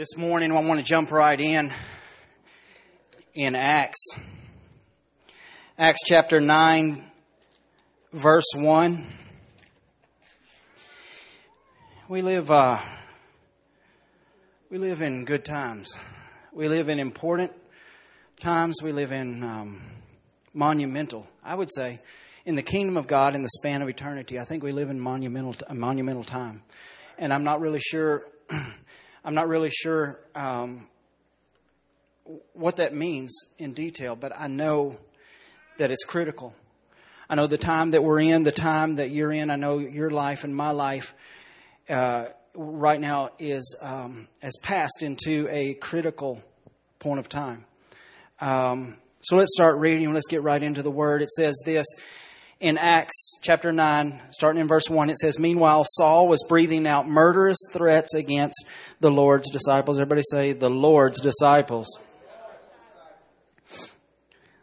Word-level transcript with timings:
This 0.00 0.16
morning, 0.16 0.50
I 0.50 0.58
want 0.62 0.80
to 0.80 0.82
jump 0.82 1.10
right 1.10 1.38
in 1.38 1.70
in 3.34 3.54
Acts. 3.54 3.98
Acts 5.78 6.00
chapter 6.06 6.40
9, 6.40 7.04
verse 8.10 8.46
1. 8.54 9.06
We 12.08 12.22
live, 12.22 12.50
uh, 12.50 12.78
we 14.70 14.78
live 14.78 15.02
in 15.02 15.26
good 15.26 15.44
times. 15.44 15.94
We 16.50 16.68
live 16.68 16.88
in 16.88 16.98
important 16.98 17.52
times. 18.40 18.76
We 18.82 18.92
live 18.92 19.12
in 19.12 19.42
um, 19.42 19.82
monumental, 20.54 21.26
I 21.44 21.54
would 21.54 21.68
say, 21.70 21.98
in 22.46 22.54
the 22.54 22.62
kingdom 22.62 22.96
of 22.96 23.06
God 23.06 23.34
in 23.34 23.42
the 23.42 23.50
span 23.50 23.82
of 23.82 23.88
eternity. 23.90 24.38
I 24.38 24.44
think 24.44 24.62
we 24.62 24.72
live 24.72 24.88
in 24.88 24.98
monumental, 24.98 25.54
a 25.68 25.74
monumental 25.74 26.24
time. 26.24 26.62
And 27.18 27.34
I'm 27.34 27.44
not 27.44 27.60
really 27.60 27.80
sure. 27.80 28.24
I'm 29.24 29.34
not 29.34 29.48
really 29.48 29.70
sure 29.70 30.20
um, 30.34 30.88
what 32.54 32.76
that 32.76 32.94
means 32.94 33.32
in 33.58 33.72
detail, 33.72 34.16
but 34.16 34.32
I 34.38 34.46
know 34.46 34.96
that 35.78 35.90
it's 35.90 36.04
critical. 36.04 36.54
I 37.28 37.34
know 37.34 37.46
the 37.46 37.58
time 37.58 37.92
that 37.92 38.02
we're 38.02 38.20
in, 38.20 38.42
the 38.42 38.52
time 38.52 38.96
that 38.96 39.10
you're 39.10 39.32
in. 39.32 39.50
I 39.50 39.56
know 39.56 39.78
your 39.78 40.10
life 40.10 40.44
and 40.44 40.54
my 40.54 40.70
life 40.70 41.14
uh, 41.88 42.26
right 42.54 43.00
now 43.00 43.30
is 43.38 43.78
um, 43.82 44.26
has 44.40 44.56
passed 44.62 45.02
into 45.02 45.46
a 45.50 45.74
critical 45.74 46.42
point 46.98 47.20
of 47.20 47.28
time. 47.28 47.66
Um, 48.40 48.96
so 49.20 49.36
let's 49.36 49.52
start 49.54 49.78
reading. 49.78 50.12
Let's 50.14 50.26
get 50.28 50.42
right 50.42 50.62
into 50.62 50.82
the 50.82 50.90
word. 50.90 51.20
It 51.20 51.30
says 51.30 51.60
this 51.64 51.86
in 52.60 52.76
Acts 52.76 53.38
chapter 53.40 53.72
9, 53.72 54.20
starting 54.32 54.60
in 54.60 54.68
verse 54.68 54.88
1, 54.88 55.08
it 55.08 55.16
says, 55.16 55.38
Meanwhile, 55.38 55.84
Saul 55.86 56.28
was 56.28 56.44
breathing 56.46 56.86
out 56.86 57.08
murderous 57.08 57.58
threats 57.72 58.14
against 58.14 58.66
the 59.00 59.10
Lord's 59.10 59.50
disciples. 59.50 59.98
Everybody 59.98 60.22
say, 60.30 60.52
the 60.52 60.68
Lord's 60.68 61.20
disciples. 61.20 61.88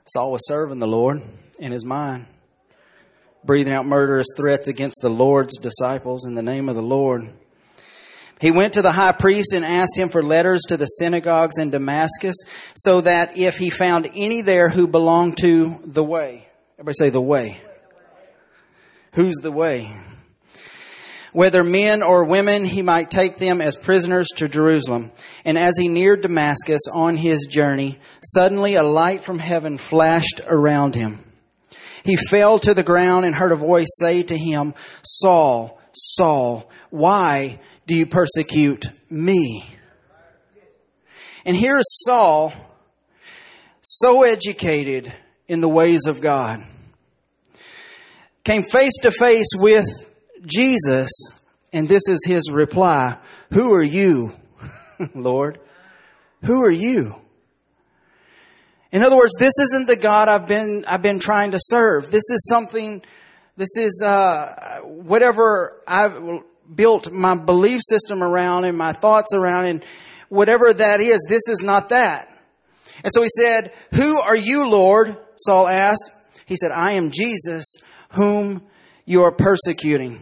Saul 0.05 0.31
was 0.31 0.47
serving 0.47 0.79
the 0.79 0.87
Lord 0.87 1.23
in 1.59 1.71
his 1.71 1.83
mind, 1.83 2.27
breathing 3.43 3.73
out 3.73 3.87
murderous 3.87 4.27
threats 4.37 4.67
against 4.67 4.99
the 5.01 5.09
Lord's 5.09 5.57
disciples 5.57 6.23
in 6.23 6.35
the 6.35 6.43
name 6.43 6.69
of 6.69 6.75
the 6.75 6.83
Lord. 6.83 7.27
He 8.39 8.51
went 8.51 8.73
to 8.73 8.83
the 8.83 8.91
high 8.91 9.13
priest 9.13 9.53
and 9.53 9.65
asked 9.65 9.97
him 9.97 10.09
for 10.09 10.21
letters 10.21 10.61
to 10.67 10.77
the 10.77 10.85
synagogues 10.85 11.57
in 11.57 11.71
Damascus 11.71 12.35
so 12.75 13.01
that 13.01 13.35
if 13.35 13.57
he 13.57 13.71
found 13.71 14.11
any 14.13 14.41
there 14.41 14.69
who 14.69 14.85
belonged 14.85 15.37
to 15.37 15.79
the 15.83 16.03
way, 16.03 16.47
everybody 16.77 16.93
say 16.93 17.09
the 17.09 17.19
way 17.19 17.59
Who's 19.17 19.37
the 19.37 19.51
way? 19.51 19.91
Whether 21.33 21.63
men 21.63 22.03
or 22.03 22.23
women, 22.23 22.65
he 22.65 22.83
might 22.83 23.09
take 23.09 23.37
them 23.37 23.61
as 23.61 23.75
prisoners 23.75 24.27
to 24.35 24.47
Jerusalem. 24.47 25.11
And 25.43 25.57
as 25.57 25.73
he 25.75 25.87
neared 25.87 26.21
Damascus 26.21 26.83
on 26.93 27.17
his 27.17 27.47
journey, 27.47 27.97
suddenly 28.23 28.75
a 28.75 28.83
light 28.83 29.21
from 29.21 29.39
heaven 29.39 29.79
flashed 29.79 30.41
around 30.47 30.93
him. 30.93 31.25
He 32.03 32.15
fell 32.15 32.59
to 32.59 32.75
the 32.75 32.83
ground 32.83 33.25
and 33.25 33.33
heard 33.33 33.51
a 33.51 33.55
voice 33.55 33.87
say 33.97 34.21
to 34.21 34.37
him, 34.37 34.75
Saul, 35.03 35.81
Saul, 35.95 36.69
why 36.91 37.59
do 37.87 37.95
you 37.95 38.05
persecute 38.05 38.85
me? 39.09 39.65
And 41.43 41.57
here 41.57 41.77
is 41.77 42.03
Saul, 42.05 42.53
so 43.81 44.21
educated 44.21 45.11
in 45.47 45.61
the 45.61 45.67
ways 45.67 46.05
of 46.05 46.21
God 46.21 46.63
came 48.47 48.63
face 48.63 48.93
to 49.01 49.11
face 49.11 49.49
with 49.55 49.85
Jesus, 50.45 51.09
and 51.73 51.89
this 51.89 52.07
is 52.07 52.23
his 52.25 52.49
reply 52.49 53.17
Who 53.51 53.73
are 53.73 53.83
you, 53.83 54.31
Lord? 55.13 55.59
Who 56.45 56.63
are 56.63 56.71
you? 56.71 57.15
In 58.93 59.03
other 59.03 59.17
words, 59.17 59.33
this 59.37 59.53
isn't 59.59 59.87
the 59.87 59.97
God 59.97 60.29
I've 60.29 60.47
been, 60.47 60.85
I've 60.87 61.01
been 61.01 61.19
trying 61.19 61.51
to 61.51 61.59
serve. 61.59 62.09
This 62.09 62.29
is 62.29 62.47
something, 62.47 63.01
this 63.57 63.75
is, 63.75 64.01
uh, 64.01 64.79
whatever 64.83 65.81
I've 65.85 66.17
built 66.73 67.11
my 67.11 67.35
belief 67.35 67.81
system 67.83 68.23
around 68.23 68.63
and 68.63 68.77
my 68.77 68.93
thoughts 68.93 69.33
around 69.33 69.65
and 69.65 69.85
whatever 70.29 70.71
that 70.71 71.01
is, 71.01 71.25
this 71.27 71.49
is 71.49 71.63
not 71.63 71.89
that. 71.89 72.29
And 73.03 73.11
so 73.11 73.21
he 73.21 73.29
said, 73.29 73.73
Who 73.93 74.21
are 74.21 74.37
you, 74.37 74.69
Lord? 74.69 75.17
Saul 75.35 75.67
asked. 75.67 76.11
He 76.45 76.55
said, 76.55 76.71
I 76.71 76.93
am 76.93 77.11
Jesus 77.11 77.65
whom 78.11 78.63
you 79.05 79.23
are 79.23 79.31
persecuting. 79.31 80.21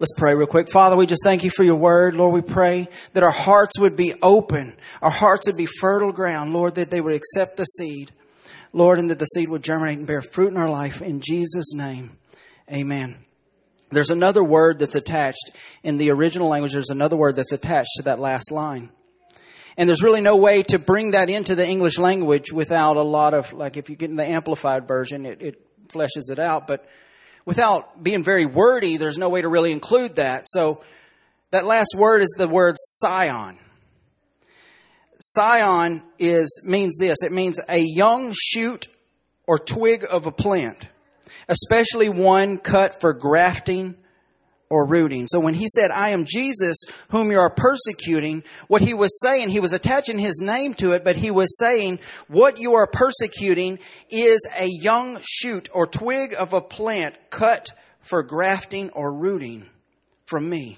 Let's 0.00 0.14
pray 0.18 0.34
real 0.34 0.48
quick. 0.48 0.70
Father, 0.70 0.96
we 0.96 1.06
just 1.06 1.22
thank 1.22 1.44
you 1.44 1.50
for 1.50 1.62
your 1.62 1.76
word. 1.76 2.14
Lord, 2.14 2.34
we 2.34 2.42
pray 2.42 2.88
that 3.12 3.22
our 3.22 3.30
hearts 3.30 3.78
would 3.78 3.96
be 3.96 4.12
open. 4.22 4.76
Our 5.00 5.10
hearts 5.10 5.46
would 5.46 5.56
be 5.56 5.66
fertile 5.66 6.12
ground. 6.12 6.52
Lord, 6.52 6.74
that 6.74 6.90
they 6.90 7.00
would 7.00 7.14
accept 7.14 7.56
the 7.56 7.64
seed. 7.64 8.10
Lord, 8.72 8.98
and 8.98 9.08
that 9.10 9.20
the 9.20 9.26
seed 9.26 9.48
would 9.48 9.62
germinate 9.62 9.98
and 9.98 10.06
bear 10.06 10.20
fruit 10.20 10.50
in 10.50 10.56
our 10.56 10.68
life. 10.68 11.00
In 11.00 11.20
Jesus' 11.20 11.72
name, 11.74 12.18
amen. 12.70 13.16
There's 13.90 14.10
another 14.10 14.42
word 14.42 14.80
that's 14.80 14.96
attached 14.96 15.50
in 15.84 15.96
the 15.96 16.10
original 16.10 16.48
language. 16.48 16.72
There's 16.72 16.90
another 16.90 17.16
word 17.16 17.36
that's 17.36 17.52
attached 17.52 17.90
to 17.96 18.02
that 18.02 18.18
last 18.18 18.50
line. 18.50 18.90
And 19.76 19.88
there's 19.88 20.02
really 20.02 20.20
no 20.20 20.36
way 20.36 20.64
to 20.64 20.78
bring 20.78 21.12
that 21.12 21.30
into 21.30 21.54
the 21.54 21.66
English 21.66 21.98
language 21.98 22.52
without 22.52 22.96
a 22.96 23.02
lot 23.02 23.32
of, 23.32 23.52
like 23.52 23.76
if 23.76 23.88
you 23.88 23.96
get 23.96 24.10
in 24.10 24.16
the 24.16 24.26
amplified 24.26 24.88
version, 24.88 25.24
it, 25.24 25.40
it 25.40 25.63
fleshes 25.88 26.30
it 26.30 26.38
out. 26.38 26.66
But 26.66 26.88
without 27.44 28.02
being 28.02 28.24
very 28.24 28.46
wordy, 28.46 28.96
there's 28.96 29.18
no 29.18 29.28
way 29.28 29.42
to 29.42 29.48
really 29.48 29.72
include 29.72 30.16
that. 30.16 30.44
So 30.46 30.82
that 31.50 31.64
last 31.64 31.94
word 31.96 32.22
is 32.22 32.34
the 32.36 32.48
word 32.48 32.76
scion. 32.78 33.58
Scion 35.20 36.02
is 36.18 36.64
means 36.66 36.96
this. 36.98 37.22
It 37.22 37.32
means 37.32 37.60
a 37.68 37.78
young 37.78 38.34
shoot 38.36 38.88
or 39.46 39.58
twig 39.58 40.04
of 40.10 40.26
a 40.26 40.32
plant, 40.32 40.88
especially 41.48 42.08
one 42.08 42.58
cut 42.58 43.00
for 43.00 43.12
grafting 43.12 43.96
or 44.74 44.84
rooting. 44.84 45.28
So 45.28 45.38
when 45.38 45.54
he 45.54 45.68
said, 45.68 45.92
I 45.92 46.08
am 46.08 46.24
Jesus 46.24 46.76
whom 47.10 47.30
you 47.30 47.38
are 47.38 47.48
persecuting, 47.48 48.42
what 48.66 48.82
he 48.82 48.92
was 48.92 49.20
saying, 49.20 49.50
he 49.50 49.60
was 49.60 49.72
attaching 49.72 50.18
his 50.18 50.40
name 50.40 50.74
to 50.74 50.90
it, 50.90 51.04
but 51.04 51.14
he 51.14 51.30
was 51.30 51.56
saying, 51.60 52.00
what 52.26 52.58
you 52.58 52.74
are 52.74 52.88
persecuting 52.88 53.78
is 54.10 54.44
a 54.58 54.66
young 54.66 55.20
shoot 55.22 55.68
or 55.72 55.86
twig 55.86 56.34
of 56.36 56.52
a 56.52 56.60
plant 56.60 57.14
cut 57.30 57.70
for 58.00 58.24
grafting 58.24 58.90
or 58.90 59.12
rooting 59.12 59.64
from 60.26 60.50
me. 60.50 60.76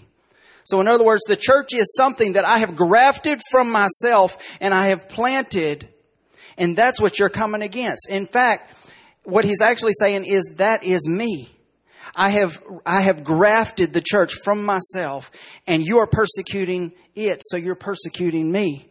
So 0.65 0.79
in 0.83 0.89
other 0.89 1.05
words, 1.05 1.23
the 1.27 1.35
church 1.35 1.73
is 1.73 1.95
something 1.97 2.35
that 2.35 2.45
I 2.45 2.59
have 2.59 2.77
grafted 2.77 3.41
from 3.51 3.73
myself 3.73 4.37
and 4.61 4.75
I 4.75 4.89
have 4.89 5.09
planted, 5.09 5.89
and 6.59 6.77
that's 6.77 7.01
what 7.01 7.19
you're 7.19 7.31
coming 7.31 7.63
against. 7.63 8.11
In 8.11 8.27
fact, 8.27 8.75
what 9.25 9.47
he's 9.47 9.63
actually 9.63 9.95
saying 9.99 10.27
is 10.27 10.57
that 10.59 10.85
is 10.85 11.09
me. 11.09 11.49
I 12.15 12.31
have, 12.31 12.63
I 12.85 13.03
have 13.03 13.25
grafted 13.25 13.93
the 13.93 14.03
church 14.03 14.35
from 14.45 14.65
myself 14.65 15.31
and 15.67 15.85
you 15.85 15.99
are 15.99 16.07
persecuting 16.07 16.93
it, 17.15 17.43
so 17.45 17.57
you're 17.57 17.75
persecuting 17.75 18.51
me. 18.51 18.89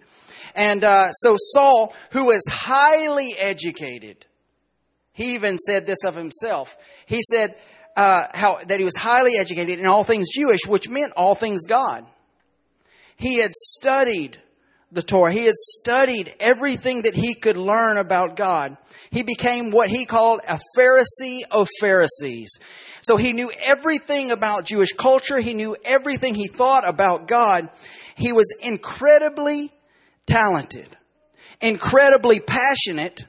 And 0.56 0.84
uh, 0.84 1.12
so 1.12 1.36
Saul, 1.38 1.94
who 2.12 2.32
is 2.32 2.44
highly 2.50 3.36
educated, 3.38 4.26
he 5.14 5.36
even 5.36 5.58
said 5.58 5.86
this 5.86 6.04
of 6.04 6.16
himself. 6.16 6.76
He 7.06 7.22
said 7.22 7.56
uh, 7.96 8.28
how 8.34 8.60
that 8.68 8.80
he 8.80 8.86
was 8.86 8.96
highly 8.96 9.38
educated 9.38 9.80
in 9.80 9.86
all 9.86 10.04
things 10.04 10.30
Jewish, 10.34 10.66
which 10.68 10.90
meant 10.90 11.14
all 11.16 11.36
things 11.36 11.66
God. 11.66 12.06
He 13.18 13.38
had 13.38 13.54
studied 13.54 14.38
the 14.92 15.02
Torah. 15.02 15.32
He 15.32 15.46
had 15.46 15.56
studied 15.56 16.34
everything 16.40 17.04
that 17.04 17.16
he 17.16 17.34
could 17.34 17.58
learn 17.58 17.98
about 17.98 18.36
God. 18.36 18.78
He 19.12 19.24
became 19.24 19.72
what 19.72 19.90
he 19.90 20.06
called 20.06 20.42
a 20.48 20.60
Pharisee 20.78 21.42
of 21.52 21.70
Pharisees. 21.80 22.60
So 23.06 23.18
he 23.18 23.34
knew 23.34 23.52
everything 23.64 24.32
about 24.32 24.66
Jewish 24.66 24.92
culture. 24.94 25.40
He 25.40 25.54
knew 25.54 25.76
everything 25.86 26.34
he 26.34 26.48
thought 26.48 26.90
about 26.90 27.28
God. 27.28 27.70
He 28.16 28.34
was 28.34 28.52
incredibly 28.64 29.72
talented, 30.26 30.88
incredibly 31.62 32.40
passionate, 32.40 33.26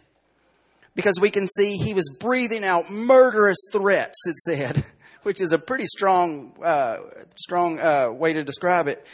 because 0.94 1.20
we 1.20 1.28
can 1.28 1.46
see 1.46 1.76
he 1.76 1.92
was 1.92 2.16
breathing 2.18 2.64
out 2.64 2.90
murderous 2.90 3.58
threats, 3.70 4.16
it 4.26 4.36
said, 4.36 4.82
which 5.24 5.42
is 5.42 5.52
a 5.52 5.58
pretty 5.58 5.84
strong, 5.84 6.54
uh, 6.64 6.96
strong 7.36 7.78
uh, 7.78 8.10
way 8.10 8.32
to 8.32 8.42
describe 8.42 8.88
it. 8.88 9.04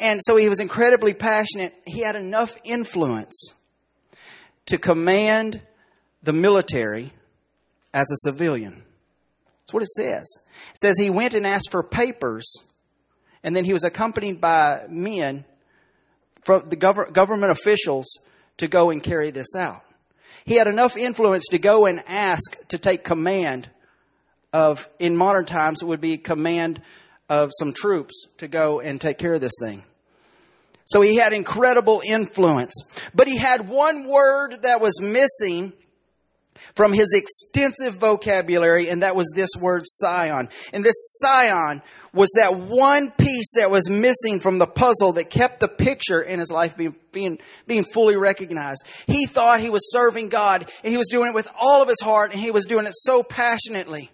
And 0.00 0.20
so 0.24 0.36
he 0.36 0.48
was 0.48 0.58
incredibly 0.58 1.12
passionate. 1.12 1.74
He 1.86 2.00
had 2.00 2.16
enough 2.16 2.56
influence 2.64 3.52
to 4.64 4.78
command 4.78 5.60
the 6.22 6.32
military 6.32 7.12
as 7.92 8.10
a 8.10 8.16
civilian. 8.16 8.84
That's 9.66 9.74
what 9.74 9.82
it 9.82 9.88
says. 9.88 10.26
It 10.70 10.78
says 10.78 10.96
he 10.96 11.10
went 11.10 11.34
and 11.34 11.44
asked 11.44 11.72
for 11.72 11.82
papers, 11.82 12.46
and 13.42 13.56
then 13.56 13.64
he 13.64 13.72
was 13.72 13.82
accompanied 13.82 14.40
by 14.40 14.84
men 14.88 15.44
from 16.44 16.68
the 16.68 16.76
gov- 16.76 17.12
government 17.12 17.50
officials 17.50 18.06
to 18.58 18.68
go 18.68 18.90
and 18.90 19.02
carry 19.02 19.32
this 19.32 19.56
out. 19.56 19.82
He 20.44 20.54
had 20.54 20.68
enough 20.68 20.96
influence 20.96 21.46
to 21.50 21.58
go 21.58 21.86
and 21.86 22.04
ask 22.06 22.68
to 22.68 22.78
take 22.78 23.02
command 23.02 23.68
of, 24.52 24.88
in 25.00 25.16
modern 25.16 25.46
times, 25.46 25.82
it 25.82 25.86
would 25.86 26.00
be 26.00 26.16
command 26.16 26.80
of 27.28 27.50
some 27.58 27.72
troops 27.72 28.28
to 28.38 28.46
go 28.46 28.78
and 28.78 29.00
take 29.00 29.18
care 29.18 29.34
of 29.34 29.40
this 29.40 29.56
thing. 29.60 29.82
So 30.84 31.00
he 31.00 31.16
had 31.16 31.32
incredible 31.32 32.00
influence. 32.06 32.72
But 33.12 33.26
he 33.26 33.36
had 33.36 33.68
one 33.68 34.06
word 34.06 34.62
that 34.62 34.80
was 34.80 35.00
missing 35.00 35.72
from 36.74 36.92
his 36.92 37.12
extensive 37.12 37.96
vocabulary, 37.96 38.88
and 38.88 39.02
that 39.02 39.16
was 39.16 39.30
this 39.34 39.50
word 39.60 39.82
scion. 39.84 40.48
And 40.72 40.84
this 40.84 40.96
scion 41.20 41.82
was 42.12 42.30
that 42.36 42.56
one 42.56 43.10
piece 43.10 43.52
that 43.56 43.70
was 43.70 43.90
missing 43.90 44.40
from 44.40 44.58
the 44.58 44.66
puzzle 44.66 45.12
that 45.12 45.30
kept 45.30 45.60
the 45.60 45.68
picture 45.68 46.22
in 46.22 46.40
his 46.40 46.50
life 46.50 46.76
being, 46.76 46.96
being, 47.12 47.38
being 47.66 47.84
fully 47.84 48.16
recognized. 48.16 48.86
He 49.06 49.26
thought 49.26 49.60
he 49.60 49.70
was 49.70 49.92
serving 49.92 50.30
God, 50.30 50.70
and 50.82 50.90
he 50.92 50.96
was 50.96 51.08
doing 51.08 51.30
it 51.30 51.34
with 51.34 51.48
all 51.60 51.82
of 51.82 51.88
his 51.88 52.00
heart, 52.00 52.32
and 52.32 52.40
he 52.40 52.50
was 52.50 52.66
doing 52.66 52.86
it 52.86 52.94
so 52.94 53.22
passionately. 53.22 54.10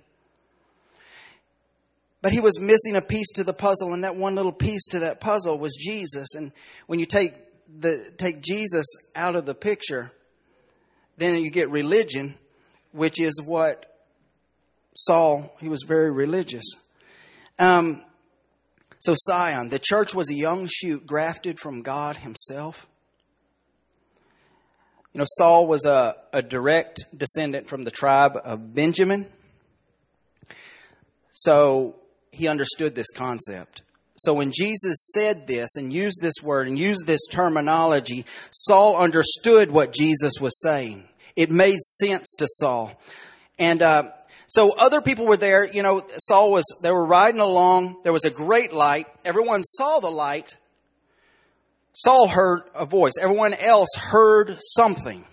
But 2.22 2.32
he 2.32 2.40
was 2.40 2.60
missing 2.60 2.96
a 2.96 3.00
piece 3.00 3.32
to 3.32 3.44
the 3.44 3.52
puzzle, 3.52 3.92
and 3.92 4.04
that 4.04 4.16
one 4.16 4.34
little 4.34 4.52
piece 4.52 4.86
to 4.90 5.00
that 5.00 5.20
puzzle 5.20 5.58
was 5.58 5.76
Jesus. 5.76 6.34
And 6.34 6.52
when 6.86 6.98
you 6.98 7.06
take 7.06 7.34
the 7.78 8.10
take 8.16 8.42
Jesus 8.42 8.86
out 9.16 9.34
of 9.34 9.46
the 9.46 9.54
picture, 9.54 10.12
then 11.16 11.42
you 11.42 11.50
get 11.50 11.70
religion, 11.70 12.34
which 12.92 13.20
is 13.20 13.40
what 13.44 13.92
Saul, 14.94 15.54
he 15.60 15.68
was 15.68 15.84
very 15.86 16.10
religious. 16.10 16.64
Um, 17.58 18.02
so, 18.98 19.14
scion, 19.16 19.68
the 19.68 19.78
church 19.78 20.14
was 20.14 20.30
a 20.30 20.34
young 20.34 20.68
shoot 20.70 21.06
grafted 21.06 21.58
from 21.58 21.82
God 21.82 22.18
Himself. 22.18 22.86
You 25.12 25.18
know, 25.18 25.24
Saul 25.26 25.66
was 25.66 25.84
a, 25.84 26.16
a 26.32 26.40
direct 26.40 27.04
descendant 27.16 27.68
from 27.68 27.84
the 27.84 27.90
tribe 27.90 28.38
of 28.44 28.74
Benjamin. 28.74 29.26
So, 31.32 31.96
he 32.30 32.48
understood 32.48 32.94
this 32.94 33.10
concept. 33.10 33.82
So 34.22 34.34
when 34.34 34.52
Jesus 34.52 35.10
said 35.12 35.48
this 35.48 35.74
and 35.76 35.92
used 35.92 36.20
this 36.22 36.36
word 36.44 36.68
and 36.68 36.78
used 36.78 37.06
this 37.06 37.26
terminology, 37.26 38.24
Saul 38.52 38.96
understood 38.96 39.72
what 39.72 39.92
Jesus 39.92 40.34
was 40.40 40.60
saying. 40.62 41.08
It 41.34 41.50
made 41.50 41.80
sense 41.80 42.32
to 42.38 42.46
Saul. 42.48 42.92
And 43.58 43.82
uh, 43.82 44.12
so 44.46 44.76
other 44.78 45.00
people 45.00 45.26
were 45.26 45.36
there. 45.36 45.64
You 45.66 45.82
know, 45.82 46.06
Saul 46.18 46.52
was, 46.52 46.62
they 46.84 46.92
were 46.92 47.04
riding 47.04 47.40
along. 47.40 47.96
There 48.04 48.12
was 48.12 48.24
a 48.24 48.30
great 48.30 48.72
light. 48.72 49.08
Everyone 49.24 49.64
saw 49.64 49.98
the 49.98 50.10
light. 50.10 50.56
Saul 51.92 52.28
heard 52.28 52.62
a 52.76 52.86
voice. 52.86 53.14
Everyone 53.20 53.54
else 53.54 53.88
heard 53.96 54.56
something. 54.60 55.24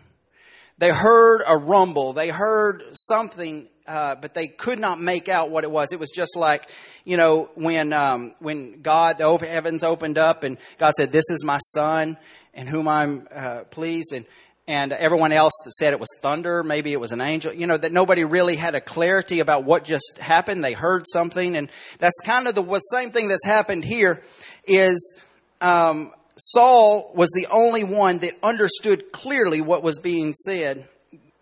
They 0.80 0.90
heard 0.90 1.44
a 1.46 1.58
rumble. 1.58 2.14
They 2.14 2.30
heard 2.30 2.84
something 2.94 3.68
uh, 3.90 4.14
but 4.14 4.36
they 4.36 4.48
could 4.48 4.78
not 4.78 5.02
make 5.02 5.28
out 5.28 5.50
what 5.50 5.64
it 5.64 5.72
was. 5.72 5.92
It 5.92 6.00
was 6.00 6.12
just 6.12 6.38
like, 6.38 6.70
you 7.06 7.18
know, 7.18 7.50
when 7.56 7.92
um, 7.92 8.36
when 8.38 8.82
God 8.82 9.18
the 9.18 9.38
heavens 9.38 9.84
opened 9.84 10.20
up 10.20 10.44
and 10.44 10.58
God 10.78 10.94
said, 10.94 11.12
"This 11.12 11.30
is 11.32 11.44
my 11.44 11.58
son, 11.58 12.16
in 12.54 12.68
whom 12.68 12.88
I'm 12.88 13.28
uh, 13.34 13.62
pleased," 13.72 14.14
and 14.14 14.26
and 14.68 14.94
everyone 14.94 15.32
else 15.32 15.54
that 15.66 15.72
said 15.72 15.94
it 15.94 16.00
was 16.00 16.10
thunder, 16.22 16.62
maybe 16.62 16.94
it 16.94 17.00
was 17.00 17.12
an 17.12 17.20
angel. 17.20 17.52
You 17.52 17.66
know 17.66 17.78
that 17.78 17.92
nobody 17.92 18.24
really 18.24 18.56
had 18.56 18.76
a 18.76 18.82
clarity 18.82 19.40
about 19.40 19.64
what 19.64 19.86
just 19.86 20.20
happened. 20.20 20.64
They 20.64 20.74
heard 20.74 21.06
something, 21.08 21.58
and 21.58 21.72
that's 21.98 22.20
kind 22.24 22.48
of 22.48 22.54
the 22.54 22.80
same 22.92 23.10
thing 23.10 23.28
that's 23.28 23.46
happened 23.46 23.84
here. 23.86 24.22
Is 24.68 25.20
um, 25.62 26.14
Saul 26.38 27.12
was 27.16 27.32
the 27.32 27.48
only 27.48 27.84
one 27.84 28.20
that 28.20 28.36
understood 28.44 29.12
clearly 29.12 29.62
what 29.62 29.82
was 29.82 29.98
being 29.98 30.36
said 30.36 30.88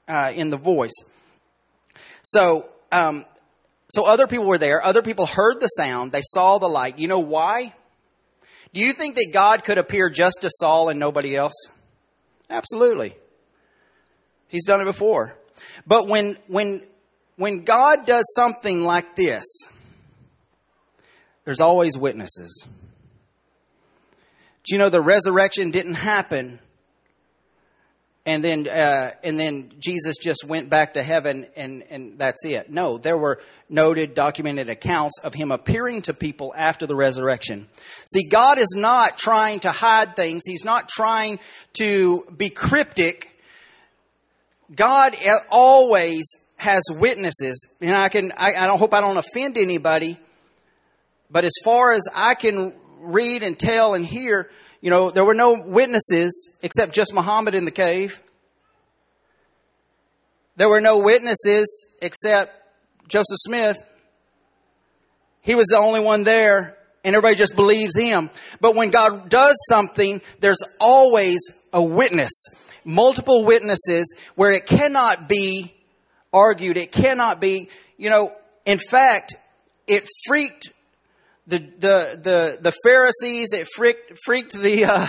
uh, 0.08 0.32
in 0.34 0.50
the 0.50 0.58
voice. 0.58 0.96
So, 2.28 2.66
um, 2.92 3.26
so 3.88 4.06
other 4.06 4.28
people 4.28 4.48
were 4.48 4.58
there. 4.58 4.86
Other 4.86 5.02
people 5.02 5.26
heard 5.26 5.62
the 5.62 5.68
sound. 5.68 6.12
They 6.12 6.22
saw 6.22 6.58
the 6.58 6.68
light. 6.68 7.00
You 7.00 7.08
know 7.08 7.20
why? 7.20 7.74
Do 8.74 8.82
you 8.82 8.92
think 8.92 9.16
that 9.16 9.30
God 9.32 9.64
could 9.64 9.78
appear 9.78 10.10
just 10.10 10.40
to 10.42 10.50
Saul 10.52 10.90
and 10.90 11.00
nobody 11.00 11.38
else? 11.38 11.54
Absolutely. 12.50 13.16
He's 14.50 14.66
done 14.66 14.82
it 14.82 14.86
before. 14.86 15.38
But 15.86 16.10
when, 16.10 16.38
when, 16.48 16.84
when 17.38 17.64
God 17.64 18.06
does 18.06 18.26
something 18.36 18.84
like 18.84 19.16
this, 19.16 19.46
there's 21.46 21.62
always 21.62 21.98
witnesses. 21.98 22.68
Do 24.66 24.76
you 24.76 24.80
know 24.80 24.90
the 24.90 25.02
resurrection 25.02 25.72
didn't 25.72 25.94
happen 25.94 26.60
and 28.28 28.44
then 28.44 28.68
uh, 28.68 29.12
and 29.24 29.40
then 29.40 29.72
Jesus 29.80 30.18
just 30.22 30.44
went 30.46 30.70
back 30.70 30.96
to 30.96 31.02
heaven 31.02 31.48
and 31.56 31.82
and 31.90 32.20
that's 32.20 32.44
it. 32.44 32.70
No, 32.70 32.98
there 32.98 33.18
were 33.18 33.40
noted, 33.70 34.14
documented 34.16 34.68
accounts 34.68 35.22
of 35.24 35.34
him 35.34 35.50
appearing 35.50 36.02
to 36.04 36.14
people 36.14 36.54
after 36.56 36.86
the 36.86 36.96
resurrection. 36.96 37.70
See, 38.06 38.28
God 38.28 38.58
is 38.58 38.76
not 38.76 39.18
trying 39.18 39.62
to 39.62 39.72
hide 39.72 40.18
things. 40.18 40.44
He's 40.46 40.66
not 40.66 40.90
trying 40.90 41.40
to 41.80 42.26
be 42.36 42.50
cryptic. 42.50 43.32
God 44.76 45.16
always 45.50 46.30
has 46.58 46.84
witnesses, 47.00 47.78
and 47.80 47.96
I 47.96 48.10
can 48.10 48.34
I, 48.38 48.56
I 48.56 48.68
don't 48.68 48.78
hope 48.78 48.94
I 48.94 49.00
don't 49.00 49.16
offend 49.16 49.58
anybody, 49.58 50.18
but 51.32 51.46
as 51.46 51.54
far 51.64 51.94
as 51.94 52.04
I 52.14 52.36
can 52.36 52.74
read 53.00 53.42
and 53.42 53.58
tell 53.58 53.94
and 53.94 54.06
hear, 54.06 54.50
you 54.82 54.90
know, 54.90 55.10
there 55.10 55.26
were 55.26 55.34
no 55.34 55.60
witnesses 55.60 56.58
except 56.62 56.94
just 56.94 57.14
Muhammad 57.14 57.56
in 57.56 57.66
the 57.66 57.72
cave. 57.72 58.22
There 60.56 60.70
were 60.70 60.82
no 60.82 60.98
witnesses 60.98 61.96
except 62.02 62.52
Joseph 63.08 63.38
Smith. 63.38 63.78
He 65.42 65.56
was 65.56 65.68
the 65.68 65.78
only 65.78 66.00
one 66.00 66.24
there, 66.24 66.78
and 67.04 67.16
everybody 67.16 67.36
just 67.36 67.56
believes 67.56 67.96
him. 67.96 68.30
But 68.60 68.76
when 68.76 68.90
God 68.90 69.30
does 69.30 69.56
something, 69.70 70.22
there's 70.40 70.62
always 70.80 71.40
a 71.72 71.82
witness, 71.82 72.32
multiple 72.84 73.46
witnesses, 73.46 74.14
where 74.36 74.52
it 74.52 74.66
cannot 74.66 75.30
be 75.30 75.74
argued. 76.34 76.76
It 76.76 76.92
cannot 76.92 77.40
be, 77.40 77.70
you 77.98 78.10
know, 78.10 78.34
in 78.66 78.80
fact, 78.80 79.36
it 79.88 80.08
freaked 80.26 80.70
the 81.48 81.60
the 81.60 82.58
the, 82.62 82.74
Pharisees. 82.84 83.54
It 83.54 83.68
freaked 83.76 84.18
freaked 84.26 84.54
the 84.54 84.86
uh, 84.86 85.08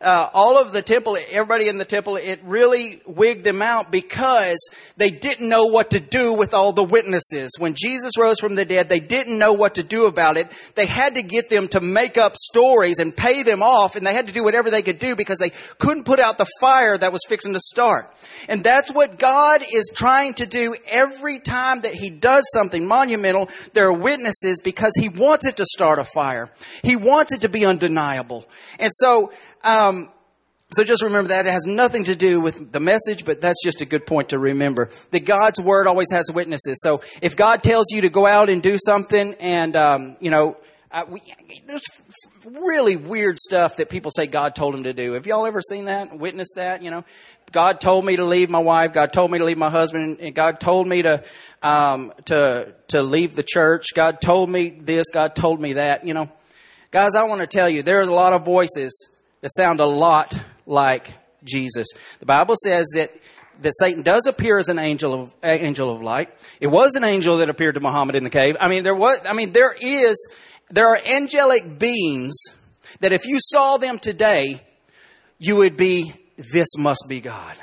uh, 0.00 0.30
all 0.32 0.58
of 0.58 0.72
the 0.72 0.80
temple, 0.80 1.18
everybody 1.32 1.68
in 1.68 1.76
the 1.76 1.84
temple, 1.84 2.14
it 2.14 2.40
really 2.44 3.00
wigged 3.04 3.42
them 3.42 3.60
out 3.60 3.90
because 3.90 4.58
they 4.96 5.10
didn't 5.10 5.48
know 5.48 5.66
what 5.66 5.90
to 5.90 5.98
do 5.98 6.32
with 6.34 6.54
all 6.54 6.72
the 6.72 6.84
witnesses. 6.84 7.50
When 7.58 7.74
Jesus 7.74 8.16
rose 8.16 8.38
from 8.38 8.54
the 8.54 8.64
dead, 8.64 8.88
they 8.88 9.00
didn't 9.00 9.36
know 9.36 9.54
what 9.54 9.74
to 9.74 9.82
do 9.82 10.06
about 10.06 10.36
it. 10.36 10.52
They 10.76 10.86
had 10.86 11.16
to 11.16 11.22
get 11.22 11.50
them 11.50 11.66
to 11.68 11.80
make 11.80 12.16
up 12.16 12.36
stories 12.36 13.00
and 13.00 13.16
pay 13.16 13.42
them 13.42 13.60
off, 13.60 13.96
and 13.96 14.06
they 14.06 14.14
had 14.14 14.28
to 14.28 14.32
do 14.32 14.44
whatever 14.44 14.70
they 14.70 14.82
could 14.82 15.00
do 15.00 15.16
because 15.16 15.38
they 15.38 15.50
couldn't 15.78 16.04
put 16.04 16.20
out 16.20 16.38
the 16.38 16.46
fire 16.60 16.96
that 16.96 17.12
was 17.12 17.22
fixing 17.28 17.54
to 17.54 17.60
start. 17.60 18.14
And 18.48 18.62
that's 18.62 18.92
what 18.92 19.18
God 19.18 19.62
is 19.62 19.90
trying 19.92 20.34
to 20.34 20.46
do 20.46 20.76
every 20.86 21.40
time 21.40 21.80
that 21.80 21.94
He 21.94 22.08
does 22.08 22.48
something 22.52 22.86
monumental. 22.86 23.48
There 23.72 23.88
are 23.88 23.92
witnesses 23.92 24.60
because 24.62 24.92
He 24.94 25.08
wants 25.08 25.44
it 25.44 25.56
to 25.56 25.64
start 25.64 25.98
a 25.98 26.04
fire. 26.04 26.50
He 26.84 26.94
wants 26.94 27.32
it 27.32 27.40
to 27.40 27.48
be 27.48 27.64
undeniable. 27.64 28.46
And 28.78 28.92
so, 28.94 29.32
um, 29.64 30.10
so 30.72 30.84
just 30.84 31.02
remember 31.02 31.28
that 31.28 31.46
it 31.46 31.52
has 31.52 31.64
nothing 31.64 32.04
to 32.04 32.14
do 32.14 32.40
with 32.40 32.72
the 32.72 32.80
message, 32.80 33.24
but 33.24 33.40
that's 33.40 33.62
just 33.64 33.80
a 33.80 33.86
good 33.86 34.06
point 34.06 34.30
to 34.30 34.38
remember. 34.38 34.90
That 35.12 35.24
God's 35.24 35.58
word 35.58 35.86
always 35.86 36.10
has 36.12 36.30
witnesses. 36.30 36.80
So 36.82 37.00
if 37.22 37.36
God 37.36 37.62
tells 37.62 37.86
you 37.90 38.02
to 38.02 38.10
go 38.10 38.26
out 38.26 38.50
and 38.50 38.62
do 38.62 38.76
something, 38.84 39.34
and 39.40 39.74
um, 39.74 40.16
you 40.20 40.30
know, 40.30 40.58
uh, 40.90 41.06
we, 41.08 41.22
there's 41.66 41.84
really 42.44 42.96
weird 42.96 43.38
stuff 43.38 43.76
that 43.76 43.88
people 43.88 44.10
say 44.10 44.26
God 44.26 44.54
told 44.54 44.74
them 44.74 44.84
to 44.84 44.92
do. 44.92 45.12
Have 45.12 45.26
y'all 45.26 45.46
ever 45.46 45.62
seen 45.62 45.86
that? 45.86 46.18
Witnessed 46.18 46.56
that? 46.56 46.82
You 46.82 46.90
know, 46.90 47.04
God 47.50 47.80
told 47.80 48.04
me 48.04 48.16
to 48.16 48.24
leave 48.24 48.50
my 48.50 48.58
wife. 48.58 48.92
God 48.92 49.10
told 49.10 49.30
me 49.30 49.38
to 49.38 49.46
leave 49.46 49.58
my 49.58 49.70
husband, 49.70 50.18
and 50.20 50.34
God 50.34 50.60
told 50.60 50.86
me 50.86 51.00
to 51.00 51.24
um, 51.62 52.12
to 52.26 52.74
to 52.88 53.02
leave 53.02 53.36
the 53.36 53.42
church. 53.42 53.86
God 53.94 54.20
told 54.20 54.50
me 54.50 54.68
this. 54.68 55.08
God 55.08 55.34
told 55.34 55.62
me 55.62 55.74
that. 55.74 56.06
You 56.06 56.12
know, 56.12 56.30
guys, 56.90 57.14
I 57.14 57.24
want 57.24 57.40
to 57.40 57.46
tell 57.46 57.70
you, 57.70 57.82
there's 57.82 58.08
a 58.08 58.12
lot 58.12 58.34
of 58.34 58.44
voices 58.44 59.14
that 59.40 59.50
sound 59.56 59.80
a 59.80 59.86
lot 59.86 60.36
like 60.66 61.12
Jesus. 61.44 61.88
The 62.20 62.26
Bible 62.26 62.54
says 62.62 62.86
that 62.94 63.10
that 63.60 63.72
Satan 63.78 64.02
does 64.02 64.26
appear 64.26 64.58
as 64.58 64.68
an 64.68 64.78
angel 64.78 65.14
of 65.14 65.34
angel 65.42 65.92
of 65.92 66.00
light. 66.02 66.30
It 66.60 66.68
was 66.68 66.94
an 66.94 67.04
angel 67.04 67.38
that 67.38 67.50
appeared 67.50 67.74
to 67.74 67.80
Muhammad 67.80 68.14
in 68.14 68.24
the 68.24 68.30
cave. 68.30 68.56
I 68.60 68.68
mean, 68.68 68.82
there 68.82 68.94
was. 68.94 69.20
I 69.28 69.32
mean, 69.32 69.52
there 69.52 69.74
is. 69.80 70.32
There 70.70 70.86
are 70.88 70.98
angelic 70.98 71.78
beings 71.78 72.36
that 73.00 73.12
if 73.12 73.26
you 73.26 73.38
saw 73.40 73.78
them 73.78 73.98
today, 73.98 74.60
you 75.38 75.56
would 75.56 75.76
be. 75.76 76.12
This 76.36 76.76
must 76.78 77.06
be 77.08 77.20
God. 77.20 77.56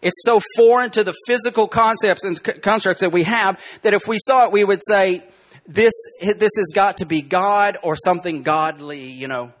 It's 0.00 0.22
so 0.24 0.40
foreign 0.56 0.90
to 0.92 1.04
the 1.04 1.14
physical 1.26 1.68
concepts 1.68 2.24
and 2.24 2.42
constructs 2.62 3.02
that 3.02 3.12
we 3.12 3.24
have 3.24 3.60
that 3.82 3.92
if 3.92 4.08
we 4.08 4.16
saw 4.18 4.46
it, 4.46 4.52
we 4.52 4.64
would 4.64 4.80
say, 4.82 5.22
"This 5.66 5.92
this 6.22 6.52
has 6.56 6.72
got 6.74 6.98
to 6.98 7.04
be 7.04 7.20
God 7.20 7.76
or 7.82 7.96
something 7.96 8.42
godly," 8.42 9.10
you 9.10 9.28
know. 9.28 9.52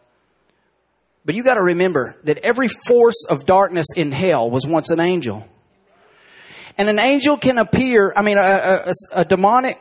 But 1.24 1.34
you 1.34 1.42
got 1.42 1.54
to 1.54 1.62
remember 1.62 2.16
that 2.24 2.38
every 2.38 2.68
force 2.68 3.26
of 3.28 3.44
darkness 3.44 3.86
in 3.94 4.12
hell 4.12 4.50
was 4.50 4.66
once 4.66 4.90
an 4.90 5.00
angel. 5.00 5.46
And 6.78 6.88
an 6.88 6.98
angel 6.98 7.36
can 7.36 7.58
appear, 7.58 8.12
I 8.16 8.22
mean, 8.22 8.38
a, 8.38 8.40
a, 8.86 8.92
a 9.20 9.24
demonic 9.24 9.76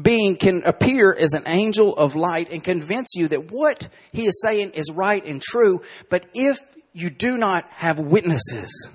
being 0.00 0.36
can 0.36 0.62
appear 0.64 1.14
as 1.14 1.34
an 1.34 1.42
angel 1.46 1.96
of 1.96 2.16
light 2.16 2.50
and 2.50 2.62
convince 2.62 3.08
you 3.14 3.28
that 3.28 3.50
what 3.50 3.88
he 4.12 4.26
is 4.26 4.40
saying 4.40 4.70
is 4.70 4.90
right 4.90 5.24
and 5.24 5.42
true. 5.42 5.82
But 6.08 6.26
if 6.32 6.58
you 6.92 7.10
do 7.10 7.36
not 7.36 7.66
have 7.72 7.98
witnesses, 7.98 8.88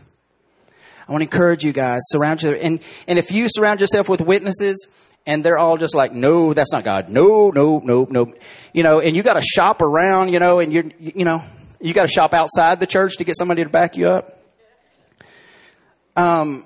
I 1.07 1.11
want 1.11 1.21
to 1.21 1.25
encourage 1.25 1.63
you 1.63 1.71
guys, 1.71 1.99
surround 2.05 2.41
you, 2.41 2.51
and, 2.51 2.79
and 3.07 3.19
if 3.19 3.31
you 3.31 3.47
surround 3.47 3.81
yourself 3.81 4.09
with 4.09 4.21
witnesses, 4.21 4.87
and 5.27 5.43
they're 5.43 5.57
all 5.57 5.77
just 5.77 5.95
like, 5.95 6.13
no, 6.13 6.53
that's 6.53 6.71
not 6.71 6.83
God. 6.83 7.09
No, 7.09 7.49
no, 7.49 7.79
no, 7.83 8.07
no. 8.09 8.33
You 8.73 8.83
know, 8.83 8.99
and 8.99 9.15
you 9.15 9.23
got 9.23 9.33
to 9.33 9.41
shop 9.41 9.81
around, 9.81 10.31
you 10.31 10.39
know, 10.39 10.59
and 10.59 10.71
you're, 10.71 10.85
you 10.99 11.25
know, 11.25 11.43
you 11.85 11.93
got 11.93 12.07
to 12.07 12.11
shop 12.11 12.33
outside 12.33 12.79
the 12.79 12.87
church 12.87 13.17
to 13.17 13.23
get 13.23 13.37
somebody 13.37 13.63
to 13.63 13.69
back 13.69 13.95
you 13.95 14.07
up. 14.07 14.39
Um, 16.15 16.65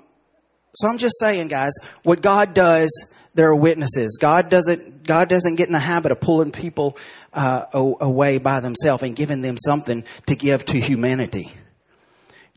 so 0.74 0.88
I'm 0.88 0.98
just 0.98 1.20
saying, 1.20 1.50
guys, 1.50 1.74
what 2.04 2.22
God 2.22 2.54
does, 2.54 2.90
there 3.34 3.48
are 3.48 3.56
witnesses. 3.56 4.18
God 4.20 4.50
doesn't, 4.50 5.04
God 5.04 5.28
doesn't 5.28 5.56
get 5.56 5.68
in 5.68 5.74
the 5.74 5.80
habit 5.80 6.14
of 6.14 6.22
pulling 6.22 6.54
people 6.54 6.98
uh, 7.34 7.66
away 7.74 8.38
by 8.38 8.62
themselves 8.62 9.04
and 9.04 9.14
giving 9.14 9.42
them 9.42 9.58
something 9.58 10.06
to 10.28 10.36
give 10.38 10.64
to 10.66 10.80
humanity. 10.80 11.52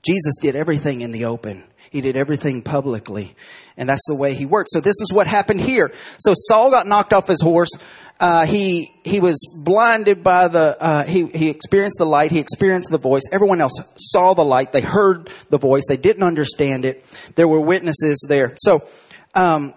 Jesus 0.02 0.34
did 0.40 0.54
everything 0.54 1.00
in 1.00 1.10
the 1.10 1.24
open. 1.24 1.64
He 1.90 2.00
did 2.00 2.16
everything 2.16 2.62
publicly. 2.62 3.34
And 3.76 3.88
that's 3.88 4.06
the 4.06 4.14
way 4.14 4.34
he 4.34 4.46
worked. 4.46 4.70
So 4.70 4.80
this 4.80 5.00
is 5.00 5.12
what 5.12 5.26
happened 5.26 5.60
here. 5.60 5.92
So 6.18 6.32
Saul 6.34 6.70
got 6.70 6.86
knocked 6.86 7.12
off 7.12 7.26
his 7.26 7.42
horse. 7.42 7.70
Uh, 8.22 8.46
he 8.46 8.94
he 9.02 9.18
was 9.18 9.36
blinded 9.64 10.22
by 10.22 10.46
the 10.46 10.80
uh, 10.80 11.04
he 11.04 11.26
he 11.26 11.48
experienced 11.48 11.98
the 11.98 12.06
light. 12.06 12.30
He 12.30 12.38
experienced 12.38 12.88
the 12.88 12.96
voice. 12.96 13.22
Everyone 13.32 13.60
else 13.60 13.72
saw 13.96 14.32
the 14.32 14.44
light. 14.44 14.70
They 14.70 14.80
heard 14.80 15.28
the 15.50 15.58
voice. 15.58 15.82
They 15.88 15.96
didn't 15.96 16.22
understand 16.22 16.84
it. 16.84 17.04
There 17.34 17.48
were 17.48 17.60
witnesses 17.60 18.24
there. 18.28 18.54
So, 18.58 18.84
um, 19.34 19.74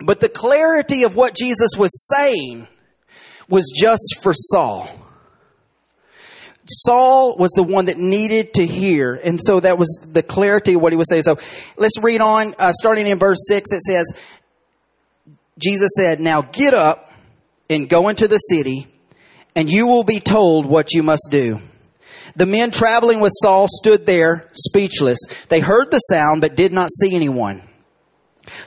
but 0.00 0.18
the 0.18 0.28
clarity 0.28 1.04
of 1.04 1.14
what 1.14 1.36
Jesus 1.36 1.70
was 1.78 1.92
saying 2.12 2.66
was 3.48 3.72
just 3.72 4.18
for 4.22 4.32
Saul. 4.34 4.88
Saul 6.66 7.36
was 7.36 7.52
the 7.52 7.62
one 7.62 7.84
that 7.84 7.96
needed 7.96 8.54
to 8.54 8.66
hear. 8.66 9.14
And 9.14 9.38
so 9.40 9.60
that 9.60 9.78
was 9.78 10.04
the 10.10 10.22
clarity 10.24 10.74
of 10.74 10.80
what 10.80 10.92
he 10.92 10.96
was 10.96 11.08
saying. 11.08 11.22
So 11.22 11.38
let's 11.76 12.02
read 12.02 12.20
on, 12.20 12.56
uh, 12.58 12.72
starting 12.72 13.06
in 13.06 13.18
verse 13.20 13.38
6. 13.46 13.70
It 13.70 13.82
says, 13.82 14.06
Jesus 15.58 15.90
said, 15.94 16.18
Now 16.20 16.42
get 16.42 16.74
up 16.74 17.03
and 17.68 17.88
go 17.88 18.08
into 18.08 18.28
the 18.28 18.38
city, 18.38 18.88
and 19.56 19.70
you 19.70 19.86
will 19.86 20.04
be 20.04 20.20
told 20.20 20.66
what 20.66 20.92
you 20.92 21.02
must 21.02 21.28
do. 21.30 21.60
The 22.36 22.46
men 22.46 22.70
traveling 22.70 23.20
with 23.20 23.32
Saul 23.36 23.66
stood 23.68 24.06
there 24.06 24.48
speechless. 24.54 25.18
They 25.48 25.60
heard 25.60 25.90
the 25.90 25.98
sound, 25.98 26.40
but 26.40 26.56
did 26.56 26.72
not 26.72 26.90
see 26.90 27.14
anyone. 27.14 27.62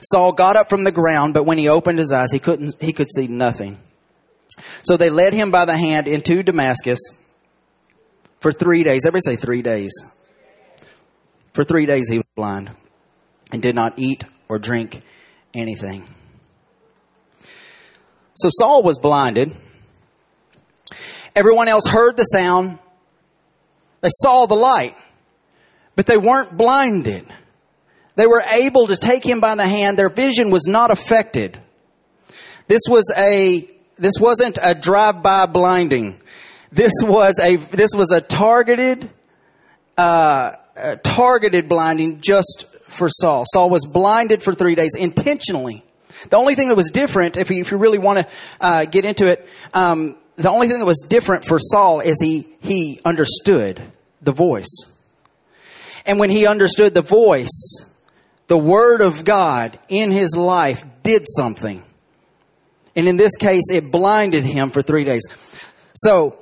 Saul 0.00 0.32
got 0.32 0.56
up 0.56 0.68
from 0.68 0.84
the 0.84 0.92
ground, 0.92 1.34
but 1.34 1.44
when 1.44 1.58
he 1.58 1.68
opened 1.68 1.98
his 1.98 2.12
eyes, 2.12 2.32
he 2.32 2.38
couldn't, 2.38 2.74
he 2.80 2.92
could 2.92 3.08
see 3.14 3.26
nothing. 3.26 3.78
So 4.82 4.96
they 4.96 5.10
led 5.10 5.32
him 5.32 5.50
by 5.50 5.64
the 5.66 5.76
hand 5.76 6.08
into 6.08 6.42
Damascus 6.42 6.98
for 8.40 8.52
three 8.52 8.82
days. 8.82 9.06
Everybody 9.06 9.36
say 9.36 9.36
three 9.36 9.62
days. 9.62 9.92
For 11.52 11.64
three 11.64 11.86
days 11.86 12.08
he 12.08 12.18
was 12.18 12.26
blind 12.34 12.70
and 13.52 13.62
did 13.62 13.74
not 13.74 13.98
eat 13.98 14.24
or 14.48 14.58
drink 14.58 15.02
anything. 15.54 16.06
So 18.38 18.48
Saul 18.52 18.82
was 18.82 18.98
blinded. 18.98 19.52
Everyone 21.34 21.66
else 21.66 21.88
heard 21.88 22.16
the 22.16 22.24
sound. 22.24 22.78
They 24.00 24.10
saw 24.10 24.46
the 24.46 24.54
light, 24.54 24.96
but 25.96 26.06
they 26.06 26.16
weren't 26.16 26.56
blinded. 26.56 27.26
They 28.14 28.26
were 28.26 28.42
able 28.48 28.86
to 28.86 28.96
take 28.96 29.24
him 29.24 29.40
by 29.40 29.56
the 29.56 29.66
hand. 29.66 29.98
Their 29.98 30.08
vision 30.08 30.50
was 30.50 30.66
not 30.68 30.92
affected. 30.92 31.60
This 32.68 32.82
was 32.88 33.12
a, 33.16 33.68
this 33.98 34.14
wasn't 34.20 34.58
a 34.62 34.74
drive-by 34.74 35.46
blinding. 35.46 36.20
This 36.70 36.92
was 37.02 37.40
a 37.40 37.56
this 37.56 37.90
was 37.94 38.12
a 38.12 38.20
targeted 38.20 39.10
uh, 39.96 40.52
a 40.76 40.96
targeted 40.96 41.68
blinding 41.68 42.20
just 42.20 42.66
for 42.88 43.08
Saul. 43.08 43.44
Saul 43.52 43.70
was 43.70 43.84
blinded 43.86 44.42
for 44.42 44.54
three 44.54 44.74
days 44.74 44.94
intentionally. 44.94 45.84
The 46.30 46.36
only 46.36 46.54
thing 46.54 46.68
that 46.68 46.76
was 46.76 46.90
different, 46.90 47.36
if 47.36 47.50
you, 47.50 47.60
if 47.60 47.70
you 47.70 47.78
really 47.78 47.98
want 47.98 48.20
to 48.20 48.28
uh, 48.60 48.84
get 48.84 49.04
into 49.04 49.26
it, 49.26 49.46
um, 49.72 50.16
the 50.36 50.50
only 50.50 50.68
thing 50.68 50.78
that 50.78 50.84
was 50.84 51.04
different 51.08 51.44
for 51.46 51.58
Saul 51.58 52.00
is 52.00 52.20
he 52.20 52.46
he 52.60 53.00
understood 53.04 53.82
the 54.22 54.32
voice, 54.32 54.68
and 56.06 56.18
when 56.18 56.30
he 56.30 56.46
understood 56.46 56.94
the 56.94 57.02
voice, 57.02 57.48
the 58.46 58.58
word 58.58 59.00
of 59.00 59.24
God 59.24 59.78
in 59.88 60.10
his 60.12 60.36
life 60.36 60.82
did 61.02 61.24
something, 61.26 61.82
and 62.94 63.08
in 63.08 63.16
this 63.16 63.36
case, 63.36 63.64
it 63.72 63.90
blinded 63.90 64.44
him 64.44 64.70
for 64.70 64.82
three 64.82 65.04
days. 65.04 65.22
So 65.94 66.38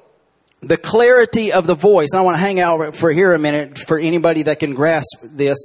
the 0.62 0.76
clarity 0.76 1.52
of 1.52 1.66
the 1.66 1.75
voice. 1.75 2.09
I 2.14 2.23
want 2.23 2.37
to 2.37 2.40
hang 2.40 2.61
out 2.61 2.97
for 2.97 3.11
here 3.12 3.33
a 3.33 3.38
minute 3.38 3.78
for 3.78 3.99
anybody 3.99 4.45
that 4.45 4.59
can 4.59 4.75
grasp 4.75 5.06
this. 5.23 5.59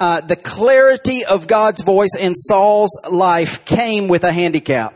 Uh, 0.00 0.20
the 0.20 0.36
clarity 0.36 1.24
of 1.24 1.46
God's 1.46 1.82
voice 1.82 2.16
in 2.18 2.34
Saul's 2.34 2.98
life 3.08 3.64
came 3.64 4.08
with 4.08 4.24
a 4.24 4.32
handicap. 4.32 4.94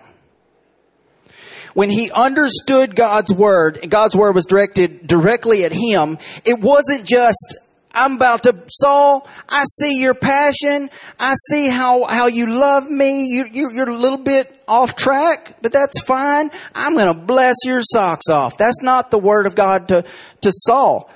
When 1.75 1.91
he 1.91 2.11
understood 2.11 2.97
God's 2.97 3.33
word, 3.33 3.91
God's 3.91 4.17
word 4.17 4.35
was 4.35 4.47
directed 4.47 5.07
directly 5.07 5.65
at 5.65 5.73
him, 5.73 6.19
it 6.45 6.59
wasn't 6.59 7.05
just 7.05 7.57
I'm 7.97 8.17
about 8.17 8.43
to, 8.43 8.55
Saul, 8.69 9.27
I 9.49 9.65
see 9.65 10.03
your 10.03 10.13
passion. 10.13 10.91
I 11.19 11.33
see 11.49 11.69
how, 11.69 12.05
how 12.05 12.27
you 12.27 12.47
love 12.47 12.91
me. 12.91 13.25
You, 13.25 13.47
you, 13.51 13.71
you're 13.71 13.89
a 13.89 13.97
little 13.97 14.19
bit 14.19 14.55
off 14.69 14.97
track, 14.97 15.57
but 15.63 15.73
that's 15.73 16.03
fine. 16.03 16.51
I'm 16.75 16.95
going 16.95 17.07
to 17.07 17.19
bless 17.19 17.57
your 17.65 17.81
socks 17.83 18.29
off. 18.29 18.59
That's 18.59 18.83
not 18.83 19.11
the 19.11 19.19
word 19.19 19.47
of 19.47 19.55
God 19.55 19.89
to, 19.89 20.05
to 20.43 20.53
Saul. 20.53 21.11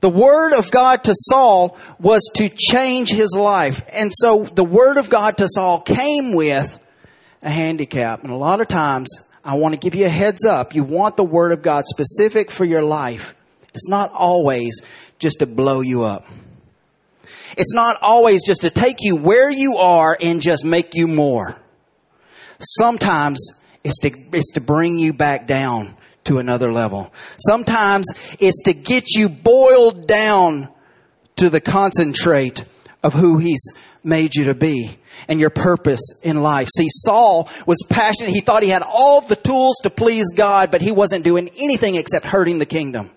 The 0.00 0.10
word 0.10 0.52
of 0.52 0.70
God 0.70 1.04
to 1.04 1.12
Saul 1.14 1.76
was 1.98 2.22
to 2.36 2.48
change 2.48 3.10
his 3.10 3.34
life. 3.34 3.84
And 3.92 4.12
so 4.14 4.44
the 4.44 4.64
word 4.64 4.98
of 4.98 5.08
God 5.08 5.38
to 5.38 5.48
Saul 5.48 5.80
came 5.80 6.34
with 6.34 6.78
a 7.42 7.50
handicap. 7.50 8.22
And 8.22 8.30
a 8.30 8.36
lot 8.36 8.60
of 8.60 8.68
times, 8.68 9.08
I 9.44 9.54
want 9.54 9.74
to 9.74 9.78
give 9.78 9.94
you 9.94 10.06
a 10.06 10.10
heads 10.10 10.44
up. 10.44 10.74
You 10.74 10.84
want 10.84 11.16
the 11.16 11.24
word 11.24 11.52
of 11.52 11.62
God 11.62 11.86
specific 11.86 12.50
for 12.50 12.64
your 12.64 12.82
life. 12.82 13.34
It's 13.72 13.88
not 13.88 14.12
always 14.12 14.80
just 15.18 15.38
to 15.38 15.46
blow 15.46 15.80
you 15.80 16.04
up. 16.04 16.24
It's 17.56 17.72
not 17.72 17.96
always 18.02 18.44
just 18.44 18.62
to 18.62 18.70
take 18.70 18.98
you 19.00 19.16
where 19.16 19.50
you 19.50 19.76
are 19.76 20.16
and 20.20 20.42
just 20.42 20.64
make 20.64 20.94
you 20.94 21.06
more. 21.06 21.56
Sometimes 22.58 23.38
it's 23.84 23.98
to, 24.00 24.10
it's 24.32 24.52
to 24.52 24.60
bring 24.60 24.98
you 24.98 25.12
back 25.12 25.46
down 25.46 25.96
to 26.26 26.38
another 26.38 26.72
level. 26.72 27.12
Sometimes 27.38 28.06
it's 28.38 28.62
to 28.64 28.72
get 28.72 29.04
you 29.14 29.28
boiled 29.28 30.06
down 30.06 30.68
to 31.36 31.50
the 31.50 31.60
concentrate 31.60 32.64
of 33.02 33.14
who 33.14 33.38
he's 33.38 33.62
made 34.02 34.34
you 34.34 34.44
to 34.44 34.54
be 34.54 34.98
and 35.28 35.40
your 35.40 35.50
purpose 35.50 36.20
in 36.22 36.42
life. 36.42 36.68
See, 36.76 36.88
Saul 36.88 37.48
was 37.66 37.78
passionate. 37.88 38.32
He 38.32 38.40
thought 38.40 38.62
he 38.62 38.68
had 38.68 38.82
all 38.82 39.20
the 39.20 39.36
tools 39.36 39.76
to 39.82 39.90
please 39.90 40.26
God, 40.34 40.70
but 40.70 40.80
he 40.80 40.92
wasn't 40.92 41.24
doing 41.24 41.50
anything 41.58 41.96
except 41.96 42.24
hurting 42.24 42.58
the 42.58 42.66
kingdom. 42.66 43.10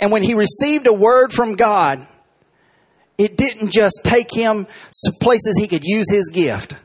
And 0.00 0.12
when 0.12 0.22
he 0.22 0.34
received 0.34 0.86
a 0.86 0.92
word 0.92 1.32
from 1.32 1.54
God, 1.54 2.06
it 3.16 3.36
didn't 3.36 3.72
just 3.72 4.00
take 4.04 4.30
him 4.30 4.66
to 4.66 5.12
places 5.22 5.56
he 5.58 5.68
could 5.68 5.84
use 5.84 6.10
his 6.10 6.28
gift. 6.28 6.76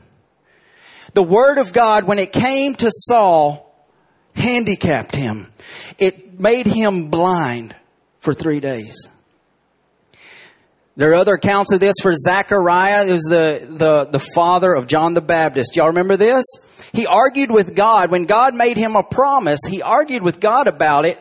The 1.14 1.22
word 1.22 1.58
of 1.58 1.74
God, 1.74 2.04
when 2.04 2.18
it 2.18 2.32
came 2.32 2.74
to 2.76 2.90
Saul, 2.90 3.71
handicapped 4.34 5.16
him. 5.16 5.52
It 5.98 6.38
made 6.38 6.66
him 6.66 7.08
blind 7.08 7.74
for 8.20 8.34
three 8.34 8.60
days. 8.60 9.08
There 10.96 11.10
are 11.10 11.14
other 11.14 11.34
accounts 11.34 11.72
of 11.72 11.80
this 11.80 11.96
for 12.02 12.14
Zechariah, 12.14 13.06
who's 13.06 13.22
the, 13.22 13.66
the, 13.68 14.04
the 14.04 14.18
father 14.34 14.74
of 14.74 14.86
John 14.86 15.14
the 15.14 15.22
Baptist. 15.22 15.74
Y'all 15.74 15.86
remember 15.86 16.18
this? 16.18 16.44
He 16.92 17.06
argued 17.06 17.50
with 17.50 17.74
God. 17.74 18.10
When 18.10 18.26
God 18.26 18.54
made 18.54 18.76
him 18.76 18.94
a 18.94 19.02
promise, 19.02 19.60
he 19.66 19.80
argued 19.80 20.22
with 20.22 20.38
God 20.38 20.66
about 20.66 21.06
it. 21.06 21.18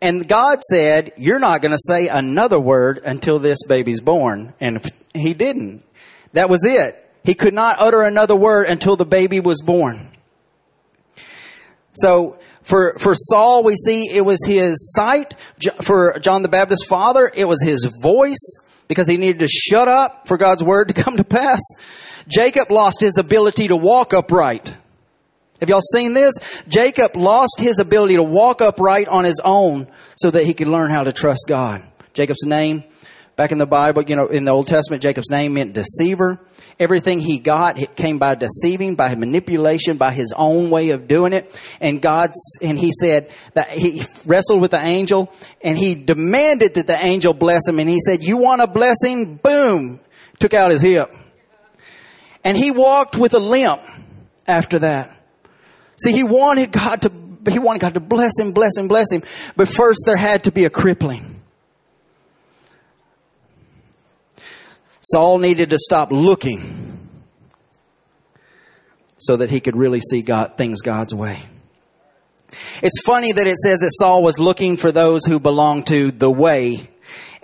And 0.00 0.26
God 0.26 0.62
said, 0.62 1.12
You're 1.18 1.38
not 1.38 1.60
going 1.60 1.72
to 1.72 1.78
say 1.78 2.08
another 2.08 2.58
word 2.58 2.98
until 3.04 3.38
this 3.38 3.58
baby's 3.66 4.00
born. 4.00 4.54
And 4.58 4.82
he 5.14 5.34
didn't. 5.34 5.82
That 6.32 6.48
was 6.48 6.64
it. 6.64 7.02
He 7.24 7.34
could 7.34 7.54
not 7.54 7.76
utter 7.78 8.02
another 8.02 8.36
word 8.36 8.66
until 8.66 8.96
the 8.96 9.04
baby 9.04 9.40
was 9.40 9.60
born. 9.60 10.15
So, 11.96 12.38
for, 12.62 12.98
for 12.98 13.14
Saul, 13.14 13.62
we 13.62 13.76
see 13.76 14.10
it 14.10 14.24
was 14.24 14.44
his 14.44 14.92
sight. 14.96 15.34
For 15.82 16.18
John 16.18 16.42
the 16.42 16.48
Baptist's 16.48 16.86
father, 16.86 17.30
it 17.32 17.44
was 17.44 17.62
his 17.62 17.88
voice 18.02 18.58
because 18.88 19.06
he 19.06 19.16
needed 19.16 19.38
to 19.40 19.48
shut 19.48 19.86
up 19.86 20.26
for 20.26 20.36
God's 20.36 20.64
word 20.64 20.88
to 20.88 20.94
come 21.02 21.16
to 21.16 21.24
pass. 21.24 21.60
Jacob 22.28 22.70
lost 22.70 23.00
his 23.00 23.18
ability 23.18 23.68
to 23.68 23.76
walk 23.76 24.12
upright. 24.12 24.74
Have 25.60 25.68
y'all 25.68 25.80
seen 25.80 26.12
this? 26.12 26.34
Jacob 26.68 27.16
lost 27.16 27.56
his 27.58 27.78
ability 27.78 28.16
to 28.16 28.22
walk 28.22 28.60
upright 28.60 29.08
on 29.08 29.24
his 29.24 29.40
own 29.44 29.86
so 30.16 30.30
that 30.30 30.44
he 30.44 30.52
could 30.52 30.68
learn 30.68 30.90
how 30.90 31.04
to 31.04 31.12
trust 31.12 31.46
God. 31.48 31.82
Jacob's 32.12 32.44
name, 32.44 32.84
back 33.36 33.52
in 33.52 33.58
the 33.58 33.66
Bible, 33.66 34.02
you 34.02 34.16
know, 34.16 34.26
in 34.26 34.44
the 34.44 34.50
Old 34.50 34.66
Testament, 34.66 35.02
Jacob's 35.02 35.30
name 35.30 35.54
meant 35.54 35.72
deceiver. 35.72 36.40
Everything 36.78 37.20
he 37.20 37.38
got 37.38 37.78
it 37.78 37.96
came 37.96 38.18
by 38.18 38.34
deceiving, 38.34 38.96
by 38.96 39.14
manipulation, 39.14 39.96
by 39.96 40.12
his 40.12 40.34
own 40.36 40.68
way 40.68 40.90
of 40.90 41.08
doing 41.08 41.32
it. 41.32 41.58
And 41.80 42.02
God, 42.02 42.32
and 42.60 42.78
he 42.78 42.92
said 42.92 43.30
that 43.54 43.70
he 43.70 44.04
wrestled 44.26 44.60
with 44.60 44.72
the 44.72 44.80
angel 44.80 45.32
and 45.62 45.78
he 45.78 45.94
demanded 45.94 46.74
that 46.74 46.86
the 46.86 46.96
angel 47.02 47.32
bless 47.32 47.66
him. 47.66 47.78
And 47.78 47.88
he 47.88 47.98
said, 48.00 48.22
you 48.22 48.36
want 48.36 48.60
a 48.60 48.66
blessing? 48.66 49.36
Boom. 49.36 50.00
Took 50.38 50.52
out 50.52 50.70
his 50.70 50.82
hip. 50.82 51.10
And 52.44 52.58
he 52.58 52.70
walked 52.70 53.16
with 53.16 53.32
a 53.32 53.38
limp 53.38 53.80
after 54.46 54.78
that. 54.80 55.16
See, 55.98 56.12
he 56.12 56.24
wanted 56.24 56.72
God 56.72 57.02
to, 57.02 57.12
he 57.50 57.58
wanted 57.58 57.80
God 57.80 57.94
to 57.94 58.00
bless 58.00 58.38
him, 58.38 58.52
bless 58.52 58.76
him, 58.76 58.86
bless 58.86 59.10
him. 59.10 59.22
But 59.56 59.68
first 59.68 60.00
there 60.04 60.16
had 60.18 60.44
to 60.44 60.52
be 60.52 60.66
a 60.66 60.70
crippling. 60.70 61.35
Saul 65.06 65.38
needed 65.38 65.70
to 65.70 65.78
stop 65.78 66.10
looking 66.10 66.98
so 69.18 69.36
that 69.36 69.50
he 69.50 69.60
could 69.60 69.76
really 69.76 70.00
see 70.00 70.20
God, 70.20 70.58
things 70.58 70.82
God's 70.82 71.14
way. 71.14 71.38
It's 72.82 73.00
funny 73.04 73.30
that 73.30 73.46
it 73.46 73.56
says 73.56 73.78
that 73.78 73.92
Saul 73.92 74.24
was 74.24 74.40
looking 74.40 74.76
for 74.76 74.90
those 74.90 75.24
who 75.24 75.38
belonged 75.38 75.86
to 75.86 76.10
the 76.10 76.30
way, 76.30 76.90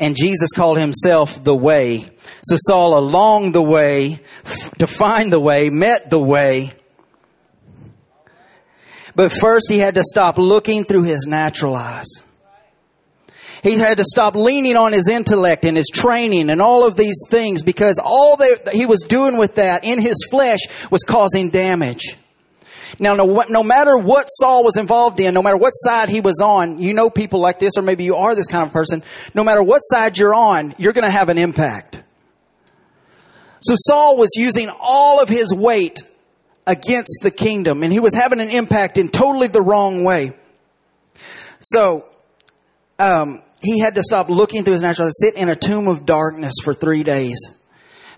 and 0.01 0.17
Jesus 0.17 0.51
called 0.51 0.77
himself 0.77 1.45
the 1.45 1.55
way. 1.55 2.11
So 2.43 2.57
Saul 2.67 2.99
along 2.99 3.53
the 3.53 3.63
way, 3.63 4.19
to 4.79 4.89
find 4.89 5.33
the 5.33 5.39
way, 5.39 5.71
met 5.71 6.11
the 6.11 6.19
way. 6.19 6.73
But 9.15 9.31
first 9.31 9.67
he 9.71 9.79
had 9.79 9.95
to 9.95 10.03
stop 10.03 10.37
looking 10.37 10.85
through 10.85 11.05
his 11.05 11.27
natural 11.29 11.77
eyes. 11.77 12.09
He 13.63 13.75
had 13.75 13.99
to 13.99 14.05
stop 14.05 14.35
leaning 14.35 14.77
on 14.77 14.93
his 14.93 15.07
intellect 15.07 15.65
and 15.65 15.77
his 15.77 15.87
training 15.93 16.51
and 16.51 16.61
all 16.61 16.85
of 16.85 16.97
these 16.97 17.21
things 17.29 17.63
because 17.63 18.01
all 18.03 18.37
that 18.39 18.75
he 18.75 18.87
was 18.87 19.03
doing 19.03 19.37
with 19.37 19.55
that 19.55 19.85
in 19.85 20.01
his 20.01 20.27
flesh 20.31 20.61
was 20.91 21.03
causing 21.05 21.51
damage. 21.51 22.17
Now, 22.99 23.15
no, 23.15 23.45
no 23.49 23.63
matter 23.63 23.97
what 23.97 24.27
Saul 24.27 24.65
was 24.65 24.77
involved 24.77 25.21
in, 25.21 25.33
no 25.33 25.43
matter 25.43 25.57
what 25.57 25.71
side 25.71 26.09
he 26.09 26.21
was 26.21 26.41
on, 26.43 26.81
you 26.81 26.93
know 26.93 27.09
people 27.09 27.41
like 27.41 27.59
this, 27.59 27.73
or 27.77 27.83
maybe 27.83 28.05
you 28.05 28.17
are 28.17 28.35
this 28.35 28.49
kind 28.49 28.67
of 28.67 28.73
person, 28.73 29.03
no 29.33 29.45
matter 29.45 29.63
what 29.63 29.79
side 29.79 30.19
you're 30.19 30.35
on, 30.35 30.75
you're 30.77 30.93
going 30.93 31.05
to 31.05 31.11
have 31.11 31.29
an 31.29 31.39
impact. 31.39 32.03
So 33.61 33.75
Saul 33.77 34.17
was 34.17 34.31
using 34.37 34.71
all 34.81 35.21
of 35.23 35.29
his 35.29 35.55
weight 35.55 36.03
against 36.67 37.21
the 37.23 37.31
kingdom, 37.31 37.83
and 37.83 37.93
he 37.93 38.01
was 38.01 38.13
having 38.13 38.41
an 38.41 38.51
impact 38.51 38.99
in 38.99 39.09
totally 39.09 39.47
the 39.47 39.63
wrong 39.63 40.05
way. 40.05 40.33
So, 41.61 42.09
um, 43.03 43.43
he 43.61 43.81
had 43.81 43.95
to 43.97 44.03
stop 44.03 44.29
looking 44.29 44.65
through 44.65 44.75
his 44.75 44.83
natural 44.83 45.07
eyes, 45.07 45.15
sit 45.19 45.35
in 45.35 45.49
a 45.49 45.57
tomb 45.57 45.89
of 45.89 46.07
darkness 46.07 46.55
for 46.63 46.73
three 46.73 47.03
days 47.03 47.39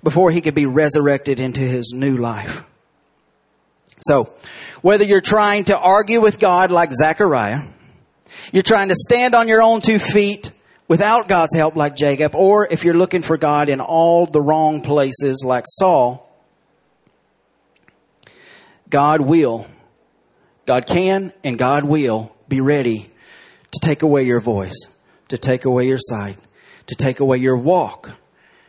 before 0.03 0.31
he 0.31 0.41
could 0.41 0.55
be 0.55 0.67
resurrected 0.67 1.41
into 1.41 1.63
his 1.63 1.93
new 1.95 2.17
life. 2.17 2.63
So, 4.01 4.35
whether 4.83 5.05
you're 5.05 5.23
trying 5.23 5.65
to 5.65 5.79
argue 5.79 6.21
with 6.21 6.39
God 6.39 6.71
like 6.71 6.93
Zechariah, 6.93 7.63
you're 8.53 8.63
trying 8.63 8.89
to 8.89 8.95
stand 8.95 9.35
on 9.35 9.49
your 9.49 9.63
own 9.63 9.81
two 9.81 9.99
feet 9.99 10.51
without 10.89 11.29
God's 11.29 11.55
help 11.55 11.77
like 11.77 11.97
Jacob, 11.97 12.35
or 12.35 12.69
if 12.71 12.85
you're 12.85 12.95
looking 12.95 13.23
for 13.23 13.39
God 13.39 13.71
in 13.71 13.81
all 13.81 14.27
the 14.27 14.43
wrong 14.43 14.83
places 14.83 15.43
like 15.47 15.65
Saul, 15.67 16.21
God 18.91 19.23
will, 19.23 19.67
God 20.67 20.87
can 20.87 21.33
and 21.43 21.59
God 21.59 21.85
will 21.85 22.35
be 22.49 22.61
ready 22.61 23.11
to 23.75 23.81
take 23.81 24.03
away 24.03 24.25
your 24.25 24.41
voice 24.41 24.89
to 25.29 25.39
take 25.39 25.65
away 25.65 25.87
your 25.87 25.99
sight, 25.99 26.39
to 26.87 26.95
take 26.95 27.21
away 27.21 27.39
your 27.39 27.57
walk 27.57 28.11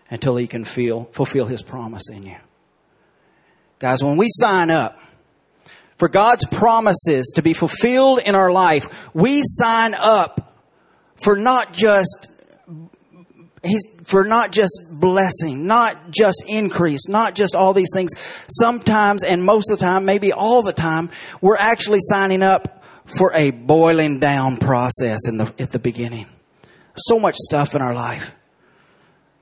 until 0.09 0.35
he 0.35 0.47
can 0.47 0.65
feel, 0.65 1.05
fulfill 1.11 1.45
his 1.45 1.61
promise 1.61 2.09
in 2.09 2.25
you. 2.25 2.37
Guys, 3.79 4.03
when 4.03 4.17
we 4.17 4.27
sign 4.29 4.71
up 4.71 4.97
for 5.97 6.07
God's 6.07 6.45
promises 6.45 7.33
to 7.35 7.41
be 7.41 7.53
fulfilled 7.53 8.19
in 8.19 8.35
our 8.35 8.51
life, 8.51 8.87
we 9.13 9.41
sign 9.43 9.93
up 9.93 10.53
for 11.15 11.35
not 11.35 11.73
just 11.73 12.27
He's 13.63 13.83
for 14.03 14.23
not 14.23 14.51
just 14.51 14.79
blessing, 14.93 15.65
not 15.65 16.11
just 16.11 16.43
increase, 16.47 17.07
not 17.07 17.33
just 17.33 17.55
all 17.55 17.73
these 17.73 17.89
things. 17.95 18.11
Sometimes 18.47 19.23
and 19.23 19.43
most 19.43 19.71
of 19.71 19.79
the 19.79 19.83
time, 19.83 20.05
maybe 20.05 20.31
all 20.31 20.61
the 20.61 20.71
time, 20.71 21.09
we're 21.41 21.57
actually 21.57 21.97
signing 21.99 22.43
up 22.43 22.84
for 23.05 23.33
a 23.33 23.51
boiling 23.51 24.19
down 24.19 24.57
process 24.57 25.27
in 25.27 25.37
the, 25.37 25.53
at 25.59 25.71
the 25.71 25.79
beginning 25.79 26.27
so 26.97 27.19
much 27.19 27.35
stuff 27.35 27.75
in 27.75 27.81
our 27.81 27.93
life. 27.93 28.33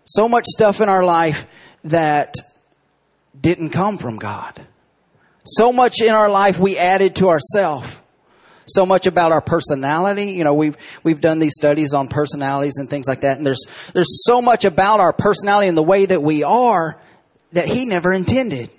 So 0.06 0.28
much 0.28 0.46
stuff 0.46 0.82
in 0.82 0.90
our 0.90 1.04
life 1.04 1.46
that 1.86 2.36
didn't 3.40 3.70
come 3.70 3.98
from 3.98 4.18
God. 4.18 4.66
So 5.46 5.72
much 5.72 6.02
in 6.02 6.12
our 6.12 6.30
life 6.30 6.58
we 6.60 6.78
added 6.78 7.16
to 7.18 7.30
ourselves. 7.30 7.88
So 8.66 8.86
much 8.86 9.08
about 9.08 9.32
our 9.32 9.42
personality. 9.42 10.32
You 10.32 10.46
know, 10.46 10.54
we've, 10.54 10.78
we've 11.04 11.20
done 11.20 11.40
these 11.40 11.54
studies 11.56 11.94
on 11.94 12.08
personalities 12.08 12.78
and 12.78 12.90
things 12.90 13.08
like 13.08 13.22
that. 13.22 13.38
And 13.38 13.46
there's, 13.46 13.66
there's 13.94 14.26
so 14.26 14.42
much 14.42 14.66
about 14.66 15.00
our 15.00 15.14
personality 15.14 15.68
and 15.68 15.78
the 15.78 15.84
way 15.84 16.06
that 16.06 16.24
we 16.24 16.44
are 16.44 17.00
that 17.52 17.68
He 17.68 17.86
never 17.86 18.14
intended. 18.14 18.70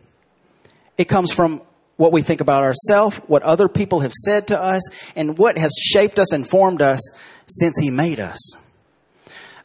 It 0.97 1.05
comes 1.05 1.33
from 1.33 1.61
what 1.96 2.12
we 2.12 2.22
think 2.22 2.40
about 2.40 2.62
ourselves, 2.62 3.16
what 3.26 3.42
other 3.42 3.68
people 3.68 4.00
have 4.00 4.12
said 4.12 4.48
to 4.48 4.61
us, 4.61 4.83
and 5.14 5.38
what 5.38 5.59
has 5.59 5.72
shaped 5.80 6.18
us 6.18 6.33
and 6.33 6.48
formed 6.48 6.83
us 6.83 7.00
since 7.46 7.78
He 7.78 7.90
made 7.90 8.20
us. 8.20 8.38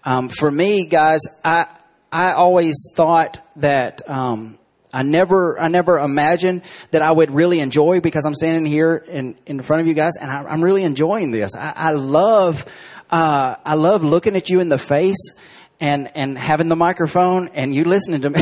Um, 0.03 0.29
for 0.29 0.49
me, 0.49 0.85
guys, 0.85 1.21
I 1.43 1.67
I 2.11 2.33
always 2.33 2.75
thought 2.95 3.39
that 3.57 4.07
um, 4.09 4.57
I 4.91 5.03
never 5.03 5.59
I 5.59 5.67
never 5.67 5.99
imagined 5.99 6.63
that 6.91 7.01
I 7.01 7.11
would 7.11 7.31
really 7.31 7.59
enjoy 7.59 7.99
because 7.99 8.25
I'm 8.25 8.35
standing 8.35 8.65
here 8.65 8.95
in 8.95 9.35
in 9.45 9.61
front 9.61 9.81
of 9.81 9.87
you 9.87 9.93
guys, 9.93 10.13
and 10.19 10.31
I, 10.31 10.51
am 10.51 10.63
really 10.63 10.83
enjoying 10.83 11.31
this. 11.31 11.55
I, 11.55 11.73
I 11.75 11.91
love 11.91 12.65
uh, 13.09 13.55
I 13.63 13.75
love 13.75 14.03
looking 14.03 14.35
at 14.35 14.49
you 14.49 14.59
in 14.59 14.69
the 14.69 14.79
face 14.79 15.31
and 15.79 16.11
and 16.15 16.37
having 16.37 16.67
the 16.67 16.75
microphone 16.75 17.49
and 17.49 17.73
you 17.73 17.83
listening 17.83 18.21
to 18.21 18.29
me. 18.29 18.41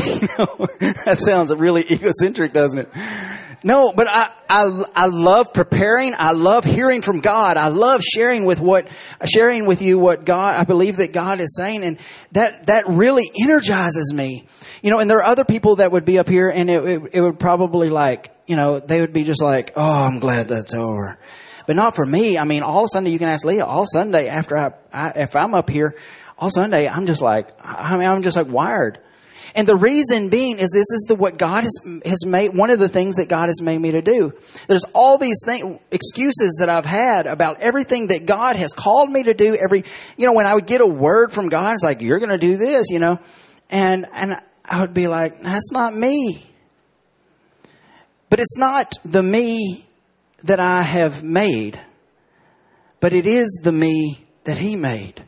that 1.04 1.18
sounds 1.18 1.54
really 1.54 1.84
egocentric, 1.90 2.52
doesn't 2.52 2.80
it? 2.80 2.88
No, 3.64 3.92
but 3.92 4.06
I, 4.08 4.30
I, 4.48 4.84
I 4.94 5.06
love 5.06 5.52
preparing. 5.52 6.14
I 6.16 6.30
love 6.30 6.64
hearing 6.64 7.02
from 7.02 7.20
God. 7.20 7.56
I 7.56 7.68
love 7.68 8.02
sharing 8.02 8.44
with 8.44 8.60
what, 8.60 8.86
sharing 9.24 9.66
with 9.66 9.82
you 9.82 9.98
what 9.98 10.24
God, 10.24 10.54
I 10.54 10.62
believe 10.62 10.98
that 10.98 11.12
God 11.12 11.40
is 11.40 11.56
saying. 11.56 11.82
And 11.82 11.98
that, 12.32 12.66
that 12.66 12.88
really 12.88 13.28
energizes 13.42 14.12
me. 14.14 14.46
You 14.80 14.90
know, 14.90 15.00
and 15.00 15.10
there 15.10 15.18
are 15.18 15.24
other 15.24 15.44
people 15.44 15.76
that 15.76 15.90
would 15.90 16.04
be 16.04 16.20
up 16.20 16.28
here 16.28 16.48
and 16.48 16.70
it, 16.70 16.84
it, 16.84 17.02
it 17.14 17.20
would 17.20 17.40
probably 17.40 17.90
like, 17.90 18.30
you 18.46 18.54
know, 18.54 18.78
they 18.78 19.00
would 19.00 19.12
be 19.12 19.24
just 19.24 19.42
like, 19.42 19.72
oh, 19.74 20.04
I'm 20.04 20.20
glad 20.20 20.48
that's 20.48 20.74
over. 20.74 21.18
But 21.66 21.76
not 21.76 21.96
for 21.96 22.06
me. 22.06 22.38
I 22.38 22.44
mean, 22.44 22.62
all 22.62 22.86
Sunday, 22.86 23.10
you 23.10 23.18
can 23.18 23.28
ask 23.28 23.44
Leah, 23.44 23.66
all 23.66 23.86
Sunday 23.86 24.28
after 24.28 24.56
I, 24.56 24.70
I 24.92 25.10
if 25.16 25.36
I'm 25.36 25.54
up 25.54 25.68
here, 25.68 25.96
all 26.38 26.50
Sunday, 26.50 26.88
I'm 26.88 27.06
just 27.06 27.20
like, 27.20 27.48
I 27.62 27.96
mean, 27.98 28.06
I'm 28.08 28.22
just 28.22 28.36
like 28.36 28.48
wired. 28.48 28.98
And 29.54 29.66
the 29.66 29.76
reason 29.76 30.28
being 30.28 30.58
is 30.58 30.70
this 30.70 30.90
is 30.90 31.06
the 31.08 31.14
what 31.14 31.38
God 31.38 31.64
has, 31.64 32.00
has 32.04 32.24
made, 32.24 32.54
one 32.54 32.70
of 32.70 32.78
the 32.78 32.88
things 32.88 33.16
that 33.16 33.28
God 33.28 33.48
has 33.48 33.60
made 33.60 33.78
me 33.78 33.92
to 33.92 34.02
do. 34.02 34.32
There's 34.68 34.84
all 34.94 35.18
these 35.18 35.40
things, 35.44 35.80
excuses 35.90 36.58
that 36.60 36.68
I've 36.68 36.84
had 36.84 37.26
about 37.26 37.60
everything 37.60 38.08
that 38.08 38.26
God 38.26 38.56
has 38.56 38.72
called 38.72 39.10
me 39.10 39.24
to 39.24 39.34
do. 39.34 39.56
Every, 39.56 39.84
you 40.16 40.26
know, 40.26 40.32
when 40.32 40.46
I 40.46 40.54
would 40.54 40.66
get 40.66 40.80
a 40.80 40.86
word 40.86 41.32
from 41.32 41.48
God, 41.48 41.72
it's 41.74 41.82
like, 41.82 42.02
you're 42.02 42.18
going 42.18 42.28
to 42.28 42.38
do 42.38 42.56
this, 42.56 42.86
you 42.90 42.98
know, 42.98 43.18
and, 43.70 44.06
and 44.12 44.40
I 44.64 44.80
would 44.80 44.94
be 44.94 45.08
like, 45.08 45.42
that's 45.42 45.72
not 45.72 45.94
me. 45.94 46.44
But 48.30 48.40
it's 48.40 48.58
not 48.58 48.94
the 49.04 49.22
me 49.22 49.86
that 50.44 50.60
I 50.60 50.82
have 50.82 51.22
made, 51.22 51.80
but 53.00 53.12
it 53.12 53.26
is 53.26 53.60
the 53.64 53.72
me 53.72 54.26
that 54.44 54.58
He 54.58 54.76
made. 54.76 55.24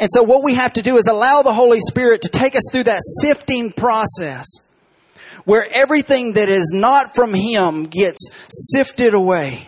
And 0.00 0.08
so 0.12 0.22
what 0.22 0.44
we 0.44 0.54
have 0.54 0.74
to 0.74 0.82
do 0.82 0.96
is 0.96 1.06
allow 1.06 1.42
the 1.42 1.52
Holy 1.52 1.80
Spirit 1.80 2.22
to 2.22 2.28
take 2.28 2.54
us 2.54 2.62
through 2.70 2.84
that 2.84 3.02
sifting 3.20 3.72
process 3.72 4.46
where 5.44 5.66
everything 5.72 6.34
that 6.34 6.48
is 6.48 6.72
not 6.74 7.14
from 7.14 7.34
Him 7.34 7.84
gets 7.84 8.18
sifted 8.48 9.14
away. 9.14 9.66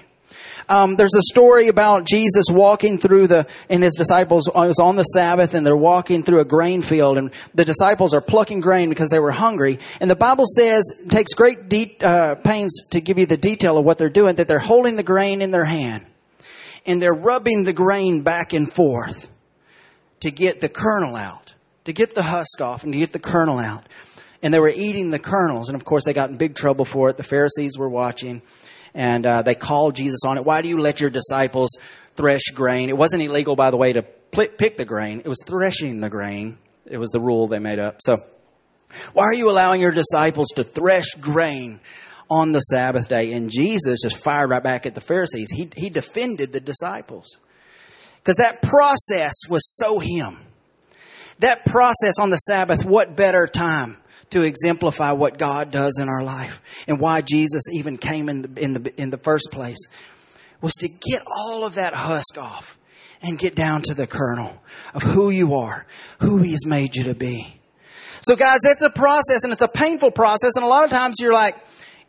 Um, 0.69 0.95
there's 0.95 1.17
a 1.17 1.23
story 1.23 1.67
about 1.67 2.05
Jesus 2.07 2.47
walking 2.49 2.99
through 2.99 3.27
the, 3.27 3.49
and 3.69 3.83
his 3.83 3.97
disciples, 3.97 4.47
it 4.47 4.55
was 4.55 4.79
on 4.79 4.95
the 4.95 5.03
Sabbath 5.03 5.55
and 5.55 5.67
they're 5.67 5.77
walking 5.77 6.23
through 6.23 6.39
a 6.39 6.45
grain 6.45 6.83
field 6.83 7.19
and 7.19 7.33
the 7.55 7.65
disciples 7.65 8.15
are 8.15 8.21
plucking 8.21 8.61
grain 8.61 8.89
because 8.89 9.11
they 9.11 9.19
were 9.19 9.33
hungry. 9.33 9.81
And 10.01 10.09
the 10.09 10.15
Bible 10.15 10.45
says, 10.47 10.85
takes 11.09 11.35
great 11.35 11.69
de- 11.69 11.99
uh, 12.01 12.37
pains 12.37 12.89
to 12.93 13.01
give 13.01 13.19
you 13.19 13.27
the 13.27 13.37
detail 13.37 13.79
of 13.79 13.85
what 13.85 13.99
they're 13.99 14.09
doing, 14.09 14.37
that 14.37 14.47
they're 14.47 14.61
holding 14.61 14.95
the 14.95 15.03
grain 15.03 15.43
in 15.43 15.51
their 15.51 15.65
hand 15.65 16.07
and 16.87 17.03
they're 17.03 17.13
rubbing 17.13 17.65
the 17.65 17.73
grain 17.73 18.23
back 18.23 18.53
and 18.53 18.73
forth 18.73 19.29
to 20.21 20.31
get 20.31 20.61
the 20.61 20.69
kernel 20.69 21.17
out, 21.17 21.55
to 21.85 21.93
get 21.93 22.15
the 22.15 22.23
husk 22.23 22.61
off 22.61 22.85
and 22.85 22.93
to 22.93 22.99
get 22.99 23.13
the 23.13 23.19
kernel 23.19 23.59
out. 23.59 23.87
And 24.43 24.55
they 24.55 24.61
were 24.61 24.73
eating 24.75 25.11
the 25.11 25.19
kernels. 25.19 25.69
And 25.69 25.77
of 25.77 25.85
course, 25.85 26.05
they 26.05 26.13
got 26.13 26.31
in 26.31 26.37
big 26.37 26.55
trouble 26.55 26.85
for 26.85 27.11
it. 27.11 27.17
The 27.17 27.23
Pharisees 27.23 27.77
were 27.77 27.89
watching 27.89 28.43
and 28.95 29.25
uh, 29.27 29.43
they 29.43 29.55
called 29.55 29.97
Jesus 29.97 30.21
on 30.27 30.39
it. 30.39 30.45
Why 30.45 30.63
do 30.63 30.69
you 30.69 30.79
let 30.79 31.01
your 31.01 31.11
disciples 31.11 31.71
thresh 32.17 32.45
grain? 32.55 32.89
It 32.89 32.97
wasn't 32.97 33.23
illegal, 33.23 33.55
by 33.55 33.71
the 33.71 33.77
way, 33.77 33.93
to 33.93 34.03
pick 34.03 34.77
the 34.77 34.85
grain. 34.85 35.21
It 35.21 35.29
was 35.29 35.43
threshing 35.47 36.01
the 36.01 36.11
grain. 36.11 36.59
It 36.87 36.99
was 36.99 37.11
the 37.11 37.21
rule 37.21 37.47
they 37.47 37.59
made 37.59 37.79
up. 37.79 37.99
So 38.01 38.19
Why 39.13 39.25
are 39.25 39.35
you 39.35 39.51
allowing 39.51 39.81
your 39.81 39.93
disciples 39.93 40.49
to 40.57 40.65
thresh 40.65 41.15
grain 41.21 41.81
on 42.29 42.53
the 42.53 42.61
Sabbath 42.61 43.09
day? 43.09 43.33
And 43.33 43.51
Jesus 43.51 44.01
just 44.03 44.17
fired 44.17 44.51
right 44.51 44.63
back 44.63 44.87
at 44.87 44.95
the 44.95 45.01
Pharisees. 45.01 45.51
He, 45.51 45.71
he 45.77 45.91
defended 45.91 46.53
the 46.53 46.61
disciples. 46.61 47.39
Because 48.23 48.37
that 48.37 48.63
process 48.63 49.35
was 49.49 49.63
so 49.79 49.99
him. 49.99 50.39
That 51.39 51.65
process 51.65 52.19
on 52.21 52.31
the 52.31 52.37
Sabbath, 52.37 52.85
what 52.85 53.17
better 53.17 53.47
time 53.47 53.97
to 54.31 54.43
exemplify 54.43 55.13
what 55.13 55.39
God 55.39 55.71
does 55.71 55.99
in 55.99 56.09
our 56.09 56.23
life 56.23 56.63
and 56.87 57.01
why 57.01 57.21
Jesus 57.21 57.63
even 57.73 57.99
came 57.99 58.29
in 58.29 58.43
the, 58.43 58.63
in 58.63 58.73
the, 58.75 59.01
in 59.01 59.11
the 59.11 59.19
first 59.19 59.49
place 59.53 59.79
was 60.61 60.75
to 60.75 60.89
get 60.89 61.23
all 61.37 61.65
of 61.65 61.75
that 61.75 61.95
husk 61.95 62.39
off 62.39 62.79
and 63.23 63.39
get 63.39 63.55
down 63.55 63.83
to 63.83 63.95
the 63.95 64.07
kernel 64.07 64.63
of 64.95 65.03
who 65.03 65.31
you 65.31 65.55
are, 65.55 65.87
who 66.21 66.39
He's 66.39 66.67
made 66.67 66.97
you 66.97 67.05
to 67.05 67.15
be. 67.15 67.57
So 68.23 68.37
guys, 68.37 68.61
that's 68.63 68.83
a 68.83 68.91
process 68.91 69.45
and 69.45 69.53
it's 69.53 69.63
a 69.63 69.69
painful 69.69 70.11
process. 70.11 70.53
And 70.57 70.65
a 70.65 70.69
lot 70.69 70.85
of 70.85 70.91
times 70.91 71.17
you're 71.21 71.33
like, 71.33 71.57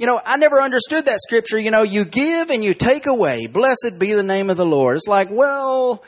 you 0.02 0.08
know, 0.08 0.20
I 0.26 0.38
never 0.38 0.60
understood 0.60 1.06
that 1.06 1.20
scripture. 1.20 1.60
You 1.60 1.70
know, 1.70 1.84
you 1.84 2.06
give 2.06 2.50
and 2.50 2.64
you 2.64 2.74
take 2.74 3.06
away. 3.06 3.46
Blessed 3.46 4.00
be 4.00 4.14
the 4.14 4.24
name 4.24 4.50
of 4.50 4.58
the 4.58 4.66
Lord. 4.66 4.96
It's 4.96 5.08
like, 5.08 5.30
well, 5.30 6.04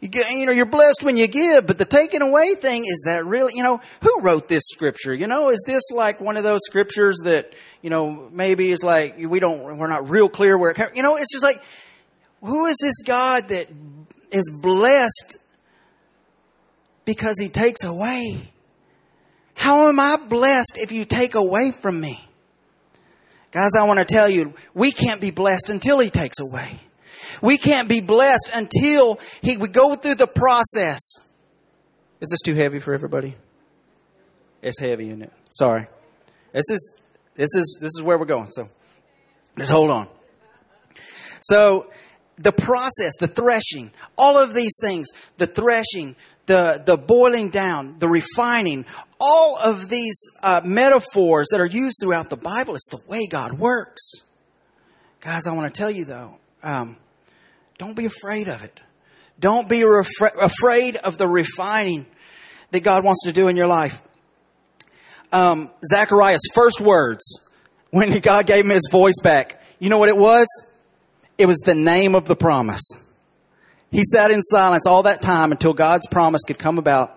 you, 0.00 0.08
get, 0.08 0.32
you 0.32 0.46
know, 0.46 0.50
you're 0.50 0.66
blessed 0.66 1.04
when 1.04 1.16
you 1.16 1.28
give, 1.28 1.64
but 1.64 1.78
the 1.78 1.84
taking 1.84 2.22
away 2.22 2.56
thing, 2.56 2.84
is 2.84 3.04
that 3.06 3.24
really, 3.24 3.52
you 3.54 3.62
know, 3.62 3.80
who 4.02 4.20
wrote 4.20 4.48
this 4.48 4.64
scripture? 4.66 5.14
You 5.14 5.28
know, 5.28 5.50
is 5.50 5.62
this 5.64 5.84
like 5.92 6.20
one 6.20 6.36
of 6.36 6.42
those 6.42 6.58
scriptures 6.64 7.18
that, 7.22 7.52
you 7.82 7.88
know, 7.88 8.28
maybe 8.32 8.72
is 8.72 8.82
like, 8.82 9.16
we 9.16 9.38
don't, 9.38 9.78
we're 9.78 9.86
not 9.86 10.10
real 10.10 10.28
clear 10.28 10.58
where 10.58 10.72
it, 10.72 10.96
you 10.96 11.04
know, 11.04 11.16
it's 11.16 11.32
just 11.32 11.44
like, 11.44 11.62
who 12.40 12.66
is 12.66 12.76
this 12.82 12.98
God 13.06 13.44
that 13.50 13.68
is 14.32 14.50
blessed 14.60 15.36
because 17.04 17.38
he 17.38 17.48
takes 17.48 17.84
away? 17.84 18.38
How 19.54 19.88
am 19.88 20.00
I 20.00 20.16
blessed 20.16 20.78
if 20.78 20.90
you 20.90 21.04
take 21.04 21.36
away 21.36 21.70
from 21.70 22.00
me? 22.00 22.25
Guys, 23.50 23.70
I 23.78 23.84
want 23.84 23.98
to 23.98 24.04
tell 24.04 24.28
you, 24.28 24.54
we 24.74 24.92
can't 24.92 25.20
be 25.20 25.30
blessed 25.30 25.70
until 25.70 25.98
he 25.98 26.10
takes 26.10 26.38
away. 26.40 26.80
We 27.42 27.58
can't 27.58 27.88
be 27.88 28.00
blessed 28.00 28.50
until 28.54 29.20
he 29.42 29.56
we 29.56 29.68
go 29.68 29.94
through 29.94 30.16
the 30.16 30.26
process. 30.26 31.00
Is 32.20 32.30
this 32.30 32.40
too 32.44 32.54
heavy 32.54 32.78
for 32.78 32.94
everybody? 32.94 33.34
It's 34.62 34.80
heavy, 34.80 35.08
isn't 35.08 35.22
it? 35.22 35.32
Sorry. 35.50 35.86
This 36.52 36.70
is 36.70 37.00
this 37.34 37.54
is 37.54 37.78
this 37.80 37.90
is 37.96 38.02
where 38.02 38.18
we're 38.18 38.24
going. 38.24 38.50
So 38.50 38.68
just 39.58 39.70
hold 39.70 39.90
on. 39.90 40.08
So 41.40 41.90
the 42.36 42.52
process, 42.52 43.12
the 43.18 43.28
threshing, 43.28 43.90
all 44.16 44.38
of 44.38 44.54
these 44.54 44.74
things, 44.80 45.08
the 45.38 45.46
threshing, 45.46 46.16
the, 46.46 46.82
the 46.84 46.96
boiling 46.96 47.50
down, 47.50 47.96
the 47.98 48.08
refining, 48.08 48.84
all 49.20 49.56
of 49.56 49.88
these 49.88 50.16
uh, 50.42 50.60
metaphors 50.64 51.48
that 51.50 51.60
are 51.60 51.66
used 51.66 51.98
throughout 52.00 52.30
the 52.30 52.36
Bible, 52.36 52.74
it's 52.74 52.88
the 52.90 53.00
way 53.08 53.26
God 53.26 53.54
works. 53.54 54.02
Guys, 55.20 55.46
I 55.46 55.52
want 55.52 55.72
to 55.72 55.78
tell 55.78 55.90
you 55.90 56.04
though, 56.04 56.36
um, 56.62 56.96
don't 57.78 57.96
be 57.96 58.04
afraid 58.04 58.48
of 58.48 58.62
it. 58.62 58.82
Don't 59.38 59.68
be 59.68 59.80
refra- 59.80 60.36
afraid 60.40 60.96
of 60.96 61.18
the 61.18 61.28
refining 61.28 62.06
that 62.70 62.80
God 62.80 63.04
wants 63.04 63.22
to 63.24 63.32
do 63.32 63.48
in 63.48 63.56
your 63.56 63.66
life. 63.66 64.00
Um, 65.32 65.70
Zechariah's 65.84 66.48
first 66.54 66.80
words 66.80 67.50
when 67.90 68.18
God 68.20 68.46
gave 68.46 68.64
him 68.64 68.70
his 68.70 68.88
voice 68.90 69.18
back, 69.22 69.60
you 69.78 69.90
know 69.90 69.98
what 69.98 70.08
it 70.08 70.16
was? 70.16 70.46
It 71.38 71.46
was 71.46 71.58
the 71.58 71.74
name 71.74 72.14
of 72.14 72.26
the 72.26 72.36
promise. 72.36 72.82
He 73.90 74.02
sat 74.02 74.30
in 74.30 74.42
silence 74.42 74.86
all 74.86 75.04
that 75.04 75.22
time 75.22 75.52
until 75.52 75.72
God's 75.72 76.06
promise 76.06 76.42
could 76.46 76.58
come 76.58 76.78
about. 76.78 77.12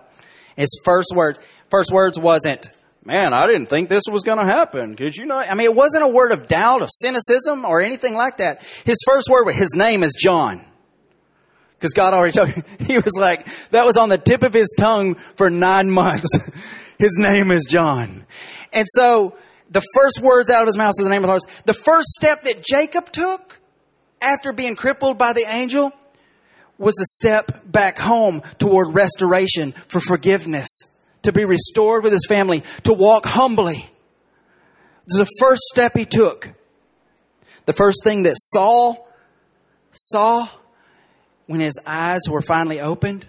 His 0.56 0.68
first 0.84 1.12
words, 1.14 1.38
first 1.70 1.90
words 1.92 2.18
wasn't, 2.18 2.68
man, 3.04 3.32
I 3.32 3.46
didn't 3.46 3.66
think 3.66 3.88
this 3.88 4.04
was 4.10 4.22
going 4.22 4.38
to 4.38 4.44
happen. 4.44 4.94
Did 4.94 5.16
you 5.16 5.26
know? 5.26 5.38
I 5.38 5.54
mean, 5.54 5.66
it 5.66 5.74
wasn't 5.74 6.04
a 6.04 6.08
word 6.08 6.32
of 6.32 6.46
doubt, 6.48 6.82
of 6.82 6.88
cynicism, 6.90 7.64
or 7.64 7.80
anything 7.80 8.14
like 8.14 8.38
that. 8.38 8.62
His 8.84 8.98
first 9.06 9.28
word, 9.28 9.46
was 9.46 9.56
his 9.56 9.74
name 9.74 10.02
is 10.02 10.14
John. 10.18 10.64
Because 11.78 11.92
God 11.92 12.12
already 12.12 12.32
told 12.32 12.48
him, 12.50 12.64
he 12.86 12.98
was 12.98 13.16
like, 13.16 13.46
that 13.70 13.86
was 13.86 13.96
on 13.96 14.10
the 14.10 14.18
tip 14.18 14.42
of 14.42 14.52
his 14.52 14.74
tongue 14.78 15.14
for 15.36 15.48
nine 15.48 15.90
months. 15.90 16.28
his 16.98 17.16
name 17.18 17.50
is 17.50 17.64
John. 17.64 18.26
And 18.72 18.86
so, 18.90 19.36
the 19.70 19.82
first 19.94 20.20
words 20.20 20.50
out 20.50 20.62
of 20.62 20.66
his 20.66 20.76
mouth 20.76 20.94
was 20.98 21.04
the 21.04 21.10
name 21.10 21.24
of 21.24 21.28
the 21.28 21.32
Lord. 21.32 21.42
The 21.64 21.74
first 21.74 22.08
step 22.08 22.42
that 22.42 22.62
Jacob 22.62 23.10
took 23.12 23.60
after 24.20 24.52
being 24.52 24.76
crippled 24.76 25.16
by 25.16 25.32
the 25.32 25.44
angel 25.48 25.92
was 26.76 26.98
a 26.98 27.04
step 27.04 27.70
back 27.70 27.98
home 27.98 28.42
toward 28.58 28.94
restoration 28.94 29.72
for 29.88 30.00
forgiveness, 30.00 30.66
to 31.22 31.32
be 31.32 31.44
restored 31.44 32.02
with 32.02 32.12
his 32.12 32.26
family, 32.28 32.62
to 32.84 32.92
walk 32.92 33.26
humbly. 33.26 33.86
This 35.06 35.20
is 35.20 35.26
the 35.26 35.36
first 35.38 35.62
step 35.62 35.96
he 35.96 36.04
took. 36.04 36.50
The 37.66 37.72
first 37.72 38.02
thing 38.04 38.24
that 38.24 38.36
Saul 38.36 39.08
saw 39.92 40.48
when 41.46 41.60
his 41.60 41.78
eyes 41.86 42.22
were 42.28 42.42
finally 42.42 42.80
opened 42.80 43.26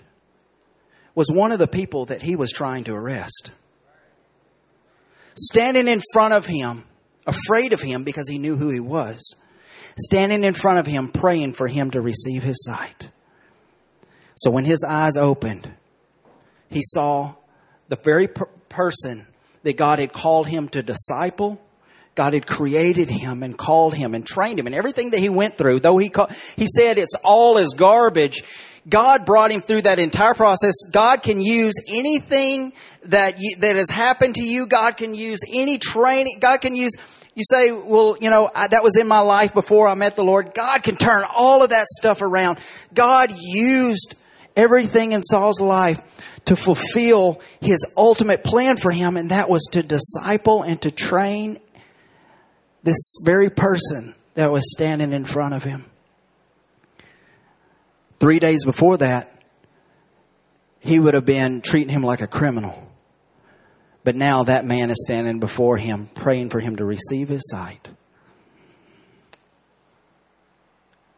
was 1.16 1.32
one 1.32 1.52
of 1.52 1.60
the 1.60 1.68
people 1.68 2.06
that 2.06 2.22
he 2.22 2.36
was 2.36 2.52
trying 2.52 2.86
to 2.86 2.94
arrest. 2.94 3.52
Standing 5.36 5.88
in 5.88 6.02
front 6.14 6.34
of 6.34 6.46
him, 6.46 6.86
afraid 7.26 7.74
of 7.74 7.82
him 7.82 8.04
because 8.04 8.28
he 8.28 8.38
knew 8.38 8.56
who 8.56 8.70
he 8.70 8.80
was 8.80 9.36
standing 9.98 10.44
in 10.44 10.54
front 10.54 10.80
of 10.80 10.86
him, 10.86 11.10
praying 11.10 11.54
for 11.54 11.68
him 11.68 11.92
to 11.92 12.02
receive 12.02 12.44
his 12.44 12.64
sight. 12.64 13.10
So 14.36 14.52
when 14.52 14.66
his 14.66 14.84
eyes 14.84 15.18
opened, 15.18 15.72
he 16.70 16.82
saw 16.84 17.36
the 17.92 17.98
very 17.98 18.30
per- 18.30 18.46
person 18.70 19.28
that 19.64 19.76
God 19.76 20.00
had 20.00 20.14
called 20.14 20.48
him 20.48 20.70
to 20.70 20.82
disciple. 20.82 21.62
God 22.16 22.34
had 22.34 22.48
created 22.48 23.10
him 23.10 23.44
and 23.44 23.58
called 23.58 23.94
him 23.94 24.16
and 24.16 24.26
trained 24.26 24.58
him 24.58 24.66
and 24.66 24.74
everything 24.74 25.12
that 25.12 25.20
he 25.20 25.28
went 25.28 25.58
through, 25.58 25.82
though 25.82 25.98
he, 25.98 26.10
he 26.56 26.68
said 26.68 26.98
it's 26.98 27.16
all 27.24 27.58
as 27.58 27.74
garbage, 27.76 28.44
God 28.88 29.26
brought 29.26 29.52
him 29.52 29.60
through 29.60 29.82
that 29.82 30.00
entire 30.00 30.34
process. 30.34 30.74
God 30.92 31.22
can 31.22 31.42
use 31.42 31.74
anything 31.90 32.72
that 33.04 33.36
you, 33.40 33.58
that 33.58 33.76
has 33.76 33.90
happened 33.90 34.36
to 34.36 34.44
you. 34.44 34.68
God 34.68 34.96
can 34.96 35.14
use 35.14 35.40
any 35.54 35.78
training. 35.78 36.38
God 36.40 36.62
can 36.62 36.76
use 36.76 36.94
you 37.36 37.44
say, 37.50 37.72
well, 37.72 38.18
you 38.20 38.30
know, 38.30 38.50
I, 38.54 38.68
that 38.68 38.84
was 38.84 38.98
in 38.98 39.08
my 39.08 39.22
life 39.22 39.54
before 39.54 39.88
I 39.88 39.94
met 39.94 40.18
the 40.18 40.24
Lord. 40.24 40.54
God 40.54 40.84
can 40.84 40.98
turn 40.98 41.24
all 41.34 41.64
of 41.64 41.70
that 41.70 41.88
stuff 41.88 42.22
around. 42.22 42.60
God 42.94 43.32
used 43.32 44.16
everything 44.56 45.14
in 45.14 45.24
Saul's 45.24 45.62
life 45.62 46.02
to 46.46 46.56
fulfill 46.56 47.42
his 47.62 47.86
ultimate 47.96 48.44
plan 48.44 48.78
for 48.78 48.92
him, 48.92 49.18
and 49.18 49.32
that 49.32 49.50
was 49.50 49.68
to 49.72 49.84
disciple 49.84 50.64
and 50.64 50.82
to 50.82 50.92
train 50.92 51.60
this 52.84 53.18
very 53.24 53.50
person 53.50 54.16
that 54.34 54.52
was 54.52 54.72
standing 54.72 55.14
in 55.14 55.26
front 55.26 55.54
of 55.54 55.64
him. 55.64 55.86
Three 58.20 58.40
days 58.40 58.66
before 58.66 58.98
that, 58.98 59.32
he 60.80 61.00
would 61.00 61.14
have 61.14 61.26
been 61.26 61.62
treating 61.62 61.90
him 61.90 62.04
like 62.04 62.22
a 62.22 62.28
criminal. 62.28 62.92
But 64.04 64.16
now 64.16 64.44
that 64.44 64.66
man 64.66 64.90
is 64.90 65.04
standing 65.04 65.40
before 65.40 65.78
him, 65.78 66.10
praying 66.16 66.50
for 66.50 66.60
him 66.60 66.76
to 66.78 66.86
receive 66.86 67.30
his 67.30 67.44
sight. 67.50 67.90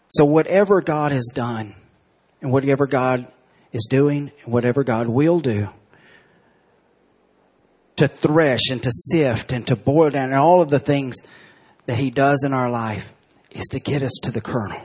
So, 0.09 0.25
whatever 0.25 0.81
God 0.81 1.11
has 1.11 1.31
done, 1.33 1.75
and 2.41 2.51
whatever 2.51 2.85
God 2.85 3.27
is 3.73 3.87
doing, 3.89 4.31
and 4.43 4.53
whatever 4.53 4.83
God 4.83 5.07
will 5.07 5.39
do, 5.39 5.67
to 7.97 8.07
thresh 8.07 8.69
and 8.71 8.81
to 8.81 8.89
sift 8.91 9.51
and 9.51 9.67
to 9.67 9.75
boil 9.75 10.11
down, 10.11 10.31
and 10.31 10.39
all 10.39 10.61
of 10.61 10.69
the 10.69 10.79
things 10.79 11.17
that 11.85 11.97
He 11.97 12.09
does 12.09 12.43
in 12.43 12.53
our 12.53 12.69
life, 12.69 13.11
is 13.51 13.65
to 13.71 13.79
get 13.79 14.01
us 14.01 14.17
to 14.23 14.31
the 14.31 14.41
kernel 14.41 14.81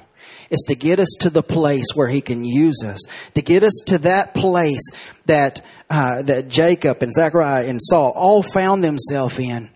is 0.51 0.65
to 0.69 0.75
get 0.75 0.99
us 0.99 1.09
to 1.21 1.31
the 1.31 1.43
place 1.43 1.87
where 1.95 2.09
he 2.09 2.21
can 2.21 2.45
use 2.45 2.83
us, 2.85 3.01
to 3.35 3.43
get 3.43 3.63
us 3.63 3.81
to 3.87 3.99
that 3.99 4.35
place 4.35 4.81
that 5.27 5.65
uh, 5.91 6.23
that 6.23 6.49
Jacob 6.49 7.03
and 7.03 7.13
Zechariah 7.13 7.67
and 7.67 7.81
Saul 7.83 8.13
all 8.15 8.43
found 8.43 8.85
themselves 8.85 9.39
in. 9.39 9.71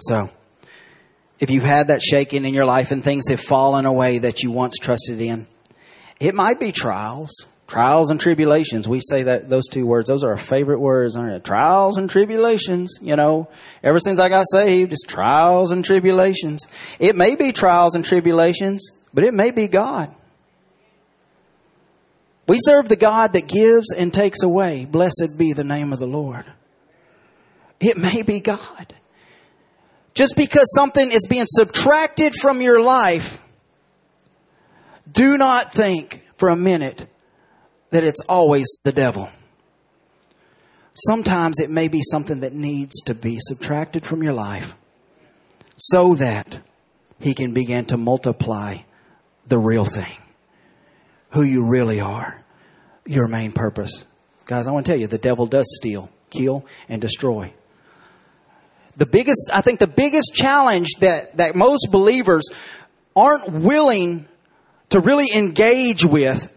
So, 0.00 0.30
if 1.40 1.50
you've 1.50 1.64
had 1.64 1.88
that 1.88 2.02
shaking 2.02 2.44
in 2.44 2.52
your 2.52 2.66
life 2.66 2.90
and 2.90 3.02
things 3.02 3.28
have 3.28 3.40
fallen 3.40 3.86
away 3.86 4.18
that 4.18 4.42
you 4.42 4.50
once 4.50 4.74
trusted 4.78 5.20
in, 5.20 5.46
it 6.24 6.34
might 6.34 6.58
be 6.58 6.72
trials. 6.72 7.30
Trials 7.66 8.10
and 8.10 8.20
tribulations. 8.20 8.88
We 8.88 9.00
say 9.00 9.24
that 9.24 9.48
those 9.48 9.68
two 9.68 9.86
words, 9.86 10.08
those 10.08 10.22
are 10.22 10.30
our 10.30 10.36
favorite 10.36 10.80
words, 10.80 11.16
aren't 11.16 11.32
it? 11.32 11.44
Trials 11.44 11.96
and 11.98 12.08
tribulations, 12.08 12.98
you 13.02 13.16
know. 13.16 13.48
Ever 13.82 13.98
since 13.98 14.18
I 14.18 14.28
got 14.28 14.44
saved, 14.50 14.92
it's 14.92 15.02
trials 15.02 15.70
and 15.70 15.84
tribulations. 15.84 16.66
It 16.98 17.16
may 17.16 17.36
be 17.36 17.52
trials 17.52 17.94
and 17.94 18.04
tribulations, 18.04 18.86
but 19.12 19.24
it 19.24 19.34
may 19.34 19.50
be 19.50 19.68
God. 19.68 20.14
We 22.46 22.58
serve 22.60 22.88
the 22.88 22.96
God 22.96 23.32
that 23.32 23.48
gives 23.48 23.92
and 23.92 24.12
takes 24.12 24.42
away. 24.42 24.84
Blessed 24.84 25.38
be 25.38 25.52
the 25.52 25.64
name 25.64 25.92
of 25.92 25.98
the 25.98 26.06
Lord. 26.06 26.44
It 27.80 27.96
may 27.96 28.22
be 28.22 28.40
God. 28.40 28.94
Just 30.14 30.36
because 30.36 30.72
something 30.74 31.10
is 31.10 31.26
being 31.28 31.46
subtracted 31.48 32.34
from 32.34 32.62
your 32.62 32.80
life, 32.80 33.43
do 35.10 35.36
not 35.36 35.72
think 35.72 36.24
for 36.36 36.48
a 36.48 36.56
minute 36.56 37.06
that 37.90 38.04
it's 38.04 38.20
always 38.28 38.66
the 38.82 38.92
devil. 38.92 39.28
Sometimes 40.94 41.58
it 41.58 41.70
may 41.70 41.88
be 41.88 42.02
something 42.02 42.40
that 42.40 42.52
needs 42.52 43.00
to 43.02 43.14
be 43.14 43.36
subtracted 43.40 44.06
from 44.06 44.22
your 44.22 44.32
life 44.32 44.74
so 45.76 46.14
that 46.14 46.60
he 47.18 47.34
can 47.34 47.52
begin 47.52 47.84
to 47.86 47.96
multiply 47.96 48.78
the 49.46 49.58
real 49.58 49.84
thing, 49.84 50.12
who 51.30 51.42
you 51.42 51.64
really 51.64 52.00
are, 52.00 52.42
your 53.06 53.26
main 53.26 53.52
purpose. 53.52 54.04
Guys, 54.46 54.66
I 54.66 54.72
want 54.72 54.86
to 54.86 54.92
tell 54.92 55.00
you, 55.00 55.06
the 55.06 55.18
devil 55.18 55.46
does 55.46 55.66
steal, 55.80 56.10
kill, 56.30 56.64
and 56.88 57.00
destroy. 57.00 57.52
The 58.96 59.06
biggest, 59.06 59.50
I 59.52 59.60
think 59.60 59.80
the 59.80 59.86
biggest 59.88 60.32
challenge 60.34 60.88
that, 61.00 61.36
that 61.38 61.56
most 61.56 61.88
believers 61.90 62.44
aren't 63.16 63.50
willing 63.50 64.28
to 64.90 65.00
really 65.00 65.28
engage 65.34 66.04
with 66.04 66.50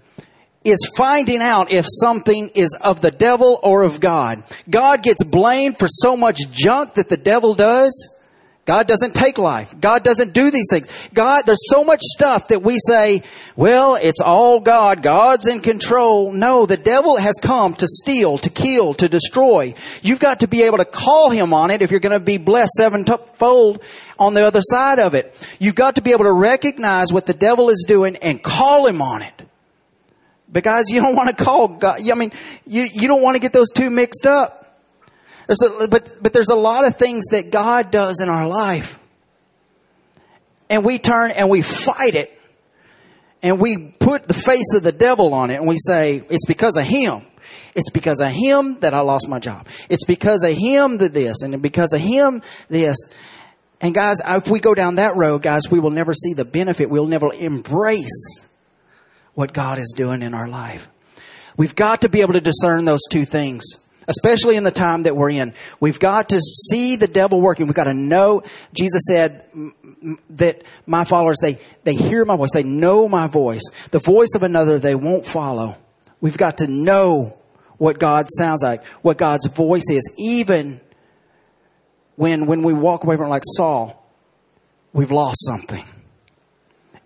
is 0.64 0.92
finding 0.98 1.42
out 1.42 1.72
if 1.72 1.86
something 1.88 2.50
is 2.50 2.78
of 2.84 3.02
the 3.02 3.12
devil 3.12 3.60
or 3.64 3.84
of 3.84 4.00
God. 4.00 4.44
God 4.70 5.02
gets 5.02 5.24
blamed 5.24 5.80
for 5.80 5.88
so 5.88 6.18
much 6.18 6.40
junk 6.52 6.96
that 6.96 7.10
the 7.10 7.18
devil 7.18 7.54
does. 7.54 8.17
God 8.68 8.86
doesn't 8.86 9.16
take 9.16 9.38
life. 9.38 9.74
God 9.80 10.04
doesn't 10.04 10.34
do 10.34 10.52
these 10.52 10.68
things. 10.70 10.88
God, 11.14 11.44
there's 11.46 11.70
so 11.70 11.86
much 11.86 12.02
stuff 12.02 12.50
that 12.50 12.62
we 12.62 12.78
say, 12.86 13.24
well, 13.56 13.96
it's 13.96 14.20
all 14.20 14.60
God. 14.60 15.02
God's 15.02 15.48
in 15.48 15.62
control. 15.62 16.34
No, 16.34 16.66
the 16.66 16.76
devil 16.76 17.16
has 17.16 17.36
come 17.42 17.76
to 17.76 17.88
steal, 17.88 18.38
to 18.40 18.50
kill, 18.50 18.94
to 18.96 19.08
destroy. 19.08 19.74
You've 20.02 20.20
got 20.20 20.42
to 20.42 20.48
be 20.48 20.64
able 20.64 20.80
to 20.80 20.86
call 20.86 21.30
him 21.30 21.54
on 21.54 21.72
it 21.72 21.82
if 21.82 21.92
you're 21.92 22.02
going 22.02 22.12
to 22.12 22.20
be 22.20 22.38
blessed 22.38 22.74
sevenfold 22.74 23.82
on 24.20 24.34
the 24.34 24.42
other 24.42 24.62
side 24.62 25.00
of 25.00 25.14
it. 25.14 25.34
You've 25.60 25.76
got 25.76 25.96
to 25.96 26.02
be 26.02 26.12
able 26.12 26.26
to 26.26 26.34
recognize 26.34 27.14
what 27.14 27.26
the 27.26 27.34
devil 27.34 27.70
is 27.70 27.86
doing 27.88 28.18
and 28.18 28.44
call 28.44 28.86
him 28.86 29.02
on 29.02 29.22
it. 29.22 29.44
Because 30.52 30.90
you 30.90 31.00
don't 31.00 31.16
want 31.16 31.30
to 31.30 31.42
call 31.42 31.70
God. 31.70 32.02
I 32.06 32.16
mean, 32.16 32.34
you, 32.66 32.84
you 32.92 33.08
don't 33.08 33.22
want 33.22 33.36
to 33.36 33.40
get 33.40 33.54
those 33.54 33.72
two 33.72 33.90
mixed 33.90 34.28
up. 34.28 34.67
There's 35.48 35.62
a, 35.62 35.88
but, 35.88 36.22
but 36.22 36.34
there's 36.34 36.50
a 36.50 36.56
lot 36.56 36.86
of 36.86 36.98
things 36.98 37.26
that 37.32 37.52
God 37.52 37.90
does 37.90 38.20
in 38.22 38.30
our 38.30 38.48
life. 38.48 39.00
And 40.70 40.84
we 40.84 41.00
turn 41.00 41.32
and 41.32 41.50
we 41.50 41.62
fight 41.62 42.16
it. 42.16 42.32
And 43.42 43.60
we 43.60 43.94
put 44.00 44.28
the 44.28 44.34
face 44.34 44.74
of 44.74 44.84
the 44.84 44.92
devil 44.92 45.34
on 45.34 45.50
it 45.50 45.56
and 45.56 45.68
we 45.68 45.78
say, 45.78 46.24
it's 46.30 46.46
because 46.46 46.76
of 46.78 46.84
him. 46.84 47.22
It's 47.76 47.90
because 47.92 48.20
of 48.20 48.30
him 48.32 48.80
that 48.82 48.94
I 48.94 49.02
lost 49.02 49.28
my 49.30 49.40
job. 49.40 49.68
It's 49.90 50.04
because 50.04 50.44
of 50.44 50.58
him 50.58 50.98
that 50.98 51.14
this 51.14 51.42
and 51.44 51.62
because 51.62 51.94
of 51.94 52.02
him 52.02 52.42
this. 52.68 52.98
And 53.80 53.94
guys, 53.94 54.18
if 54.26 54.48
we 54.48 54.60
go 54.60 54.74
down 54.74 54.96
that 54.96 55.16
road, 55.16 55.44
guys, 55.44 55.62
we 55.70 55.80
will 55.80 55.92
never 55.92 56.14
see 56.14 56.34
the 56.34 56.44
benefit. 56.44 56.90
We'll 56.90 57.06
never 57.06 57.32
embrace 57.32 58.48
what 59.36 59.54
God 59.54 59.78
is 59.78 59.94
doing 59.96 60.24
in 60.24 60.34
our 60.34 60.48
life. 60.48 60.90
We've 61.56 61.76
got 61.76 62.02
to 62.02 62.10
be 62.10 62.22
able 62.22 62.34
to 62.34 62.42
discern 62.42 62.86
those 62.86 63.02
two 63.10 63.24
things 63.24 63.64
especially 64.08 64.56
in 64.56 64.64
the 64.64 64.72
time 64.72 65.04
that 65.04 65.16
we're 65.16 65.30
in. 65.30 65.54
We've 65.80 66.00
got 66.00 66.30
to 66.30 66.40
see 66.40 66.96
the 66.96 67.08
devil 67.08 67.42
working. 67.42 67.68
We've 67.68 67.76
got 67.76 67.86
to 67.86 67.94
know. 67.94 68.44
Jesus 68.74 69.02
said 69.08 69.46
that 70.32 70.64
my 70.86 71.04
followers, 71.04 71.38
they, 71.42 71.60
they 71.84 71.94
hear 71.94 72.24
my 72.26 72.38
voice. 72.38 72.52
They 72.54 72.64
know 72.64 73.10
my 73.10 73.28
voice. 73.28 73.64
The 73.92 74.00
voice 74.00 74.34
of 74.36 74.44
another 74.44 74.80
they 74.80 74.96
won't 74.96 75.26
follow. 75.26 75.76
We've 76.22 76.38
got 76.38 76.60
to 76.60 76.68
know 76.68 77.38
what 77.78 78.00
God 78.00 78.28
sounds 78.38 78.64
like, 78.64 78.84
what 79.02 79.18
God's 79.18 79.48
voice 79.48 79.86
is. 79.90 80.10
Even 80.18 80.80
when, 82.16 82.46
when 82.48 82.64
we 82.64 82.74
walk 82.74 83.04
away 83.04 83.18
from 83.18 83.26
it 83.26 83.30
like 83.30 83.44
Saul, 83.46 84.04
we've 84.94 85.12
lost 85.12 85.38
something. 85.46 85.86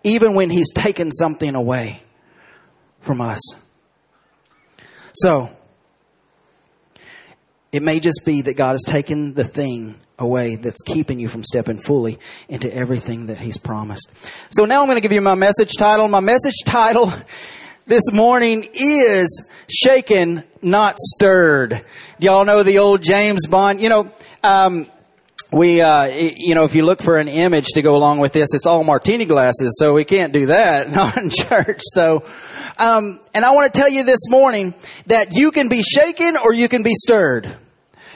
Even 0.04 0.34
when 0.34 0.50
he's 0.50 0.72
taken 0.72 1.12
something 1.12 1.54
away 1.54 2.02
from 3.00 3.20
us. 3.20 3.40
So, 5.14 5.50
it 7.72 7.82
may 7.82 8.00
just 8.00 8.20
be 8.26 8.42
that 8.42 8.54
God 8.54 8.72
has 8.72 8.84
taken 8.86 9.32
the 9.32 9.44
thing 9.44 9.94
away 10.18 10.56
that's 10.56 10.82
keeping 10.82 11.18
you 11.18 11.28
from 11.28 11.42
stepping 11.42 11.78
fully 11.78 12.18
into 12.48 12.72
everything 12.72 13.26
that 13.26 13.40
He's 13.40 13.56
promised. 13.56 14.12
So 14.50 14.66
now 14.66 14.82
I'm 14.82 14.86
going 14.86 14.96
to 14.96 15.00
give 15.00 15.12
you 15.12 15.22
my 15.22 15.34
message 15.34 15.72
title. 15.78 16.06
My 16.06 16.20
message 16.20 16.54
title 16.66 17.10
this 17.86 18.12
morning 18.12 18.68
is 18.74 19.50
Shaken, 19.68 20.44
Not 20.60 20.98
Stirred. 20.98 21.82
Y'all 22.18 22.44
know 22.44 22.62
the 22.62 22.78
old 22.78 23.02
James 23.02 23.46
Bond? 23.46 23.80
You 23.80 23.88
know, 23.88 24.12
um, 24.44 24.86
we, 25.50 25.80
uh, 25.80 26.04
you 26.04 26.54
know, 26.54 26.64
if 26.64 26.74
you 26.74 26.82
look 26.82 27.02
for 27.02 27.18
an 27.18 27.28
image 27.28 27.68
to 27.74 27.82
go 27.82 27.96
along 27.96 28.18
with 28.18 28.32
this, 28.32 28.52
it's 28.52 28.66
all 28.66 28.84
martini 28.84 29.24
glasses, 29.24 29.76
so 29.78 29.94
we 29.94 30.04
can't 30.04 30.34
do 30.34 30.46
that, 30.46 30.90
not 30.92 31.16
in 31.16 31.30
church. 31.30 31.80
So, 31.80 32.24
um, 32.78 33.20
and 33.32 33.46
I 33.46 33.52
want 33.52 33.72
to 33.72 33.80
tell 33.80 33.88
you 33.88 34.04
this 34.04 34.28
morning 34.28 34.74
that 35.06 35.28
you 35.32 35.50
can 35.50 35.68
be 35.68 35.82
shaken 35.82 36.36
or 36.36 36.52
you 36.52 36.68
can 36.68 36.82
be 36.82 36.94
stirred. 36.94 37.56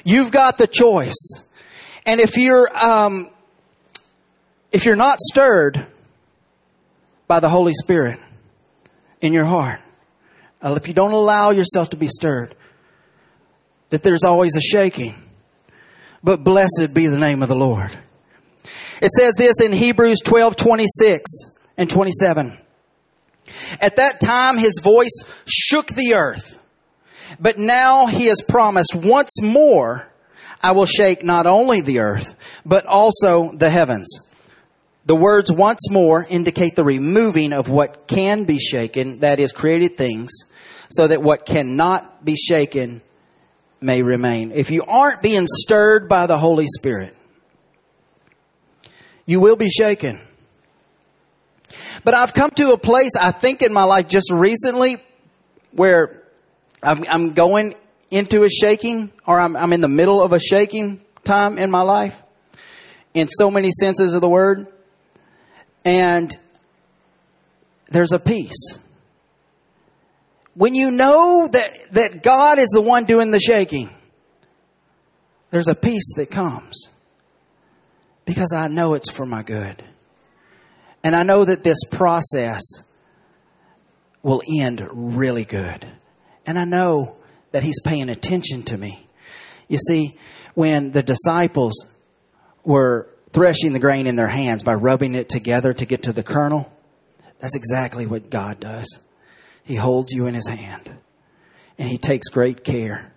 You've 0.06 0.30
got 0.30 0.56
the 0.56 0.68
choice. 0.68 1.18
And 2.06 2.20
if 2.20 2.36
you're, 2.36 2.70
um, 2.78 3.28
if 4.70 4.84
you're 4.84 4.94
not 4.94 5.18
stirred 5.18 5.84
by 7.26 7.40
the 7.40 7.48
Holy 7.48 7.72
Spirit 7.74 8.20
in 9.20 9.32
your 9.32 9.46
heart, 9.46 9.80
uh, 10.62 10.74
if 10.76 10.86
you 10.86 10.94
don't 10.94 11.10
allow 11.10 11.50
yourself 11.50 11.90
to 11.90 11.96
be 11.96 12.06
stirred, 12.06 12.54
that 13.90 14.04
there's 14.04 14.22
always 14.22 14.54
a 14.54 14.60
shaking. 14.60 15.16
But 16.22 16.44
blessed 16.44 16.94
be 16.94 17.08
the 17.08 17.18
name 17.18 17.42
of 17.42 17.48
the 17.48 17.56
Lord. 17.56 17.90
It 19.02 19.10
says 19.10 19.34
this 19.34 19.60
in 19.60 19.72
Hebrews 19.72 20.20
12, 20.24 20.54
26 20.54 21.30
and 21.76 21.90
27. 21.90 22.56
At 23.80 23.96
that 23.96 24.20
time, 24.20 24.56
his 24.56 24.78
voice 24.80 25.24
shook 25.48 25.88
the 25.88 26.14
earth 26.14 26.55
but 27.40 27.58
now 27.58 28.06
he 28.06 28.26
has 28.26 28.40
promised 28.40 28.94
once 28.94 29.40
more, 29.42 30.08
I 30.62 30.72
will 30.72 30.86
shake 30.86 31.24
not 31.24 31.46
only 31.46 31.80
the 31.80 32.00
earth, 32.00 32.34
but 32.64 32.86
also 32.86 33.52
the 33.52 33.70
heavens. 33.70 34.08
The 35.04 35.16
words 35.16 35.52
once 35.52 35.90
more 35.90 36.26
indicate 36.28 36.74
the 36.74 36.84
removing 36.84 37.52
of 37.52 37.68
what 37.68 38.08
can 38.08 38.44
be 38.44 38.58
shaken, 38.58 39.20
that 39.20 39.38
is 39.38 39.52
created 39.52 39.96
things, 39.96 40.32
so 40.90 41.06
that 41.06 41.22
what 41.22 41.46
cannot 41.46 42.24
be 42.24 42.36
shaken 42.36 43.02
may 43.80 44.02
remain. 44.02 44.50
If 44.52 44.70
you 44.70 44.82
aren't 44.84 45.22
being 45.22 45.46
stirred 45.46 46.08
by 46.08 46.26
the 46.26 46.38
Holy 46.38 46.66
Spirit, 46.66 47.16
you 49.26 49.40
will 49.40 49.56
be 49.56 49.68
shaken. 49.68 50.20
But 52.02 52.14
I've 52.14 52.34
come 52.34 52.50
to 52.52 52.72
a 52.72 52.78
place, 52.78 53.16
I 53.16 53.32
think 53.32 53.62
in 53.62 53.72
my 53.72 53.84
life 53.84 54.08
just 54.08 54.30
recently, 54.32 54.98
where 55.72 56.15
I'm, 56.86 57.04
I'm 57.08 57.32
going 57.34 57.74
into 58.12 58.44
a 58.44 58.48
shaking 58.48 59.12
or 59.26 59.40
I'm, 59.40 59.56
I'm 59.56 59.72
in 59.72 59.80
the 59.80 59.88
middle 59.88 60.22
of 60.22 60.32
a 60.32 60.38
shaking 60.38 61.00
time 61.24 61.58
in 61.58 61.68
my 61.68 61.82
life 61.82 62.22
in 63.12 63.26
so 63.28 63.50
many 63.50 63.70
senses 63.72 64.14
of 64.14 64.20
the 64.20 64.28
word. 64.28 64.68
And 65.84 66.34
there's 67.88 68.12
a 68.12 68.20
peace. 68.20 68.78
When 70.54 70.76
you 70.76 70.92
know 70.92 71.48
that, 71.50 71.92
that 71.92 72.22
God 72.22 72.60
is 72.60 72.68
the 72.68 72.80
one 72.80 73.04
doing 73.04 73.32
the 73.32 73.40
shaking, 73.40 73.90
there's 75.50 75.68
a 75.68 75.74
peace 75.74 76.14
that 76.16 76.30
comes 76.30 76.88
because 78.24 78.52
I 78.52 78.68
know 78.68 78.94
it's 78.94 79.10
for 79.10 79.26
my 79.26 79.42
good. 79.42 79.82
And 81.02 81.16
I 81.16 81.24
know 81.24 81.44
that 81.44 81.64
this 81.64 81.78
process 81.90 82.62
will 84.22 84.42
end 84.60 84.86
really 84.92 85.44
good. 85.44 85.86
And 86.46 86.58
I 86.58 86.64
know 86.64 87.16
that 87.52 87.62
He's 87.62 87.80
paying 87.84 88.08
attention 88.08 88.62
to 88.64 88.78
me. 88.78 89.06
You 89.68 89.78
see, 89.78 90.16
when 90.54 90.92
the 90.92 91.02
disciples 91.02 91.74
were 92.64 93.08
threshing 93.32 93.72
the 93.72 93.78
grain 93.78 94.06
in 94.06 94.16
their 94.16 94.28
hands 94.28 94.62
by 94.62 94.74
rubbing 94.74 95.14
it 95.14 95.28
together 95.28 95.72
to 95.72 95.84
get 95.84 96.04
to 96.04 96.12
the 96.12 96.22
kernel, 96.22 96.72
that's 97.38 97.56
exactly 97.56 98.06
what 98.06 98.30
God 98.30 98.60
does. 98.60 98.98
He 99.64 99.74
holds 99.74 100.12
you 100.12 100.26
in 100.26 100.34
His 100.34 100.48
hand 100.48 100.90
and 101.78 101.88
He 101.88 101.98
takes 101.98 102.28
great 102.28 102.64
care 102.64 103.12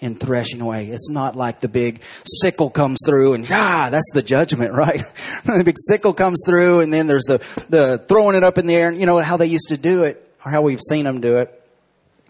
in 0.00 0.16
threshing 0.16 0.60
away. 0.60 0.88
It's 0.88 1.10
not 1.10 1.36
like 1.36 1.60
the 1.60 1.68
big 1.68 2.02
sickle 2.40 2.70
comes 2.70 2.98
through 3.04 3.34
and 3.34 3.46
ah, 3.50 3.88
that's 3.90 4.10
the 4.12 4.22
judgment, 4.22 4.72
right? 4.74 5.04
the 5.44 5.64
big 5.64 5.76
sickle 5.78 6.14
comes 6.14 6.42
through 6.46 6.80
and 6.80 6.92
then 6.92 7.06
there's 7.06 7.24
the, 7.24 7.40
the 7.68 8.04
throwing 8.08 8.36
it 8.36 8.44
up 8.44 8.58
in 8.58 8.66
the 8.66 8.74
air. 8.74 8.88
and 8.88 9.00
You 9.00 9.06
know 9.06 9.20
how 9.20 9.36
they 9.36 9.46
used 9.46 9.68
to 9.68 9.76
do 9.76 10.04
it 10.04 10.24
or 10.44 10.50
how 10.50 10.62
we've 10.62 10.80
seen 10.80 11.04
them 11.04 11.20
do 11.20 11.38
it. 11.38 11.54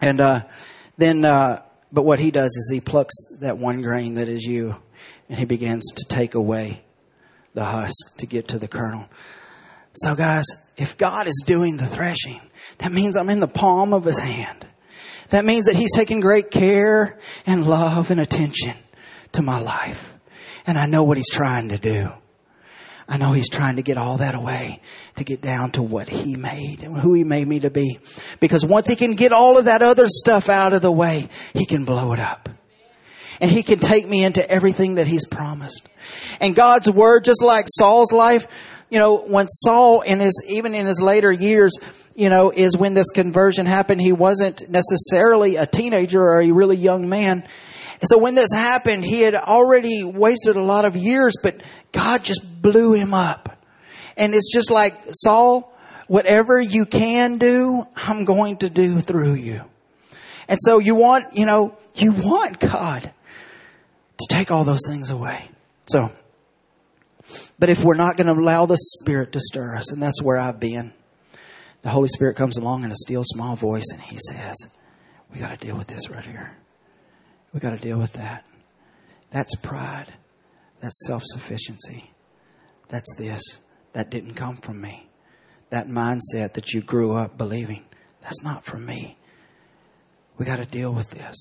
And 0.01 0.21
uh, 0.21 0.43
then, 0.97 1.25
uh, 1.25 1.61
but 1.91 2.03
what 2.03 2.19
he 2.19 2.31
does 2.31 2.55
is 2.55 2.69
he 2.71 2.79
plucks 2.79 3.13
that 3.39 3.57
one 3.57 3.81
grain 3.81 4.15
that 4.15 4.27
is 4.27 4.43
you, 4.43 4.75
and 5.27 5.39
he 5.39 5.45
begins 5.45 5.85
to 5.97 6.05
take 6.05 6.35
away 6.35 6.83
the 7.53 7.65
husk 7.65 8.17
to 8.17 8.25
get 8.25 8.49
to 8.49 8.59
the 8.59 8.67
kernel. 8.67 9.07
So, 9.93 10.15
guys, 10.15 10.45
if 10.77 10.97
God 10.97 11.27
is 11.27 11.43
doing 11.45 11.77
the 11.77 11.85
threshing, 11.85 12.41
that 12.77 12.91
means 12.91 13.15
I'm 13.15 13.29
in 13.29 13.39
the 13.39 13.47
palm 13.47 13.93
of 13.93 14.05
his 14.05 14.19
hand. 14.19 14.65
That 15.29 15.45
means 15.45 15.65
that 15.65 15.75
he's 15.75 15.93
taking 15.93 16.21
great 16.21 16.51
care 16.51 17.19
and 17.45 17.65
love 17.67 18.11
and 18.11 18.19
attention 18.19 18.75
to 19.33 19.41
my 19.41 19.59
life. 19.59 20.13
And 20.65 20.77
I 20.77 20.85
know 20.85 21.03
what 21.03 21.17
he's 21.17 21.29
trying 21.29 21.69
to 21.69 21.77
do. 21.77 22.11
I 23.11 23.17
know 23.17 23.33
he's 23.33 23.49
trying 23.49 23.77
to 23.77 23.81
get 23.81 23.97
all 23.97 24.17
that 24.17 24.35
away 24.35 24.81
to 25.15 25.23
get 25.23 25.41
down 25.41 25.71
to 25.71 25.81
what 25.81 26.07
he 26.07 26.35
made 26.35 26.83
and 26.83 26.95
who 26.95 27.15
he 27.15 27.23
made 27.23 27.47
me 27.47 27.59
to 27.61 27.71
be. 27.71 27.97
Because 28.39 28.63
once 28.63 28.87
he 28.87 28.95
can 28.95 29.15
get 29.15 29.33
all 29.33 29.57
of 29.57 29.65
that 29.65 29.81
other 29.81 30.05
stuff 30.07 30.47
out 30.47 30.73
of 30.73 30.83
the 30.83 30.91
way, 30.91 31.27
he 31.55 31.65
can 31.65 31.85
blow 31.85 32.13
it 32.13 32.19
up. 32.19 32.47
and 33.41 33.51
he 33.51 33.63
can 33.63 33.79
take 33.79 34.07
me 34.07 34.23
into 34.23 34.47
everything 34.49 34.95
that 34.95 35.07
he's 35.07 35.25
promised. 35.25 35.87
And 36.39 36.55
God's 36.55 36.89
word, 36.89 37.23
just 37.23 37.43
like 37.43 37.65
Saul's 37.69 38.11
life, 38.11 38.47
you 38.89 38.99
know, 38.99 39.17
when 39.17 39.47
Saul 39.47 40.01
in 40.01 40.19
his, 40.19 40.33
even 40.47 40.75
in 40.75 40.85
his 40.85 41.01
later 41.01 41.31
years, 41.31 41.73
you 42.15 42.29
know, 42.29 42.51
is 42.51 42.75
when 42.75 42.95
this 42.95 43.09
conversion 43.11 43.65
happened, 43.65 44.01
he 44.01 44.11
wasn't 44.11 44.67
necessarily 44.69 45.55
a 45.55 45.65
teenager 45.65 46.21
or 46.21 46.41
a 46.41 46.51
really 46.51 46.75
young 46.75 47.07
man. 47.07 47.47
So 48.03 48.17
when 48.17 48.35
this 48.35 48.49
happened, 48.53 49.03
he 49.03 49.21
had 49.21 49.35
already 49.35 50.03
wasted 50.03 50.55
a 50.55 50.61
lot 50.61 50.85
of 50.85 50.95
years, 50.95 51.35
but 51.41 51.61
God 51.91 52.23
just 52.23 52.61
blew 52.61 52.93
him 52.93 53.13
up. 53.13 53.57
And 54.15 54.33
it's 54.33 54.51
just 54.51 54.71
like, 54.71 54.95
Saul, 55.11 55.73
whatever 56.07 56.59
you 56.59 56.85
can 56.85 57.37
do, 57.37 57.85
I'm 57.95 58.25
going 58.25 58.57
to 58.57 58.69
do 58.69 59.01
through 59.01 59.35
you. 59.35 59.63
And 60.47 60.57
so 60.61 60.79
you 60.79 60.95
want, 60.95 61.37
you 61.37 61.45
know, 61.45 61.77
you 61.95 62.11
want 62.11 62.59
God 62.59 63.11
to 64.19 64.27
take 64.29 64.51
all 64.51 64.63
those 64.63 64.85
things 64.87 65.09
away. 65.09 65.49
So, 65.87 66.11
but 67.59 67.69
if 67.69 67.83
we're 67.83 67.95
not 67.95 68.17
going 68.17 68.27
to 68.27 68.39
allow 68.39 68.65
the 68.65 68.77
Spirit 68.77 69.31
to 69.33 69.39
stir 69.39 69.75
us, 69.75 69.91
and 69.91 70.01
that's 70.01 70.21
where 70.21 70.37
I've 70.37 70.59
been, 70.59 70.93
the 71.81 71.89
Holy 71.89 72.09
Spirit 72.09 72.35
comes 72.35 72.57
along 72.57 72.83
in 72.83 72.91
a 72.91 72.95
still 72.95 73.23
small 73.23 73.55
voice 73.55 73.85
and 73.91 74.01
He 74.01 74.17
says, 74.29 74.55
We 75.31 75.39
got 75.39 75.57
to 75.59 75.65
deal 75.65 75.77
with 75.77 75.87
this 75.87 76.09
right 76.09 76.25
here. 76.25 76.55
We 77.53 77.59
got 77.59 77.71
to 77.71 77.77
deal 77.77 77.97
with 77.97 78.13
that. 78.13 78.45
That's 79.31 79.55
pride. 79.55 80.13
That's 80.79 81.05
self 81.05 81.23
sufficiency. 81.25 82.11
That's 82.87 83.13
this. 83.17 83.41
That 83.93 84.09
didn't 84.09 84.35
come 84.35 84.57
from 84.57 84.81
me. 84.81 85.09
That 85.69 85.87
mindset 85.87 86.53
that 86.53 86.73
you 86.73 86.81
grew 86.81 87.13
up 87.13 87.37
believing, 87.37 87.85
that's 88.21 88.43
not 88.43 88.65
from 88.65 88.85
me. 88.85 89.17
We 90.37 90.45
got 90.45 90.57
to 90.57 90.65
deal 90.65 90.91
with 90.91 91.11
this. 91.11 91.35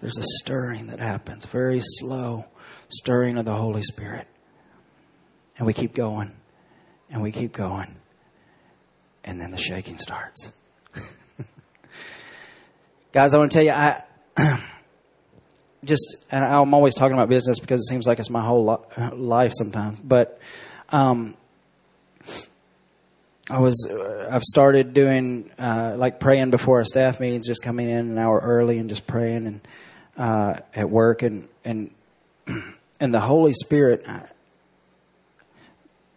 There's 0.00 0.18
a 0.18 0.24
stirring 0.42 0.86
that 0.86 0.98
happens, 0.98 1.44
very 1.44 1.80
slow 1.80 2.46
stirring 2.88 3.38
of 3.38 3.44
the 3.44 3.54
Holy 3.54 3.82
Spirit. 3.82 4.26
And 5.56 5.66
we 5.66 5.72
keep 5.72 5.94
going, 5.94 6.32
and 7.10 7.22
we 7.22 7.32
keep 7.32 7.52
going, 7.52 7.96
and 9.24 9.40
then 9.40 9.50
the 9.50 9.58
shaking 9.58 9.98
starts. 9.98 10.50
Guys, 13.12 13.34
I 13.34 13.38
want 13.38 13.52
to 13.52 13.56
tell 13.56 13.64
you, 13.64 13.72
I 13.72 14.02
just, 15.84 16.16
and 16.30 16.44
I'm 16.44 16.74
always 16.74 16.94
talking 16.94 17.14
about 17.14 17.28
business 17.28 17.58
because 17.58 17.80
it 17.80 17.88
seems 17.88 18.06
like 18.06 18.18
it's 18.18 18.30
my 18.30 18.42
whole 18.42 18.86
life 19.12 19.52
sometimes, 19.54 19.98
but 20.00 20.38
um, 20.90 21.34
I 23.50 23.58
was 23.58 23.86
uh, 23.90 24.28
I've 24.30 24.44
started 24.44 24.94
doing 24.94 25.50
uh, 25.58 25.94
like 25.96 26.20
praying 26.20 26.50
before 26.50 26.78
our 26.78 26.84
staff 26.84 27.18
meetings, 27.18 27.46
just 27.46 27.62
coming 27.62 27.90
in 27.90 28.10
an 28.10 28.18
hour 28.18 28.38
early 28.38 28.78
and 28.78 28.88
just 28.88 29.06
praying 29.08 29.46
and 29.46 29.60
uh, 30.16 30.60
at 30.74 30.88
work 30.88 31.22
and 31.22 31.48
and 31.64 31.90
and 33.00 33.12
the 33.12 33.20
Holy 33.20 33.52
Spirit, 33.52 34.04
uh, 34.06 34.20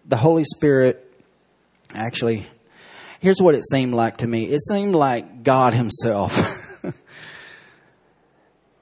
the 0.05 0.17
Holy 0.17 0.43
Spirit, 0.43 1.11
actually, 1.93 2.45
here's 3.19 3.41
what 3.41 3.55
it 3.55 3.63
seemed 3.67 3.95
like 3.95 4.17
to 4.17 4.27
me. 4.27 4.45
It 4.45 4.61
seemed 4.61 4.93
like 4.93 5.43
God 5.43 5.73
Himself 5.73 6.33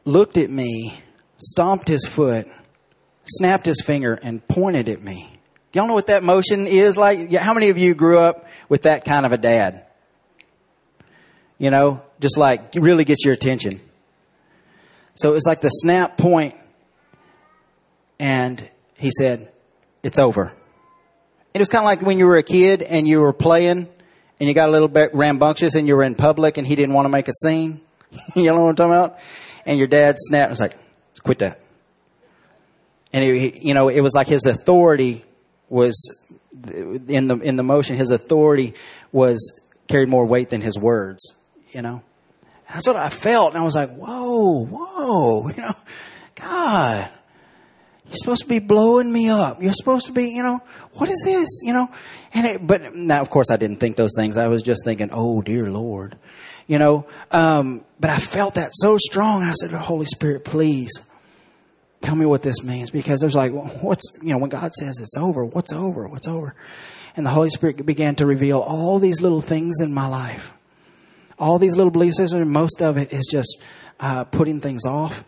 looked 0.05 0.37
at 0.37 0.49
me, 0.49 0.99
stomped 1.37 1.87
His 1.87 2.05
foot, 2.05 2.47
snapped 3.25 3.65
His 3.65 3.81
finger, 3.81 4.13
and 4.21 4.45
pointed 4.47 4.89
at 4.89 5.01
me 5.01 5.31
Y'all 5.73 5.87
know 5.87 5.93
what 5.93 6.07
that 6.07 6.21
motion 6.21 6.67
is 6.67 6.97
like? 6.97 7.31
How 7.31 7.53
many 7.53 7.69
of 7.69 7.77
you 7.77 7.93
grew 7.93 8.19
up 8.19 8.45
with 8.67 8.81
that 8.83 9.05
kind 9.05 9.25
of 9.25 9.31
a 9.31 9.37
dad? 9.37 9.85
You 11.57 11.69
know, 11.69 12.01
just 12.19 12.37
like 12.37 12.73
really 12.75 13.05
gets 13.05 13.23
your 13.23 13.33
attention. 13.33 13.79
So 15.15 15.35
it's 15.35 15.45
like 15.45 15.61
the 15.61 15.69
snap 15.69 16.17
point, 16.17 16.55
and 18.19 18.67
he 18.97 19.11
said, 19.17 19.51
"It's 20.03 20.19
over." 20.19 20.51
It 21.53 21.59
was 21.59 21.69
kind 21.69 21.83
of 21.83 21.85
like 21.85 22.01
when 22.01 22.17
you 22.17 22.25
were 22.25 22.37
a 22.37 22.43
kid 22.43 22.81
and 22.81 23.07
you 23.07 23.21
were 23.21 23.33
playing, 23.33 23.87
and 24.39 24.49
you 24.49 24.53
got 24.53 24.67
a 24.67 24.71
little 24.71 24.87
bit 24.87 25.13
rambunctious, 25.13 25.75
and 25.75 25.87
you 25.87 25.95
were 25.95 26.03
in 26.03 26.15
public, 26.15 26.57
and 26.57 26.67
he 26.67 26.75
didn't 26.75 26.95
want 26.95 27.05
to 27.05 27.09
make 27.09 27.29
a 27.29 27.33
scene. 27.43 27.79
you 28.35 28.51
know 28.51 28.61
what 28.61 28.69
I'm 28.69 28.75
talking 28.75 28.93
about? 28.93 29.19
And 29.65 29.77
your 29.77 29.87
dad 29.87 30.15
snapped. 30.17 30.47
I 30.47 30.51
Was 30.51 30.59
like, 30.59 30.77
"Quit 31.23 31.39
that." 31.39 31.59
And 33.13 33.23
he, 33.23 33.59
you 33.67 33.73
know, 33.73 33.89
it 33.89 34.01
was 34.01 34.13
like 34.13 34.27
his 34.27 34.45
authority 34.45 35.25
was 35.69 35.95
in 37.07 37.27
the 37.27 37.37
in 37.37 37.55
the 37.55 37.63
motion. 37.63 37.95
His 37.95 38.09
authority 38.09 38.73
was 39.11 39.39
carried 39.87 40.09
more 40.09 40.25
weight 40.25 40.49
than 40.49 40.61
his 40.61 40.77
words. 40.77 41.35
You 41.71 41.81
know, 41.81 42.01
that's 42.71 42.87
what 42.87 42.95
I 42.95 43.09
felt, 43.09 43.53
and 43.53 43.61
I 43.61 43.65
was 43.65 43.75
like, 43.75 43.95
"Whoa, 43.95 44.65
whoa!" 44.65 45.49
You 45.55 45.61
know, 45.61 45.75
God, 46.35 47.09
you're 48.11 48.17
supposed 48.17 48.41
to 48.41 48.49
be 48.49 48.59
blowing 48.59 49.09
me 49.09 49.29
up. 49.29 49.63
You're 49.63 49.71
supposed 49.71 50.07
to 50.07 50.11
be, 50.11 50.31
you 50.31 50.43
know, 50.43 50.61
what 50.93 51.09
is 51.09 51.21
this? 51.23 51.47
You 51.63 51.71
know, 51.71 51.89
and 52.33 52.45
it, 52.45 52.67
but 52.67 52.93
now, 52.93 53.21
of 53.21 53.29
course, 53.29 53.49
I 53.49 53.55
didn't 53.55 53.79
think 53.79 53.95
those 53.95 54.11
things. 54.17 54.35
I 54.35 54.49
was 54.49 54.63
just 54.63 54.83
thinking, 54.83 55.11
"Oh, 55.13 55.41
dear 55.41 55.71
Lord," 55.71 56.17
you 56.67 56.77
know. 56.77 57.07
Um, 57.31 57.85
but 58.01 58.09
I 58.09 58.17
felt 58.17 58.55
that 58.55 58.71
so 58.73 58.97
strong. 58.97 59.43
I 59.43 59.53
said, 59.53 59.71
"Holy 59.71 60.05
Spirit, 60.05 60.43
please." 60.43 60.91
tell 62.01 62.15
me 62.15 62.25
what 62.25 62.41
this 62.41 62.63
means 62.63 62.89
because 62.89 63.19
there's 63.19 63.35
like 63.35 63.51
what's 63.51 64.03
you 64.23 64.29
know 64.29 64.39
when 64.39 64.49
god 64.49 64.73
says 64.73 64.97
it's 64.99 65.15
over 65.15 65.45
what's 65.45 65.71
over 65.71 66.07
what's 66.07 66.27
over 66.27 66.55
and 67.15 67.23
the 67.23 67.29
holy 67.29 67.51
spirit 67.51 67.85
began 67.85 68.15
to 68.15 68.25
reveal 68.25 68.57
all 68.57 68.97
these 68.97 69.21
little 69.21 69.39
things 69.39 69.79
in 69.79 69.93
my 69.93 70.07
life 70.07 70.51
all 71.37 71.59
these 71.59 71.75
little 71.75 71.91
belief 71.91 72.15
systems 72.15 72.41
and 72.41 72.49
most 72.49 72.81
of 72.81 72.97
it 72.97 73.13
is 73.13 73.27
just 73.31 73.61
uh, 73.99 74.23
putting 74.23 74.59
things 74.59 74.83
off 74.87 75.23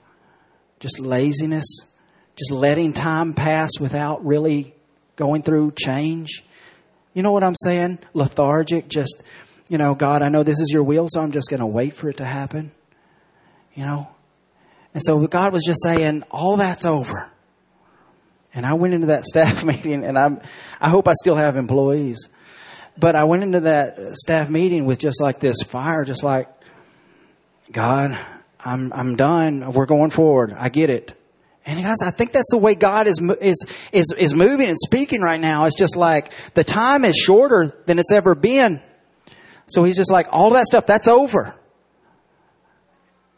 just 0.79 0.99
laziness 0.99 1.92
just 2.35 2.51
letting 2.51 2.93
time 2.93 3.33
pass 3.33 3.71
without 3.79 4.25
really 4.25 4.73
going 5.15 5.41
through 5.41 5.71
change 5.71 6.43
you 7.13 7.21
know 7.21 7.31
what 7.31 7.43
i'm 7.43 7.55
saying 7.63 7.99
lethargic 8.13 8.87
just 8.87 9.23
you 9.69 9.77
know 9.77 9.93
god 9.93 10.21
i 10.21 10.29
know 10.29 10.43
this 10.43 10.59
is 10.59 10.69
your 10.71 10.83
will 10.83 11.07
so 11.09 11.21
i'm 11.21 11.31
just 11.31 11.49
going 11.49 11.59
to 11.59 11.65
wait 11.65 11.93
for 11.93 12.09
it 12.09 12.17
to 12.17 12.25
happen 12.25 12.71
you 13.73 13.85
know 13.85 14.07
and 14.93 15.01
so 15.03 15.25
God 15.27 15.53
was 15.53 15.63
just 15.65 15.81
saying, 15.81 16.23
all 16.29 16.57
that's 16.57 16.85
over. 16.85 17.29
And 18.53 18.65
I 18.65 18.73
went 18.73 18.93
into 18.93 19.07
that 19.07 19.25
staff 19.25 19.63
meeting 19.63 20.03
and 20.03 20.17
I'm, 20.17 20.41
I 20.79 20.89
hope 20.89 21.07
I 21.07 21.13
still 21.13 21.35
have 21.35 21.55
employees. 21.55 22.29
But 22.97 23.15
I 23.15 23.23
went 23.23 23.41
into 23.41 23.61
that 23.61 23.97
staff 24.17 24.49
meeting 24.49 24.85
with 24.85 24.99
just 24.99 25.19
like 25.19 25.39
this 25.39 25.63
fire, 25.63 26.05
just 26.05 26.23
like, 26.23 26.47
God, 27.71 28.19
I'm, 28.59 28.93
I'm 28.93 29.15
done. 29.15 29.73
We're 29.73 29.87
going 29.87 30.11
forward. 30.11 30.53
I 30.55 30.69
get 30.69 30.91
it. 30.91 31.19
And 31.65 31.81
guys, 31.81 32.01
I 32.01 32.11
think 32.11 32.33
that's 32.33 32.49
the 32.51 32.57
way 32.57 32.75
God 32.75 33.07
is, 33.07 33.21
is, 33.39 33.65
is, 33.91 34.13
is 34.17 34.33
moving 34.33 34.67
and 34.67 34.77
speaking 34.77 35.21
right 35.21 35.39
now. 35.39 35.65
It's 35.65 35.77
just 35.77 35.95
like 35.95 36.33
the 36.55 36.63
time 36.63 37.05
is 37.05 37.15
shorter 37.15 37.73
than 37.85 37.99
it's 37.99 38.11
ever 38.11 38.35
been. 38.35 38.81
So 39.67 39.83
he's 39.83 39.95
just 39.95 40.11
like, 40.11 40.27
all 40.31 40.51
that 40.51 40.65
stuff, 40.65 40.85
that's 40.85 41.07
over. 41.07 41.55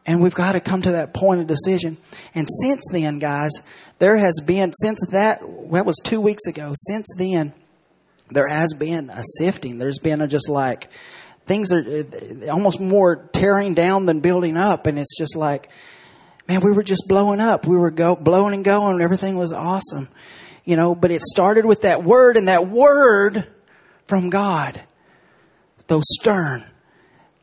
And 0.07 0.21
we've 0.21 0.33
got 0.33 0.53
to 0.53 0.59
come 0.59 0.81
to 0.83 0.93
that 0.93 1.13
point 1.13 1.41
of 1.41 1.47
decision. 1.47 1.97
And 2.33 2.47
since 2.63 2.83
then, 2.91 3.19
guys, 3.19 3.51
there 3.99 4.17
has 4.17 4.39
been, 4.45 4.73
since 4.73 4.99
that, 5.09 5.41
that 5.41 5.85
was 5.85 5.95
two 6.03 6.21
weeks 6.21 6.45
ago, 6.47 6.73
since 6.75 7.07
then, 7.17 7.53
there 8.31 8.47
has 8.47 8.73
been 8.73 9.09
a 9.09 9.23
sifting. 9.37 9.77
There's 9.77 9.99
been 9.99 10.21
a 10.21 10.27
just 10.27 10.49
like, 10.49 10.89
things 11.45 11.71
are 11.71 11.79
uh, 11.79 12.51
almost 12.51 12.79
more 12.79 13.29
tearing 13.33 13.75
down 13.75 14.05
than 14.05 14.19
building 14.19 14.57
up. 14.57 14.87
And 14.87 14.97
it's 14.97 15.15
just 15.17 15.35
like, 15.35 15.69
man, 16.47 16.61
we 16.61 16.71
were 16.71 16.83
just 16.83 17.03
blowing 17.07 17.39
up. 17.39 17.67
We 17.67 17.77
were 17.77 17.91
go, 17.91 18.15
blowing 18.15 18.53
and 18.53 18.63
going. 18.63 19.01
Everything 19.01 19.37
was 19.37 19.51
awesome. 19.51 20.07
You 20.63 20.75
know, 20.75 20.95
but 20.95 21.11
it 21.11 21.21
started 21.21 21.65
with 21.65 21.81
that 21.81 22.03
word 22.03 22.37
and 22.37 22.47
that 22.47 22.67
word 22.67 23.47
from 24.07 24.29
God, 24.29 24.81
though 25.87 26.01
stern, 26.03 26.63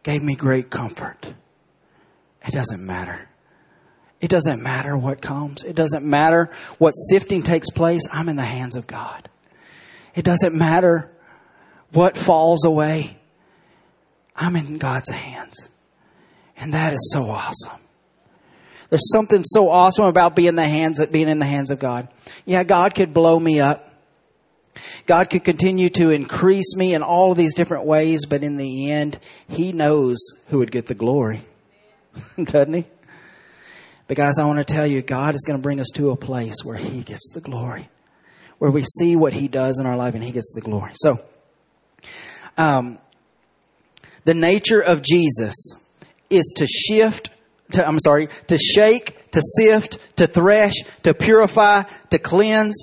gave 0.03 0.23
me 0.23 0.35
great 0.35 0.71
comfort. 0.71 1.33
It 2.47 2.53
doesn't 2.53 2.85
matter. 2.85 3.29
It 4.21 4.29
doesn't 4.29 4.63
matter 4.63 4.97
what 4.97 5.21
comes. 5.21 5.65
It 5.65 5.75
doesn't 5.75 6.05
matter 6.05 6.51
what 6.79 6.93
sifting 6.93 7.43
takes 7.43 7.71
place. 7.71 8.03
I'm 8.13 8.29
in 8.29 8.37
the 8.37 8.43
hands 8.43 8.77
of 8.77 8.87
God. 8.87 9.29
It 10.15 10.25
doesn't 10.25 10.55
matter 10.55 11.11
what 11.93 12.17
falls 12.17 12.65
away. 12.65 13.17
I'm 14.35 14.57
in 14.57 14.79
God's 14.79 15.11
hands. 15.11 15.69
And 16.57 16.75
that 16.75 16.93
is 16.93 17.11
so 17.13 17.31
awesome. 17.31 17.81
There's 18.93 19.11
something 19.11 19.43
so 19.43 19.71
awesome 19.71 20.05
about 20.05 20.37
being 20.37 20.55
the 20.55 20.69
hands 20.69 21.03
being 21.07 21.31
in 21.31 21.39
the 21.39 21.47
hands 21.47 21.71
of 21.71 21.79
God. 21.79 22.09
Yeah, 22.45 22.63
God 22.63 22.95
could 22.95 23.15
blow 23.15 23.41
me 23.41 23.59
up. 23.59 23.91
God 25.07 25.31
could 25.31 25.45
continue 25.45 25.89
to 25.89 26.11
increase 26.11 26.77
me 26.77 26.93
in 26.93 27.03
all 27.03 27.33
of 27.33 27.39
these 27.39 27.55
different 27.55 27.87
ways, 27.87 28.27
but 28.27 28.43
in 28.43 28.59
the 28.59 28.91
end, 28.91 29.19
He 29.49 29.73
knows 29.73 30.19
who 30.49 30.59
would 30.59 30.71
get 30.71 30.89
the 30.89 30.95
glory. 30.95 31.41
doesn't 32.45 32.75
he? 32.75 32.85
But 34.09 34.19
guys, 34.19 34.39
I 34.39 34.45
want 34.45 34.59
to 34.59 34.75
tell 34.75 34.87
you, 34.87 35.01
God 35.01 35.35
is 35.35 35.45
going 35.47 35.59
to 35.59 35.63
bring 35.63 35.81
us 35.81 35.89
to 35.95 36.11
a 36.11 36.17
place 36.17 36.57
where 36.63 36.77
He 36.77 37.01
gets 37.01 37.31
the 37.33 37.41
glory, 37.41 37.89
where 38.59 38.71
we 38.71 38.85
see 38.85 39.17
what 39.17 39.33
He 39.33 39.49
does 39.49 39.79
in 39.79 39.87
our 39.87 39.97
life 39.97 40.13
and 40.15 40.23
He 40.23 40.33
gets 40.33 40.53
the 40.55 40.61
glory. 40.61 40.93
So, 40.97 41.19
um, 42.59 42.99
the 44.27 44.35
nature 44.35 44.83
of 44.83 45.01
Jesus 45.01 45.55
is 46.29 46.53
to 46.57 46.67
shift, 46.67 47.31
to, 47.73 47.87
I'm 47.87 47.99
sorry, 48.01 48.29
to 48.49 48.59
shake, 48.59 49.31
to 49.33 49.41
sift, 49.57 49.99
to 50.17 50.27
thresh, 50.27 50.75
to 51.03 51.15
purify, 51.15 51.83
to 52.11 52.19
cleanse, 52.19 52.75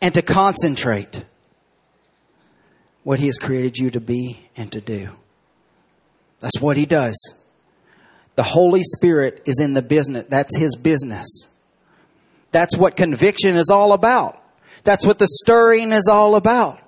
and 0.00 0.14
to 0.14 0.22
concentrate 0.22 1.24
what 3.02 3.18
He 3.18 3.26
has 3.26 3.38
created 3.38 3.78
you 3.78 3.90
to 3.90 4.00
be 4.00 4.48
and 4.56 4.70
to 4.72 4.80
do. 4.80 5.10
That's 6.40 6.60
what 6.60 6.76
He 6.76 6.86
does. 6.86 7.16
The 8.34 8.42
Holy 8.42 8.82
Spirit 8.82 9.42
is 9.46 9.60
in 9.60 9.74
the 9.74 9.82
business. 9.82 10.26
That's 10.28 10.56
His 10.56 10.76
business. 10.76 11.26
That's 12.52 12.76
what 12.76 12.96
conviction 12.96 13.56
is 13.56 13.70
all 13.70 13.92
about. 13.92 14.42
That's 14.84 15.04
what 15.04 15.18
the 15.18 15.28
stirring 15.28 15.92
is 15.92 16.08
all 16.08 16.36
about. 16.36 16.80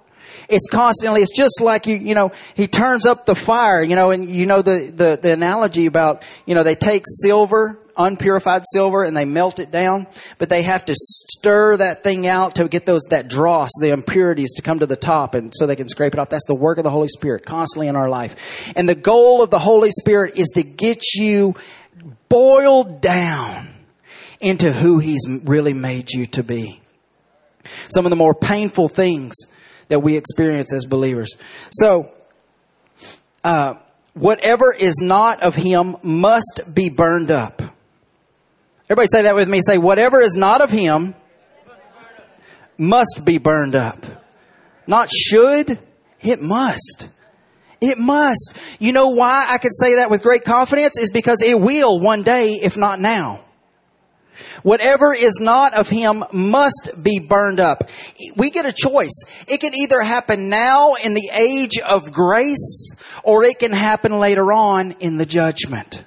It's 0.49 0.66
constantly, 0.66 1.20
it's 1.20 1.36
just 1.36 1.61
like 1.61 1.86
you, 1.86 1.96
you 1.96 2.14
know, 2.14 2.32
he 2.55 2.68
turns 2.68 3.05
up 3.05 3.26
the 3.26 3.34
fire, 3.34 3.82
you 3.82 3.94
know, 3.94 4.11
and 4.11 4.26
you 4.26 4.46
know 4.46 4.62
the, 4.62 4.90
the, 4.94 5.18
the 5.20 5.32
analogy 5.32 5.84
about, 5.84 6.22
you 6.46 6.55
know, 6.55 6.62
they 6.62 6.74
take 6.74 7.05
silver, 7.07 7.78
unpurified 7.99 8.62
silver, 8.72 9.05
and 9.05 9.14
they 9.14 9.26
melt 9.26 9.59
it 9.59 9.70
down, 9.70 10.07
but 10.38 10.49
they 10.49 10.62
have 10.62 10.86
to 10.86 10.94
stir 10.96 11.76
that 11.76 12.03
thing 12.03 12.26
out 12.26 12.55
to 12.55 12.66
get 12.66 12.86
those, 12.86 13.03
that 13.11 13.28
dross, 13.28 13.68
the 13.78 13.90
impurities 13.90 14.55
to 14.55 14.62
come 14.62 14.78
to 14.78 14.86
the 14.86 14.96
top 14.96 15.34
and 15.34 15.53
so 15.55 15.66
they 15.66 15.76
can 15.76 15.86
scrape 15.86 16.14
it 16.14 16.18
off. 16.18 16.30
That's 16.30 16.46
the 16.46 16.55
work 16.55 16.78
of 16.78 16.84
the 16.84 16.90
Holy 16.90 17.09
Spirit 17.09 17.44
constantly 17.44 17.88
in 17.88 17.96
our 17.96 18.09
life. 18.09 18.34
And 18.74 18.88
the 18.88 18.94
goal 18.94 19.42
of 19.42 19.51
the 19.51 19.59
Holy 19.59 19.90
Spirit 19.90 20.38
is 20.38 20.49
to 20.55 20.62
get 20.62 21.03
you 21.14 21.57
boiled 22.30 23.03
down 23.03 23.68
into 24.40 24.72
who 24.72 24.99
He's 24.99 25.26
really 25.44 25.74
made 25.74 26.11
you 26.11 26.24
to 26.26 26.42
be. 26.42 26.80
Some 27.94 28.07
of 28.07 28.11
the 28.11 28.16
more 28.16 28.34
painful 28.34 28.88
things 28.88 29.34
that 29.89 30.01
we 30.01 30.16
experience 30.16 30.72
as 30.72 30.84
believers. 30.84 31.36
So, 31.70 32.11
uh, 33.45 33.74
whatever 34.14 34.72
is 34.72 35.01
not 35.01 35.43
of 35.43 35.55
Him 35.55 35.97
must 36.03 36.62
be 36.72 36.89
burned 36.89 37.30
up. 37.30 37.62
Everybody 38.91 39.09
say 39.12 39.22
that 39.22 39.34
with 39.34 39.49
me. 39.49 39.61
Say, 39.61 39.78
whatever 39.78 40.20
is 40.20 40.34
not 40.34 40.61
of 40.61 40.70
Him 40.70 41.14
must 42.78 43.22
be 43.24 43.39
burned 43.39 43.76
up. 43.76 44.05
Not 44.86 45.11
should, 45.11 45.78
it 46.22 46.41
must. 46.41 47.09
It 47.80 47.99
must. 47.99 48.59
You 48.78 48.93
know 48.93 49.11
why 49.11 49.47
I 49.49 49.59
can 49.59 49.72
say 49.72 49.97
that 49.97 50.11
with 50.11 50.22
great 50.22 50.45
confidence? 50.45 50.99
Is 50.99 51.11
because 51.11 51.43
it 51.43 51.61
will 51.61 52.01
one 52.01 52.22
day, 52.22 52.53
if 52.62 52.76
not 52.76 52.99
now. 52.99 53.45
Whatever 54.63 55.15
is 55.15 55.39
not 55.41 55.75
of 55.75 55.89
him 55.89 56.25
must 56.33 56.93
be 57.03 57.19
burned 57.19 57.61
up. 57.61 57.89
We 58.37 58.51
get 58.51 58.67
a 58.67 58.73
choice. 58.73 59.25
It 59.47 59.59
can 59.61 59.75
either 59.75 60.01
happen 60.01 60.49
now 60.49 60.95
in 60.95 61.15
the 61.15 61.31
age 61.33 61.79
of 61.79 62.13
grace 62.13 62.95
or 63.23 63.45
it 63.45 63.59
can 63.59 63.73
happen 63.73 64.19
later 64.19 64.53
on 64.53 64.93
in 64.93 65.17
the 65.17 65.27
judgment. 65.27 66.05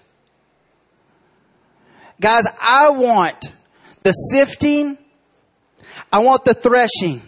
Guys, 2.20 2.46
I 2.62 2.90
want 2.90 3.52
the 4.04 4.12
sifting. 4.12 4.98
I 6.14 6.20
want 6.20 6.46
the 6.46 6.54
threshing, 6.54 7.22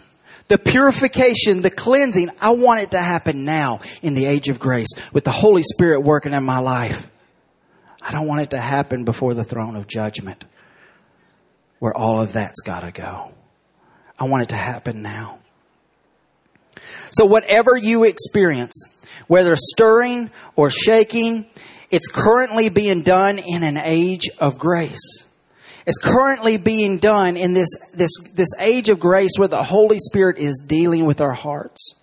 the 0.48 0.58
purification, 0.58 1.62
the 1.62 1.70
cleansing. 1.70 2.30
I 2.40 2.50
want 2.50 2.80
it 2.80 2.90
to 2.90 2.98
happen 2.98 3.44
now 3.44 3.80
in 4.02 4.14
the 4.14 4.26
age 4.26 4.48
of 4.48 4.58
grace 4.58 4.88
with 5.12 5.24
the 5.24 5.32
Holy 5.32 5.62
Spirit 5.62 6.00
working 6.00 6.32
in 6.32 6.44
my 6.44 6.58
life. 6.58 7.08
I 8.02 8.12
don't 8.12 8.26
want 8.26 8.42
it 8.42 8.50
to 8.50 8.60
happen 8.60 9.04
before 9.04 9.32
the 9.32 9.44
throne 9.44 9.74
of 9.74 9.86
judgment 9.86 10.44
where 11.78 11.96
all 11.96 12.20
of 12.20 12.32
that's 12.32 12.60
got 12.62 12.80
to 12.80 12.92
go. 12.92 13.32
I 14.18 14.24
want 14.24 14.44
it 14.44 14.48
to 14.50 14.56
happen 14.56 15.02
now. 15.02 15.38
So 17.10 17.26
whatever 17.26 17.76
you 17.76 18.04
experience, 18.04 18.84
whether 19.26 19.54
stirring 19.56 20.30
or 20.56 20.70
shaking, 20.70 21.46
it's 21.90 22.08
currently 22.08 22.68
being 22.68 23.02
done 23.02 23.38
in 23.38 23.62
an 23.62 23.76
age 23.76 24.28
of 24.38 24.58
grace. 24.58 25.26
It's 25.86 25.98
currently 25.98 26.56
being 26.56 26.98
done 26.98 27.36
in 27.36 27.52
this, 27.52 27.68
this, 27.94 28.10
this 28.34 28.48
age 28.58 28.88
of 28.88 28.98
grace 28.98 29.32
where 29.36 29.48
the 29.48 29.62
Holy 29.62 29.98
Spirit 29.98 30.38
is 30.38 30.64
dealing 30.66 31.04
with 31.04 31.20
our 31.20 31.34
hearts. 31.34 31.94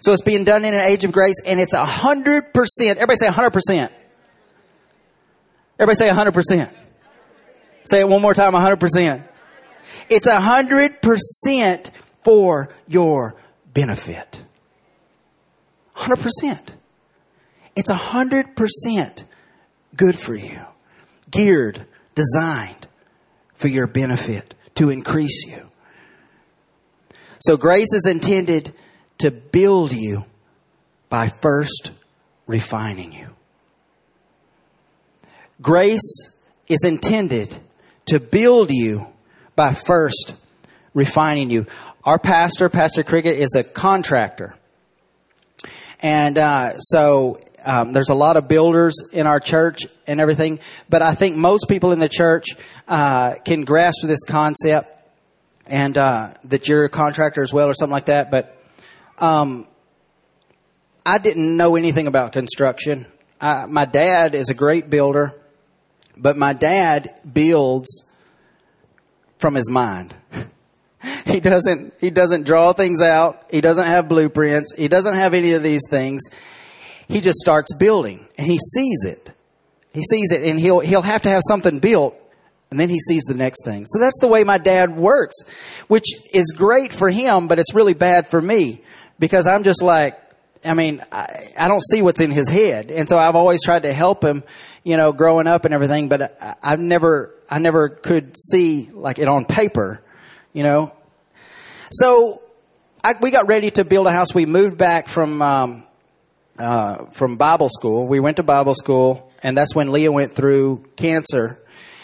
So 0.00 0.12
it's 0.12 0.22
being 0.22 0.44
done 0.44 0.64
in 0.64 0.74
an 0.74 0.80
age 0.80 1.04
of 1.04 1.12
grace 1.12 1.36
and 1.44 1.60
it's 1.60 1.74
a 1.74 1.84
hundred 1.84 2.52
percent. 2.52 2.98
Everybody 2.98 3.16
say 3.16 3.28
hundred 3.28 3.52
percent. 3.52 3.92
Everybody 5.78 5.96
say 5.96 6.08
hundred 6.08 6.34
percent. 6.34 6.70
Say 7.88 8.00
it 8.00 8.08
one 8.08 8.20
more 8.20 8.34
time, 8.34 8.52
100%. 8.52 9.22
It's 10.10 10.26
100% 10.26 11.90
for 12.22 12.68
your 12.86 13.34
benefit. 13.72 14.42
100%. 15.96 16.60
It's 17.74 17.90
100% 17.90 19.24
good 19.96 20.18
for 20.18 20.34
you. 20.34 20.60
Geared, 21.30 21.86
designed 22.14 22.88
for 23.54 23.68
your 23.68 23.86
benefit, 23.86 24.54
to 24.74 24.90
increase 24.90 25.44
you. 25.46 25.70
So 27.40 27.56
grace 27.56 27.92
is 27.92 28.06
intended 28.06 28.74
to 29.18 29.30
build 29.30 29.92
you 29.92 30.24
by 31.08 31.28
first 31.28 31.92
refining 32.46 33.12
you. 33.12 33.28
Grace 35.60 36.36
is 36.68 36.84
intended 36.84 37.58
to 38.08 38.20
build 38.20 38.70
you 38.70 39.06
by 39.56 39.74
first 39.74 40.34
refining 40.94 41.50
you. 41.50 41.66
Our 42.04 42.18
pastor, 42.18 42.68
Pastor 42.68 43.02
Cricket, 43.02 43.38
is 43.38 43.54
a 43.54 43.62
contractor. 43.62 44.54
And 46.00 46.38
uh, 46.38 46.78
so 46.78 47.40
um, 47.64 47.92
there's 47.92 48.08
a 48.08 48.14
lot 48.14 48.36
of 48.36 48.48
builders 48.48 48.94
in 49.12 49.26
our 49.26 49.40
church 49.40 49.86
and 50.06 50.20
everything, 50.20 50.60
but 50.88 51.02
I 51.02 51.14
think 51.14 51.36
most 51.36 51.68
people 51.68 51.92
in 51.92 51.98
the 51.98 52.08
church 52.08 52.46
uh, 52.86 53.34
can 53.44 53.64
grasp 53.64 53.98
this 54.04 54.22
concept 54.24 54.88
and 55.66 55.98
uh, 55.98 56.34
that 56.44 56.68
you're 56.68 56.84
a 56.84 56.88
contractor 56.88 57.42
as 57.42 57.52
well 57.52 57.68
or 57.68 57.74
something 57.74 57.92
like 57.92 58.06
that. 58.06 58.30
But 58.30 58.56
um, 59.18 59.66
I 61.04 61.18
didn't 61.18 61.56
know 61.56 61.76
anything 61.76 62.06
about 62.06 62.32
construction. 62.32 63.06
I, 63.40 63.66
my 63.66 63.84
dad 63.84 64.34
is 64.34 64.48
a 64.50 64.54
great 64.54 64.88
builder. 64.88 65.34
But 66.18 66.36
my 66.36 66.52
dad 66.52 67.20
builds 67.30 68.12
from 69.38 69.54
his 69.54 69.70
mind. 69.70 70.14
he 71.26 71.40
doesn't, 71.40 71.94
he 72.00 72.10
doesn't 72.10 72.44
draw 72.44 72.72
things 72.72 73.00
out. 73.00 73.46
He 73.50 73.60
doesn't 73.60 73.86
have 73.86 74.08
blueprints. 74.08 74.74
He 74.76 74.88
doesn't 74.88 75.14
have 75.14 75.32
any 75.34 75.52
of 75.52 75.62
these 75.62 75.82
things. 75.88 76.22
He 77.06 77.20
just 77.20 77.38
starts 77.38 77.74
building 77.78 78.26
and 78.36 78.46
he 78.46 78.58
sees 78.58 79.04
it. 79.04 79.32
He 79.92 80.02
sees 80.02 80.32
it 80.32 80.42
and 80.42 80.60
he'll, 80.60 80.80
he'll 80.80 81.02
have 81.02 81.22
to 81.22 81.30
have 81.30 81.42
something 81.46 81.78
built 81.78 82.16
and 82.70 82.78
then 82.78 82.90
he 82.90 82.98
sees 82.98 83.22
the 83.24 83.34
next 83.34 83.64
thing. 83.64 83.86
So 83.86 83.98
that's 83.98 84.18
the 84.20 84.28
way 84.28 84.44
my 84.44 84.58
dad 84.58 84.94
works, 84.94 85.36
which 85.86 86.04
is 86.34 86.52
great 86.56 86.92
for 86.92 87.08
him, 87.08 87.48
but 87.48 87.58
it's 87.58 87.74
really 87.74 87.94
bad 87.94 88.28
for 88.28 88.42
me 88.42 88.82
because 89.18 89.46
I'm 89.46 89.62
just 89.62 89.82
like, 89.82 90.18
I 90.64 90.74
mean, 90.74 91.02
I, 91.12 91.52
I 91.56 91.68
don't 91.68 91.82
see 91.82 92.02
what's 92.02 92.20
in 92.20 92.30
his 92.30 92.48
head. 92.48 92.90
And 92.90 93.08
so 93.08 93.18
I've 93.18 93.36
always 93.36 93.62
tried 93.62 93.82
to 93.82 93.92
help 93.92 94.24
him 94.24 94.42
you 94.88 94.96
know, 94.96 95.12
growing 95.12 95.46
up 95.46 95.66
and 95.66 95.74
everything, 95.74 96.08
but 96.08 96.42
I, 96.42 96.54
I've 96.62 96.80
never, 96.80 97.34
I 97.50 97.58
never 97.58 97.90
could 97.90 98.34
see 98.38 98.88
like 98.90 99.18
it 99.18 99.28
on 99.28 99.44
paper, 99.44 100.00
you 100.54 100.62
know. 100.62 100.92
So 101.90 102.40
I, 103.04 103.14
we 103.20 103.30
got 103.30 103.48
ready 103.48 103.70
to 103.72 103.84
build 103.84 104.06
a 104.06 104.12
house. 104.12 104.34
We 104.34 104.46
moved 104.46 104.78
back 104.78 105.08
from, 105.08 105.42
um, 105.42 105.84
uh, 106.58 107.04
from 107.12 107.36
Bible 107.36 107.68
school. 107.68 108.08
We 108.08 108.18
went 108.18 108.38
to 108.38 108.42
Bible 108.42 108.74
school 108.74 109.30
and 109.42 109.58
that's 109.58 109.74
when 109.74 109.92
Leah 109.92 110.10
went 110.10 110.34
through 110.34 110.86
cancer. 110.96 111.58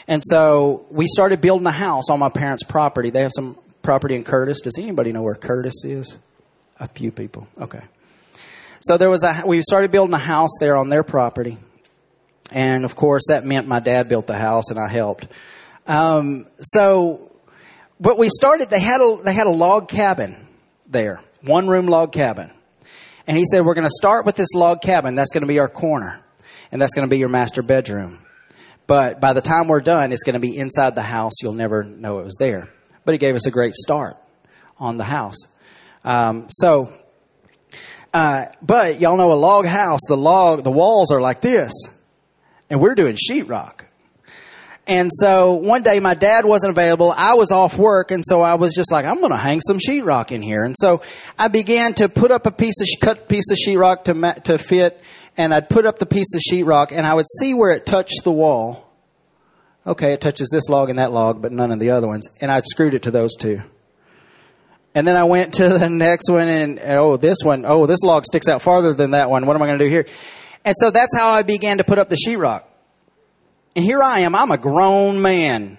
And 0.07 0.23
so 0.23 0.85
we 0.91 1.07
started 1.07 1.41
building 1.41 1.67
a 1.67 1.73
house 1.73 2.11
on 2.11 2.19
my 2.19 2.29
parents' 2.29 2.65
property. 2.65 3.09
They 3.09 3.23
have 3.23 3.33
some 3.35 3.59
property 3.81 4.15
in 4.15 4.25
Curtis. 4.25 4.61
Does 4.61 4.77
anybody 4.77 5.11
know 5.11 5.23
where 5.23 5.35
Curtis 5.35 5.85
is? 5.85 6.19
A 6.79 6.87
few 6.87 7.11
people. 7.11 7.49
Okay. 7.59 7.81
So 8.85 8.99
there 8.99 9.09
was 9.09 9.25
a, 9.25 9.45
we 9.47 9.63
started 9.63 9.91
building 9.91 10.13
a 10.13 10.19
house 10.19 10.51
there 10.61 10.77
on 10.77 10.91
their 10.91 11.03
property. 11.03 11.57
And 12.53 12.85
of 12.85 12.95
course, 12.95 13.23
that 13.29 13.43
meant 13.43 13.67
my 13.67 13.81
dad 13.81 14.11
built 14.11 14.27
the 14.27 14.37
house 14.37 14.69
and 14.69 14.79
I 14.79 14.89
helped. 14.93 15.27
Um, 15.87 16.47
so, 16.61 17.33
but 17.99 18.19
we 18.19 18.29
started, 18.29 18.69
they 18.69 18.81
had 18.81 19.01
a, 19.01 19.19
they 19.25 19.33
had 19.33 19.47
a 19.47 19.51
log 19.51 19.89
cabin 19.89 20.47
there, 20.87 21.23
one 21.41 21.67
room 21.67 21.87
log 21.87 22.13
cabin. 22.13 22.51
And 23.27 23.39
he 23.39 23.47
said, 23.47 23.65
we're 23.65 23.73
going 23.73 23.87
to 23.87 23.95
start 23.99 24.27
with 24.27 24.37
this 24.37 24.53
log 24.53 24.83
cabin. 24.83 25.15
That's 25.15 25.33
going 25.33 25.45
to 25.45 25.49
be 25.49 25.61
our 25.61 25.69
corner. 25.71 26.21
And 26.71 26.79
that's 26.79 26.95
going 26.95 27.09
to 27.09 27.11
be 27.11 27.17
your 27.17 27.31
master 27.31 27.63
bedroom. 27.63 28.19
But 28.87 29.19
by 29.19 29.33
the 29.33 29.41
time 29.41 29.67
we're 29.67 29.81
done, 29.81 30.13
it's 30.13 30.25
going 30.25 30.35
to 30.35 30.41
be 30.41 30.59
inside 30.59 30.95
the 30.95 31.01
house. 31.01 31.33
You'll 31.43 31.55
never 31.55 31.85
know 31.85 32.19
it 32.19 32.25
was 32.25 32.37
there. 32.39 32.69
But 33.07 33.13
he 33.13 33.19
gave 33.19 33.35
us 33.35 33.47
a 33.47 33.51
great 33.51 33.73
start 33.73 34.19
on 34.79 34.99
the 34.99 35.05
house. 35.05 35.39
Um, 36.05 36.49
so, 36.51 36.93
uh, 38.15 38.47
but 38.63 39.01
y'all 39.01 39.17
know 39.17 39.33
a 39.33 39.35
log 39.35 39.67
house, 39.67 40.01
the 40.07 40.17
log, 40.17 40.63
the 40.63 40.71
walls 40.71 41.11
are 41.11 41.21
like 41.21 41.41
this 41.41 41.73
and 42.71 42.81
we're 42.81 42.95
doing 42.95 43.17
sheetrock. 43.17 43.81
And 44.87 45.11
so 45.13 45.55
one 45.55 45.83
day 45.83 45.99
my 45.99 46.15
dad 46.15 46.45
wasn't 46.45 46.71
available. 46.71 47.11
I 47.11 47.35
was 47.35 47.51
off 47.51 47.77
work. 47.77 48.11
And 48.11 48.23
so 48.25 48.43
I 48.43 48.55
was 48.55 48.75
just 48.75 48.93
like, 48.93 49.05
I'm 49.05 49.19
going 49.19 49.33
to 49.33 49.39
hang 49.39 49.61
some 49.61 49.79
sheetrock 49.79 50.31
in 50.31 50.43
here. 50.43 50.63
And 50.63 50.77
so 50.79 51.03
I 51.39 51.49
began 51.49 51.95
to 51.95 52.09
put 52.09 52.31
up 52.31 52.47
a 52.47 52.51
piece 52.51 52.81
of, 52.81 52.87
cut 53.01 53.29
piece 53.29 53.51
of 53.51 53.57
sheetrock 53.57 54.05
to, 54.05 54.41
to 54.43 54.59
fit. 54.59 55.01
And 55.37 55.53
I'd 55.53 55.69
put 55.69 55.87
up 55.87 55.99
the 55.99 56.07
piece 56.07 56.35
of 56.35 56.43
sheetrock 56.43 56.93
and 56.93 57.07
I 57.07 57.15
would 57.15 57.27
see 57.41 57.55
where 57.55 57.71
it 57.71 57.87
touched 57.87 58.23
the 58.25 58.33
wall. 58.33 58.93
Okay, 59.87 60.13
it 60.13 60.21
touches 60.21 60.49
this 60.53 60.69
log 60.69 60.89
and 60.89 60.99
that 60.99 61.13
log, 61.13 61.43
but 61.43 61.51
none 61.51 61.73
of 61.73 61.81
the 61.81 61.91
other 61.91 62.07
ones. 62.07 62.29
And 62.41 62.51
I'd 62.53 62.65
screwed 62.65 62.95
it 62.95 63.03
to 63.05 63.11
those 63.11 63.35
two. 63.35 63.63
And 64.95 65.07
then 65.07 65.17
I 65.17 65.25
went 65.25 65.55
to 65.55 65.69
the 65.69 65.89
next 65.89 66.31
one 66.31 66.49
and, 66.49 66.81
oh, 66.85 67.17
this 67.17 67.39
one, 67.43 67.65
oh, 67.67 67.87
this 67.87 68.03
log 68.03 68.25
sticks 68.25 68.49
out 68.49 68.63
farther 68.63 68.95
than 68.95 69.11
that 69.11 69.29
one. 69.29 69.45
What 69.47 69.57
am 69.57 69.63
I 69.63 69.67
going 69.67 69.79
to 69.79 69.85
do 69.85 69.91
here? 69.91 70.07
And 70.65 70.75
so 70.79 70.91
that's 70.91 71.17
how 71.19 71.31
I 71.31 71.43
began 71.43 71.79
to 71.79 71.85
put 71.85 71.99
up 71.99 72.09
the 72.09 72.17
sheetrock. 72.17 72.63
And 73.75 73.85
here 73.85 74.03
I 74.03 74.21
am. 74.21 74.37
I'm 74.37 74.53
a 74.53 74.59
grown 74.59 75.21
man. 75.21 75.79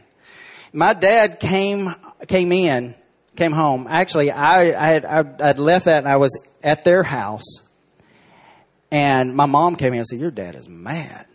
My 0.73 0.93
dad 0.93 1.39
came, 1.39 1.95
came 2.27 2.51
in, 2.51 2.93
came 3.37 3.53
home. 3.53 3.87
Actually, 3.89 4.31
I, 4.31 4.63
I 4.77 4.91
had, 4.91 5.05
I'd 5.05 5.59
left 5.59 5.85
that 5.85 5.99
and 5.99 6.07
I 6.09 6.17
was 6.17 6.37
at 6.61 6.83
their 6.83 7.03
house. 7.03 7.61
And 8.91 9.33
my 9.33 9.45
mom 9.45 9.77
came 9.77 9.93
in 9.93 9.99
and 9.99 10.07
said, 10.07 10.19
your 10.19 10.31
dad 10.31 10.55
is 10.55 10.67
mad. 10.67 11.25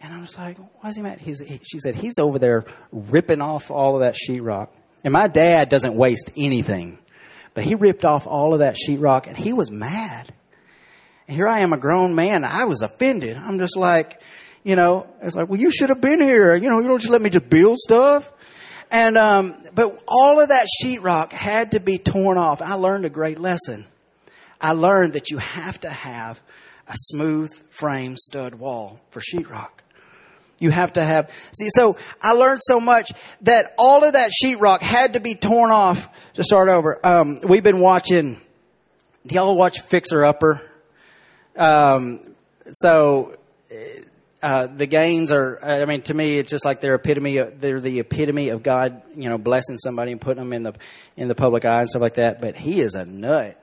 And 0.00 0.12
I 0.12 0.20
was 0.20 0.36
like, 0.36 0.56
why 0.80 0.90
is 0.90 0.96
he 0.96 1.02
mad? 1.02 1.20
He's, 1.20 1.38
he, 1.38 1.60
she 1.62 1.78
said, 1.78 1.94
he's 1.94 2.18
over 2.18 2.38
there 2.38 2.64
ripping 2.90 3.40
off 3.42 3.70
all 3.70 3.94
of 3.94 4.00
that 4.00 4.16
sheetrock. 4.16 4.68
And 5.04 5.12
my 5.12 5.26
dad 5.26 5.68
doesn't 5.68 5.94
waste 5.94 6.30
anything. 6.36 6.98
But 7.54 7.64
he 7.64 7.74
ripped 7.74 8.04
off 8.04 8.26
all 8.26 8.54
of 8.54 8.60
that 8.60 8.76
sheetrock 8.76 9.26
and 9.26 9.36
he 9.36 9.52
was 9.52 9.70
mad. 9.70 10.32
And 11.28 11.36
here 11.36 11.48
I 11.48 11.60
am, 11.60 11.72
a 11.72 11.78
grown 11.78 12.14
man. 12.14 12.44
I 12.44 12.64
was 12.64 12.82
offended. 12.82 13.36
I'm 13.36 13.58
just 13.58 13.76
like, 13.76 14.20
you 14.64 14.76
know, 14.76 15.06
it's 15.20 15.36
like, 15.36 15.48
well, 15.48 15.60
you 15.60 15.70
should 15.70 15.88
have 15.88 16.00
been 16.00 16.20
here. 16.20 16.54
You 16.54 16.70
know, 16.70 16.80
you 16.80 16.88
don't 16.88 16.98
just 16.98 17.10
let 17.10 17.20
me 17.20 17.30
just 17.30 17.48
build 17.50 17.78
stuff. 17.78 18.30
And, 18.90 19.16
um, 19.16 19.62
but 19.74 20.02
all 20.06 20.40
of 20.40 20.48
that 20.48 20.66
sheetrock 20.82 21.32
had 21.32 21.72
to 21.72 21.80
be 21.80 21.98
torn 21.98 22.38
off. 22.38 22.60
I 22.60 22.74
learned 22.74 23.04
a 23.04 23.10
great 23.10 23.38
lesson. 23.38 23.86
I 24.60 24.72
learned 24.72 25.14
that 25.14 25.30
you 25.30 25.38
have 25.38 25.80
to 25.80 25.90
have 25.90 26.40
a 26.86 26.94
smooth 26.94 27.52
frame 27.70 28.16
stud 28.16 28.54
wall 28.54 29.00
for 29.10 29.20
sheetrock. 29.20 29.81
You 30.62 30.70
have 30.70 30.92
to 30.92 31.02
have, 31.02 31.28
see, 31.58 31.66
so 31.70 31.96
I 32.22 32.34
learned 32.34 32.60
so 32.62 32.78
much 32.78 33.10
that 33.40 33.74
all 33.76 34.04
of 34.04 34.12
that 34.12 34.30
sheetrock 34.30 34.80
had 34.80 35.14
to 35.14 35.20
be 35.20 35.34
torn 35.34 35.72
off 35.72 36.06
to 36.34 36.44
start 36.44 36.68
over. 36.68 37.04
Um, 37.04 37.40
we've 37.42 37.64
been 37.64 37.80
watching, 37.80 38.40
do 39.26 39.34
y'all 39.34 39.56
watch 39.56 39.80
Fixer 39.80 40.24
Upper? 40.24 40.62
Um, 41.56 42.22
so, 42.70 43.36
uh, 44.40 44.68
the 44.68 44.86
Gaines 44.86 45.32
are, 45.32 45.58
I 45.64 45.84
mean, 45.84 46.02
to 46.02 46.14
me, 46.14 46.38
it's 46.38 46.52
just 46.52 46.64
like 46.64 46.80
they're 46.80 46.94
epitome, 46.94 47.38
of, 47.38 47.60
they're 47.60 47.80
the 47.80 47.98
epitome 47.98 48.50
of 48.50 48.62
God, 48.62 49.02
you 49.16 49.28
know, 49.28 49.38
blessing 49.38 49.78
somebody 49.78 50.12
and 50.12 50.20
putting 50.20 50.44
them 50.44 50.52
in 50.52 50.62
the, 50.62 50.74
in 51.16 51.26
the 51.26 51.34
public 51.34 51.64
eye 51.64 51.80
and 51.80 51.88
stuff 51.88 52.02
like 52.02 52.14
that. 52.14 52.40
But 52.40 52.56
he 52.56 52.80
is 52.80 52.94
a 52.94 53.04
nut. 53.04 53.58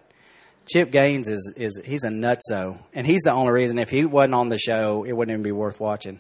Chip 0.70 0.92
Gaines 0.92 1.30
is, 1.30 1.54
is, 1.56 1.82
he's 1.86 2.04
a 2.04 2.10
nutso. 2.10 2.78
And 2.94 3.08
he's 3.08 3.22
the 3.22 3.32
only 3.32 3.54
reason 3.54 3.80
if 3.80 3.90
he 3.90 4.04
wasn't 4.04 4.36
on 4.36 4.50
the 4.50 4.58
show, 4.58 5.06
it 5.06 5.14
wouldn't 5.14 5.34
even 5.34 5.44
be 5.44 5.54
worth 5.54 5.80
watching 5.80 6.20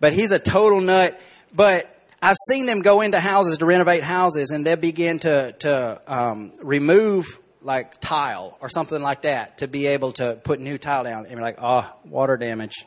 but 0.00 0.12
he's 0.12 0.32
a 0.32 0.38
total 0.38 0.80
nut. 0.80 1.20
But 1.54 1.94
I've 2.22 2.36
seen 2.48 2.66
them 2.66 2.80
go 2.80 3.02
into 3.02 3.20
houses 3.20 3.58
to 3.58 3.66
renovate 3.66 4.02
houses 4.02 4.50
and 4.50 4.66
they 4.66 4.74
begin 4.74 5.18
to, 5.20 5.52
to, 5.52 6.02
um, 6.06 6.52
remove 6.62 7.38
like 7.62 8.00
tile 8.00 8.56
or 8.60 8.68
something 8.68 9.00
like 9.00 9.22
that 9.22 9.58
to 9.58 9.68
be 9.68 9.86
able 9.88 10.12
to 10.12 10.40
put 10.42 10.60
new 10.60 10.78
tile 10.78 11.04
down. 11.04 11.24
And 11.24 11.32
you're 11.32 11.42
like, 11.42 11.58
oh, 11.60 11.90
water 12.04 12.36
damage. 12.36 12.86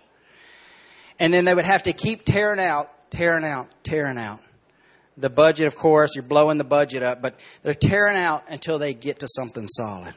And 1.19 1.33
then 1.33 1.45
they 1.45 1.53
would 1.53 1.65
have 1.65 1.83
to 1.83 1.93
keep 1.93 2.25
tearing 2.25 2.59
out, 2.59 2.89
tearing 3.11 3.45
out, 3.45 3.69
tearing 3.83 4.17
out. 4.17 4.39
The 5.15 5.29
budget, 5.29 5.67
of 5.67 5.75
course, 5.75 6.15
you're 6.15 6.23
blowing 6.23 6.57
the 6.57 6.63
budget 6.63 7.03
up, 7.03 7.21
but 7.21 7.39
they're 7.61 7.75
tearing 7.75 8.17
out 8.17 8.45
until 8.49 8.79
they 8.79 8.95
get 8.95 9.19
to 9.19 9.27
something 9.27 9.67
solid. 9.67 10.15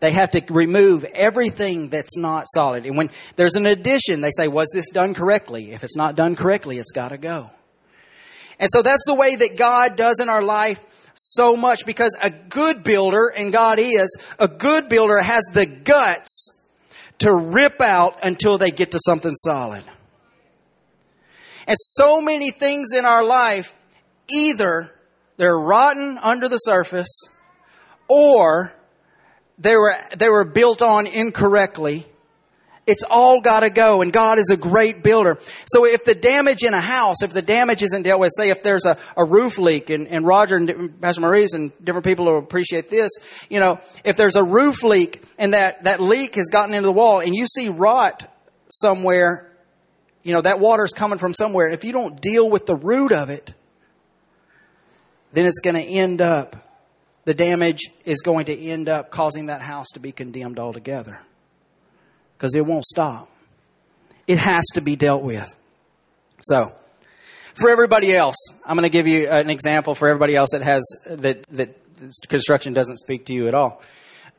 They 0.00 0.12
have 0.12 0.30
to 0.32 0.42
remove 0.52 1.04
everything 1.04 1.88
that's 1.88 2.16
not 2.16 2.46
solid. 2.48 2.86
And 2.86 2.96
when 2.96 3.10
there's 3.36 3.56
an 3.56 3.66
addition, 3.66 4.20
they 4.20 4.30
say, 4.30 4.46
was 4.46 4.70
this 4.72 4.90
done 4.90 5.12
correctly? 5.14 5.72
If 5.72 5.82
it's 5.82 5.96
not 5.96 6.14
done 6.14 6.36
correctly, 6.36 6.78
it's 6.78 6.92
got 6.92 7.08
to 7.08 7.18
go. 7.18 7.50
And 8.60 8.70
so 8.72 8.82
that's 8.82 9.04
the 9.06 9.14
way 9.14 9.36
that 9.36 9.56
God 9.56 9.96
does 9.96 10.20
in 10.20 10.28
our 10.28 10.42
life 10.42 10.84
so 11.14 11.56
much 11.56 11.84
because 11.84 12.16
a 12.22 12.30
good 12.30 12.84
builder, 12.84 13.28
and 13.28 13.52
God 13.52 13.78
is, 13.80 14.16
a 14.38 14.46
good 14.46 14.88
builder 14.88 15.18
has 15.18 15.42
the 15.52 15.66
guts 15.66 16.64
to 17.18 17.34
rip 17.34 17.80
out 17.80 18.18
until 18.22 18.58
they 18.58 18.70
get 18.70 18.92
to 18.92 19.00
something 19.04 19.34
solid. 19.34 19.82
And 21.66 21.76
so 21.76 22.20
many 22.20 22.50
things 22.50 22.92
in 22.96 23.04
our 23.04 23.24
life, 23.24 23.74
either 24.30 24.94
they're 25.36 25.58
rotten 25.58 26.18
under 26.18 26.48
the 26.48 26.58
surface 26.58 27.28
or 28.08 28.72
they 29.58 29.74
were, 29.74 29.94
they 30.16 30.28
were 30.28 30.44
built 30.44 30.82
on 30.82 31.06
incorrectly. 31.06 32.06
It's 32.86 33.02
all 33.02 33.42
got 33.42 33.60
to 33.60 33.68
go, 33.68 34.00
and 34.00 34.10
God 34.10 34.38
is 34.38 34.48
a 34.50 34.56
great 34.56 35.02
builder. 35.02 35.38
So 35.66 35.84
if 35.84 36.04
the 36.04 36.14
damage 36.14 36.62
in 36.62 36.72
a 36.72 36.80
house, 36.80 37.22
if 37.22 37.34
the 37.34 37.42
damage 37.42 37.82
isn't 37.82 38.04
dealt 38.04 38.18
with, 38.18 38.32
say 38.34 38.48
if 38.48 38.62
there's 38.62 38.86
a, 38.86 38.96
a 39.14 39.26
roof 39.26 39.58
leak, 39.58 39.90
and, 39.90 40.08
and 40.08 40.24
Roger 40.24 40.56
and 40.56 40.98
Pastor 40.98 41.20
Maurice 41.20 41.52
and 41.52 41.70
different 41.84 42.06
people 42.06 42.24
will 42.24 42.38
appreciate 42.38 42.88
this, 42.88 43.10
you 43.50 43.60
know, 43.60 43.78
if 44.04 44.16
there's 44.16 44.36
a 44.36 44.42
roof 44.42 44.82
leak 44.82 45.22
and 45.36 45.52
that, 45.52 45.84
that 45.84 46.00
leak 46.00 46.36
has 46.36 46.46
gotten 46.46 46.74
into 46.74 46.86
the 46.86 46.92
wall 46.92 47.20
and 47.20 47.34
you 47.34 47.46
see 47.46 47.68
rot 47.68 48.26
somewhere, 48.70 49.52
you 50.22 50.32
know, 50.32 50.40
that 50.40 50.58
water's 50.58 50.92
coming 50.92 51.18
from 51.18 51.34
somewhere. 51.34 51.68
If 51.68 51.84
you 51.84 51.92
don't 51.92 52.18
deal 52.22 52.48
with 52.48 52.64
the 52.64 52.76
root 52.76 53.12
of 53.12 53.28
it, 53.28 53.52
then 55.34 55.44
it's 55.44 55.60
going 55.60 55.76
to 55.76 55.82
end 55.82 56.22
up 56.22 56.56
the 57.28 57.34
damage 57.34 57.90
is 58.06 58.22
going 58.22 58.46
to 58.46 58.58
end 58.58 58.88
up 58.88 59.10
causing 59.10 59.46
that 59.46 59.60
house 59.60 59.88
to 59.92 60.00
be 60.00 60.12
condemned 60.12 60.58
altogether. 60.58 61.20
Because 62.34 62.54
it 62.54 62.64
won't 62.64 62.86
stop. 62.86 63.30
It 64.26 64.38
has 64.38 64.64
to 64.72 64.80
be 64.80 64.96
dealt 64.96 65.22
with. 65.22 65.54
So, 66.40 66.72
for 67.52 67.68
everybody 67.68 68.14
else, 68.14 68.34
I'm 68.64 68.76
going 68.76 68.84
to 68.84 68.88
give 68.88 69.06
you 69.06 69.28
an 69.28 69.50
example 69.50 69.94
for 69.94 70.08
everybody 70.08 70.36
else 70.36 70.52
that 70.52 70.62
has 70.62 70.82
that 71.06 71.42
that 71.50 71.76
construction 72.28 72.72
doesn't 72.72 72.96
speak 72.96 73.26
to 73.26 73.34
you 73.34 73.46
at 73.46 73.52
all. 73.52 73.82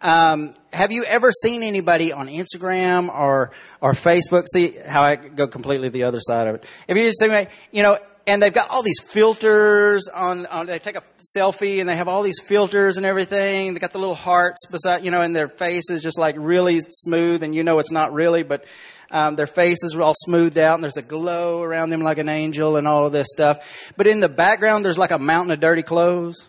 Um, 0.01 0.55
have 0.73 0.91
you 0.91 1.03
ever 1.03 1.31
seen 1.31 1.61
anybody 1.61 2.11
on 2.11 2.27
Instagram 2.27 3.13
or 3.13 3.51
or 3.81 3.93
Facebook? 3.93 4.45
See 4.51 4.69
how 4.69 5.03
I 5.03 5.15
go 5.15 5.45
completely 5.45 5.89
the 5.89 6.05
other 6.05 6.21
side 6.21 6.47
of 6.47 6.55
it. 6.55 6.65
Have 6.87 6.97
you 6.97 7.11
seen, 7.11 7.47
you 7.71 7.83
know, 7.83 7.99
and 8.29 8.43
they've 8.43 8.53
got 8.53 8.69
all 8.69 8.83
these 8.83 8.99
filters 8.99 10.07
on, 10.07 10.45
on, 10.45 10.67
they 10.67 10.77
take 10.77 10.95
a 10.95 11.01
selfie 11.35 11.79
and 11.79 11.89
they 11.89 11.95
have 11.95 12.07
all 12.07 12.21
these 12.21 12.39
filters 12.39 12.97
and 12.97 13.05
everything. 13.05 13.73
They 13.73 13.79
got 13.79 13.91
the 13.91 13.97
little 13.97 14.13
hearts 14.13 14.67
beside, 14.69 15.03
you 15.03 15.09
know, 15.09 15.23
and 15.23 15.35
their 15.35 15.47
face 15.47 15.89
is 15.89 16.03
just 16.03 16.19
like 16.19 16.35
really 16.37 16.79
smooth 16.79 17.41
and 17.41 17.55
you 17.55 17.63
know 17.63 17.79
it's 17.79 17.89
not 17.89 18.13
really, 18.13 18.43
but, 18.43 18.65
um, 19.09 19.35
their 19.35 19.47
faces 19.47 19.95
are 19.95 20.03
all 20.03 20.13
smoothed 20.15 20.59
out 20.59 20.75
and 20.75 20.83
there's 20.83 20.95
a 20.95 21.01
glow 21.01 21.63
around 21.63 21.89
them 21.89 22.01
like 22.01 22.19
an 22.19 22.29
angel 22.29 22.75
and 22.75 22.87
all 22.87 23.07
of 23.07 23.11
this 23.11 23.25
stuff. 23.31 23.91
But 23.97 24.05
in 24.05 24.19
the 24.19 24.29
background, 24.29 24.85
there's 24.85 24.99
like 24.99 25.09
a 25.09 25.17
mountain 25.17 25.51
of 25.51 25.59
dirty 25.59 25.81
clothes. 25.81 26.47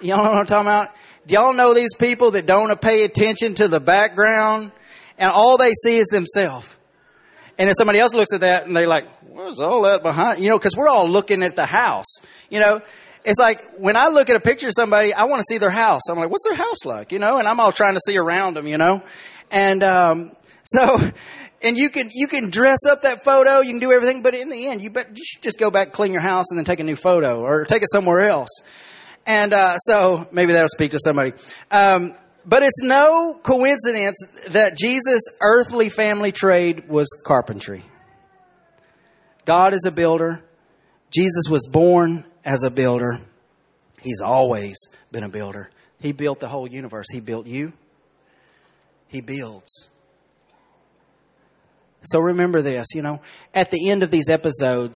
Y'all 0.00 0.18
know 0.18 0.30
what 0.30 0.38
I'm 0.38 0.46
talking 0.46 0.68
about? 0.68 0.90
Do 1.26 1.34
y'all 1.34 1.54
know 1.54 1.74
these 1.74 1.94
people 1.98 2.30
that 2.30 2.46
don't 2.46 2.80
pay 2.80 3.02
attention 3.02 3.56
to 3.56 3.66
the 3.66 3.80
background 3.80 4.70
and 5.18 5.28
all 5.28 5.56
they 5.56 5.72
see 5.72 5.96
is 5.98 6.06
themselves? 6.06 6.72
And 7.58 7.66
then 7.68 7.74
somebody 7.74 7.98
else 7.98 8.14
looks 8.14 8.32
at 8.32 8.42
that 8.42 8.66
and 8.66 8.76
they're 8.76 8.86
like, 8.86 9.06
what's 9.36 9.60
all 9.60 9.82
that 9.82 10.02
behind? 10.02 10.42
You 10.42 10.48
know, 10.48 10.58
cause 10.58 10.76
we're 10.76 10.88
all 10.88 11.08
looking 11.08 11.42
at 11.42 11.56
the 11.56 11.66
house. 11.66 12.18
You 12.50 12.60
know, 12.60 12.80
it's 13.24 13.38
like 13.38 13.60
when 13.76 13.96
I 13.96 14.08
look 14.08 14.30
at 14.30 14.36
a 14.36 14.40
picture 14.40 14.68
of 14.68 14.72
somebody, 14.74 15.12
I 15.12 15.24
want 15.24 15.40
to 15.40 15.44
see 15.48 15.58
their 15.58 15.70
house. 15.70 16.02
I'm 16.08 16.16
like, 16.16 16.30
what's 16.30 16.44
their 16.44 16.54
house 16.54 16.84
like? 16.84 17.12
You 17.12 17.18
know, 17.18 17.38
and 17.38 17.46
I'm 17.46 17.60
all 17.60 17.72
trying 17.72 17.94
to 17.94 18.00
see 18.00 18.16
around 18.16 18.54
them, 18.54 18.66
you 18.66 18.78
know? 18.78 19.02
And, 19.50 19.82
um, 19.82 20.32
so, 20.64 21.00
and 21.62 21.76
you 21.76 21.90
can, 21.90 22.10
you 22.12 22.28
can 22.28 22.50
dress 22.50 22.78
up 22.88 23.02
that 23.02 23.24
photo, 23.24 23.60
you 23.60 23.70
can 23.70 23.78
do 23.78 23.92
everything, 23.92 24.22
but 24.22 24.34
in 24.34 24.48
the 24.48 24.66
end, 24.68 24.82
you 24.82 24.90
bet, 24.90 25.16
you 25.16 25.24
should 25.24 25.42
just 25.42 25.58
go 25.58 25.70
back, 25.70 25.92
clean 25.92 26.12
your 26.12 26.20
house 26.20 26.46
and 26.50 26.58
then 26.58 26.64
take 26.64 26.80
a 26.80 26.84
new 26.84 26.96
photo 26.96 27.40
or 27.40 27.64
take 27.64 27.82
it 27.82 27.90
somewhere 27.90 28.28
else. 28.28 28.48
And, 29.26 29.52
uh, 29.52 29.76
so 29.78 30.28
maybe 30.30 30.52
that'll 30.52 30.68
speak 30.68 30.92
to 30.92 31.00
somebody. 31.02 31.32
Um, 31.70 32.14
but 32.44 32.62
it's 32.62 32.82
no 32.82 33.38
coincidence 33.42 34.18
that 34.50 34.76
Jesus' 34.76 35.22
earthly 35.40 35.88
family 35.88 36.30
trade 36.30 36.88
was 36.88 37.08
carpentry. 37.26 37.84
God 39.46 39.72
is 39.72 39.84
a 39.86 39.90
builder. 39.90 40.44
Jesus 41.10 41.44
was 41.48 41.66
born 41.72 42.26
as 42.44 42.62
a 42.62 42.70
builder. 42.70 43.20
He's 44.02 44.20
always 44.20 44.76
been 45.10 45.24
a 45.24 45.28
builder. 45.28 45.70
He 46.00 46.12
built 46.12 46.40
the 46.40 46.48
whole 46.48 46.68
universe. 46.68 47.06
He 47.10 47.20
built 47.20 47.46
you. 47.46 47.72
He 49.08 49.22
builds. 49.22 49.88
So 52.02 52.20
remember 52.20 52.60
this, 52.60 52.88
you 52.94 53.02
know, 53.02 53.22
at 53.54 53.70
the 53.70 53.88
end 53.88 54.02
of 54.02 54.10
these 54.10 54.28
episodes, 54.28 54.94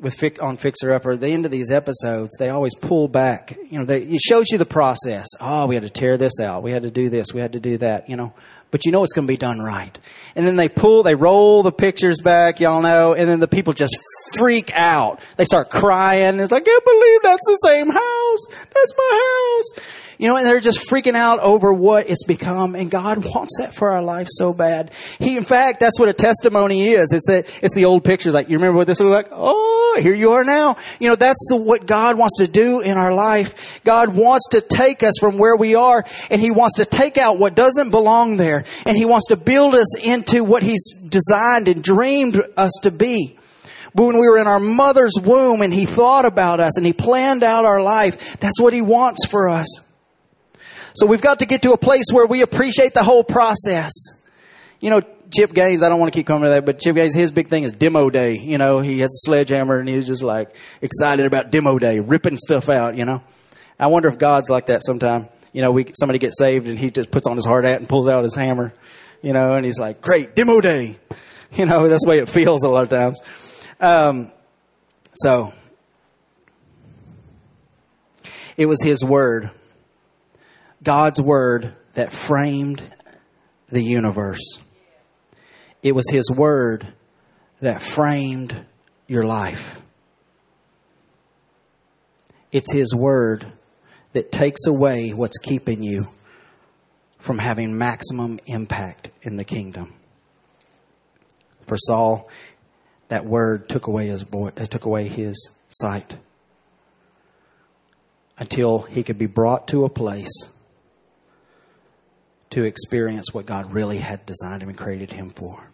with 0.00 0.40
on 0.40 0.56
Fixer 0.56 0.92
Upper, 0.92 1.16
the 1.16 1.28
end 1.28 1.44
of 1.44 1.50
these 1.50 1.70
episodes, 1.70 2.36
they 2.38 2.48
always 2.48 2.74
pull 2.74 3.06
back. 3.06 3.56
You 3.68 3.78
know, 3.78 3.84
they, 3.84 4.02
it 4.02 4.20
shows 4.20 4.46
you 4.50 4.58
the 4.58 4.64
process. 4.64 5.26
Oh, 5.40 5.66
we 5.66 5.74
had 5.74 5.84
to 5.84 5.90
tear 5.90 6.16
this 6.16 6.40
out. 6.40 6.62
We 6.62 6.70
had 6.70 6.82
to 6.82 6.90
do 6.90 7.10
this. 7.10 7.28
We 7.34 7.40
had 7.40 7.52
to 7.52 7.60
do 7.60 7.76
that. 7.78 8.08
You 8.08 8.16
know, 8.16 8.34
but 8.70 8.84
you 8.84 8.92
know 8.92 9.02
it's 9.02 9.12
going 9.12 9.26
to 9.26 9.32
be 9.32 9.36
done 9.36 9.60
right. 9.60 9.96
And 10.34 10.46
then 10.46 10.56
they 10.56 10.68
pull, 10.68 11.02
they 11.02 11.14
roll 11.14 11.62
the 11.62 11.72
pictures 11.72 12.20
back, 12.22 12.60
y'all 12.60 12.82
know, 12.82 13.14
and 13.14 13.28
then 13.28 13.40
the 13.40 13.48
people 13.48 13.72
just 13.72 13.96
freak 14.34 14.70
out. 14.74 15.20
They 15.36 15.44
start 15.44 15.70
crying. 15.70 16.40
It's 16.40 16.52
like, 16.52 16.62
I 16.62 16.64
can't 16.64 16.84
believe 16.84 17.20
that's 17.22 17.46
the 17.46 17.58
same 17.66 17.88
house. 17.88 18.46
That's 18.50 18.92
my 18.96 19.20
house. 19.22 19.86
You 20.20 20.28
know, 20.28 20.36
and 20.36 20.44
they're 20.44 20.60
just 20.60 20.80
freaking 20.80 21.16
out 21.16 21.40
over 21.40 21.72
what 21.72 22.10
it's 22.10 22.24
become. 22.24 22.74
And 22.74 22.90
God 22.90 23.24
wants 23.24 23.56
that 23.58 23.72
for 23.72 23.90
our 23.90 24.02
life 24.02 24.26
so 24.28 24.52
bad. 24.52 24.90
He, 25.18 25.34
in 25.34 25.46
fact, 25.46 25.80
that's 25.80 25.98
what 25.98 26.10
a 26.10 26.12
testimony 26.12 26.90
is. 26.90 27.10
It's 27.10 27.26
that, 27.26 27.50
it's 27.62 27.74
the 27.74 27.86
old 27.86 28.04
pictures. 28.04 28.34
Like, 28.34 28.50
you 28.50 28.58
remember 28.58 28.76
what 28.76 28.86
this 28.86 29.00
looked 29.00 29.30
like? 29.30 29.32
Oh, 29.34 29.98
here 29.98 30.12
you 30.12 30.32
are 30.32 30.44
now. 30.44 30.76
You 30.98 31.08
know, 31.08 31.16
that's 31.16 31.46
the, 31.48 31.56
what 31.56 31.86
God 31.86 32.18
wants 32.18 32.36
to 32.36 32.46
do 32.46 32.80
in 32.80 32.98
our 32.98 33.14
life. 33.14 33.80
God 33.82 34.14
wants 34.14 34.48
to 34.50 34.60
take 34.60 35.02
us 35.02 35.14
from 35.18 35.38
where 35.38 35.56
we 35.56 35.74
are 35.74 36.04
and 36.28 36.38
He 36.38 36.50
wants 36.50 36.74
to 36.74 36.84
take 36.84 37.16
out 37.16 37.38
what 37.38 37.54
doesn't 37.54 37.88
belong 37.88 38.36
there. 38.36 38.66
And 38.84 38.98
He 38.98 39.06
wants 39.06 39.28
to 39.28 39.36
build 39.36 39.74
us 39.74 39.98
into 40.00 40.44
what 40.44 40.62
He's 40.62 40.84
designed 41.08 41.66
and 41.66 41.82
dreamed 41.82 42.42
us 42.58 42.72
to 42.82 42.90
be 42.90 43.38
when 43.94 44.18
we 44.18 44.28
were 44.28 44.38
in 44.38 44.46
our 44.46 44.60
mother's 44.60 45.14
womb 45.18 45.62
and 45.62 45.72
He 45.72 45.86
thought 45.86 46.26
about 46.26 46.60
us 46.60 46.76
and 46.76 46.84
He 46.84 46.92
planned 46.92 47.42
out 47.42 47.64
our 47.64 47.80
life. 47.80 48.38
That's 48.38 48.60
what 48.60 48.74
He 48.74 48.82
wants 48.82 49.24
for 49.24 49.48
us. 49.48 49.66
So 50.94 51.06
we've 51.06 51.20
got 51.20 51.40
to 51.40 51.46
get 51.46 51.62
to 51.62 51.72
a 51.72 51.78
place 51.78 52.06
where 52.12 52.26
we 52.26 52.42
appreciate 52.42 52.94
the 52.94 53.04
whole 53.04 53.24
process. 53.24 53.92
You 54.80 54.90
know, 54.90 55.02
Chip 55.30 55.52
Gaines, 55.52 55.82
I 55.82 55.88
don't 55.88 56.00
want 56.00 56.12
to 56.12 56.18
keep 56.18 56.26
coming 56.26 56.44
to 56.44 56.50
that, 56.50 56.66
but 56.66 56.80
Chip 56.80 56.96
Gaines, 56.96 57.14
his 57.14 57.30
big 57.30 57.48
thing 57.48 57.64
is 57.64 57.72
demo 57.72 58.10
day. 58.10 58.36
You 58.38 58.58
know, 58.58 58.80
he 58.80 59.00
has 59.00 59.10
a 59.10 59.20
sledgehammer 59.26 59.78
and 59.78 59.88
he's 59.88 60.06
just 60.06 60.22
like 60.22 60.54
excited 60.82 61.26
about 61.26 61.50
demo 61.50 61.78
day, 61.78 62.00
ripping 62.00 62.36
stuff 62.36 62.68
out, 62.68 62.96
you 62.96 63.04
know. 63.04 63.22
I 63.78 63.86
wonder 63.86 64.08
if 64.08 64.18
God's 64.18 64.50
like 64.50 64.66
that 64.66 64.84
sometime. 64.84 65.28
You 65.52 65.62
know, 65.62 65.70
we, 65.70 65.86
somebody 65.98 66.18
gets 66.18 66.38
saved 66.38 66.68
and 66.68 66.78
he 66.78 66.90
just 66.90 67.10
puts 67.10 67.26
on 67.26 67.36
his 67.36 67.44
hard 67.44 67.64
hat 67.64 67.80
and 67.80 67.88
pulls 67.88 68.08
out 68.08 68.22
his 68.22 68.34
hammer, 68.34 68.72
you 69.22 69.32
know, 69.32 69.54
and 69.54 69.64
he's 69.64 69.78
like, 69.78 70.00
great, 70.00 70.34
demo 70.34 70.60
day. 70.60 70.98
You 71.52 71.66
know, 71.66 71.88
that's 71.88 72.04
the 72.04 72.08
way 72.08 72.20
it 72.20 72.28
feels 72.28 72.62
a 72.62 72.68
lot 72.68 72.84
of 72.84 72.90
times. 72.90 73.20
Um, 73.80 74.30
so, 75.14 75.52
it 78.56 78.66
was 78.66 78.80
his 78.80 79.02
word, 79.02 79.50
God's 80.82 81.20
word 81.20 81.74
that 81.94 82.12
framed 82.12 82.82
the 83.68 83.82
universe. 83.82 84.58
It 85.82 85.92
was 85.92 86.08
his 86.10 86.30
word 86.30 86.86
that 87.60 87.82
framed 87.82 88.64
your 89.06 89.24
life. 89.24 89.80
It's 92.52 92.72
his 92.72 92.94
word 92.94 93.46
that 94.12 94.32
takes 94.32 94.66
away 94.66 95.12
what's 95.12 95.38
keeping 95.38 95.82
you 95.82 96.08
from 97.18 97.38
having 97.38 97.76
maximum 97.76 98.40
impact 98.46 99.10
in 99.22 99.36
the 99.36 99.44
kingdom. 99.44 99.94
For 101.66 101.76
Saul, 101.76 102.28
that 103.08 103.24
word 103.24 103.68
took 103.68 103.86
away 103.86 104.06
his 104.08 104.22
voice, 104.22 104.54
uh, 104.56 104.64
took 104.64 104.86
away 104.86 105.08
his 105.08 105.50
sight 105.68 106.16
until 108.38 108.80
he 108.80 109.02
could 109.02 109.18
be 109.18 109.26
brought 109.26 109.68
to 109.68 109.84
a 109.84 109.88
place 109.88 110.48
to 112.50 112.64
experience 112.64 113.32
what 113.32 113.46
God 113.46 113.72
really 113.72 113.98
had 113.98 114.26
designed 114.26 114.62
him 114.62 114.68
and 114.68 114.78
created 114.78 115.12
him 115.12 115.30
for. 115.30 115.70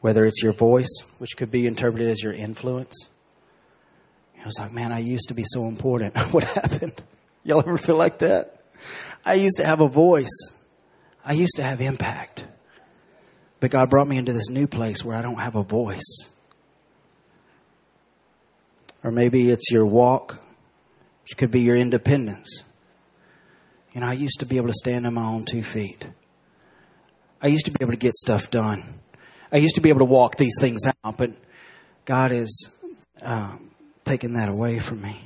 Whether 0.00 0.24
it's 0.24 0.42
your 0.42 0.52
voice, 0.52 0.90
which 1.18 1.36
could 1.36 1.50
be 1.50 1.66
interpreted 1.66 2.08
as 2.08 2.22
your 2.22 2.32
influence. 2.32 3.08
It 4.38 4.44
was 4.44 4.58
like, 4.58 4.72
man, 4.72 4.92
I 4.92 4.98
used 4.98 5.28
to 5.28 5.34
be 5.34 5.44
so 5.46 5.66
important. 5.68 6.16
what 6.32 6.44
happened? 6.44 7.02
Y'all 7.44 7.60
ever 7.60 7.76
feel 7.76 7.96
like 7.96 8.18
that? 8.18 8.64
I 9.24 9.34
used 9.34 9.58
to 9.58 9.64
have 9.64 9.80
a 9.80 9.88
voice. 9.88 10.50
I 11.24 11.34
used 11.34 11.56
to 11.56 11.62
have 11.62 11.80
impact. 11.80 12.46
But 13.60 13.70
God 13.70 13.90
brought 13.90 14.08
me 14.08 14.16
into 14.16 14.32
this 14.32 14.48
new 14.48 14.66
place 14.66 15.04
where 15.04 15.16
I 15.16 15.22
don't 15.22 15.38
have 15.38 15.54
a 15.54 15.62
voice. 15.62 16.28
Or 19.04 19.10
maybe 19.10 19.50
it's 19.50 19.70
your 19.70 19.86
walk, 19.86 20.42
which 21.22 21.36
could 21.36 21.50
be 21.50 21.60
your 21.60 21.76
independence. 21.76 22.62
You 23.92 24.00
know, 24.00 24.06
I 24.06 24.12
used 24.12 24.40
to 24.40 24.46
be 24.46 24.56
able 24.56 24.68
to 24.68 24.74
stand 24.74 25.06
on 25.06 25.14
my 25.14 25.24
own 25.24 25.44
two 25.44 25.62
feet. 25.62 26.06
I 27.42 27.48
used 27.48 27.64
to 27.64 27.70
be 27.70 27.78
able 27.80 27.92
to 27.92 27.98
get 27.98 28.14
stuff 28.14 28.50
done. 28.50 28.82
I 29.50 29.56
used 29.56 29.74
to 29.74 29.80
be 29.80 29.88
able 29.88 30.00
to 30.00 30.04
walk 30.04 30.36
these 30.36 30.54
things 30.60 30.82
out, 30.86 31.16
but 31.16 31.32
God 32.04 32.30
is 32.30 32.78
uh, 33.22 33.56
taking 34.04 34.34
that 34.34 34.48
away 34.48 34.78
from 34.78 35.00
me. 35.00 35.20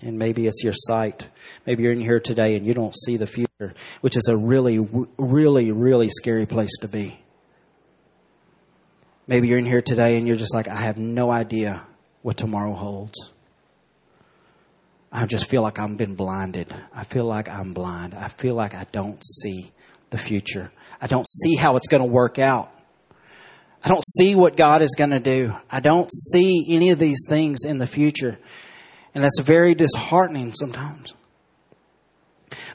And 0.00 0.18
maybe 0.18 0.46
it's 0.46 0.62
your 0.62 0.74
sight. 0.74 1.28
Maybe 1.66 1.82
you're 1.82 1.92
in 1.92 2.00
here 2.00 2.20
today 2.20 2.56
and 2.56 2.66
you 2.66 2.74
don't 2.74 2.94
see 2.94 3.16
the 3.16 3.26
future, 3.26 3.74
which 4.00 4.16
is 4.16 4.28
a 4.28 4.36
really, 4.36 4.78
really, 5.18 5.72
really 5.72 6.08
scary 6.10 6.46
place 6.46 6.76
to 6.80 6.88
be. 6.88 7.18
Maybe 9.26 9.48
you're 9.48 9.58
in 9.58 9.66
here 9.66 9.82
today 9.82 10.16
and 10.16 10.26
you're 10.26 10.36
just 10.36 10.54
like, 10.54 10.68
I 10.68 10.76
have 10.76 10.98
no 10.98 11.30
idea 11.30 11.82
what 12.22 12.36
tomorrow 12.36 12.74
holds. 12.74 13.32
I 15.12 15.26
just 15.26 15.46
feel 15.46 15.62
like 15.62 15.78
I've 15.78 15.96
been 15.96 16.14
blinded. 16.14 16.74
I 16.94 17.04
feel 17.04 17.24
like 17.24 17.48
I'm 17.48 17.72
blind. 17.72 18.14
I 18.14 18.28
feel 18.28 18.54
like 18.54 18.74
I 18.74 18.86
don't 18.92 19.22
see 19.24 19.72
the 20.10 20.18
future. 20.18 20.72
I 21.00 21.06
don't 21.06 21.26
see 21.28 21.56
how 21.56 21.76
it's 21.76 21.88
going 21.88 22.02
to 22.02 22.08
work 22.08 22.38
out. 22.38 22.72
I 23.82 23.88
don't 23.88 24.04
see 24.04 24.34
what 24.34 24.56
God 24.56 24.82
is 24.82 24.94
going 24.96 25.10
to 25.10 25.20
do. 25.20 25.54
I 25.70 25.80
don't 25.80 26.10
see 26.12 26.66
any 26.68 26.90
of 26.90 26.98
these 26.98 27.24
things 27.28 27.64
in 27.64 27.78
the 27.78 27.86
future. 27.86 28.38
And 29.14 29.22
that's 29.22 29.40
very 29.40 29.74
disheartening 29.74 30.52
sometimes. 30.52 31.14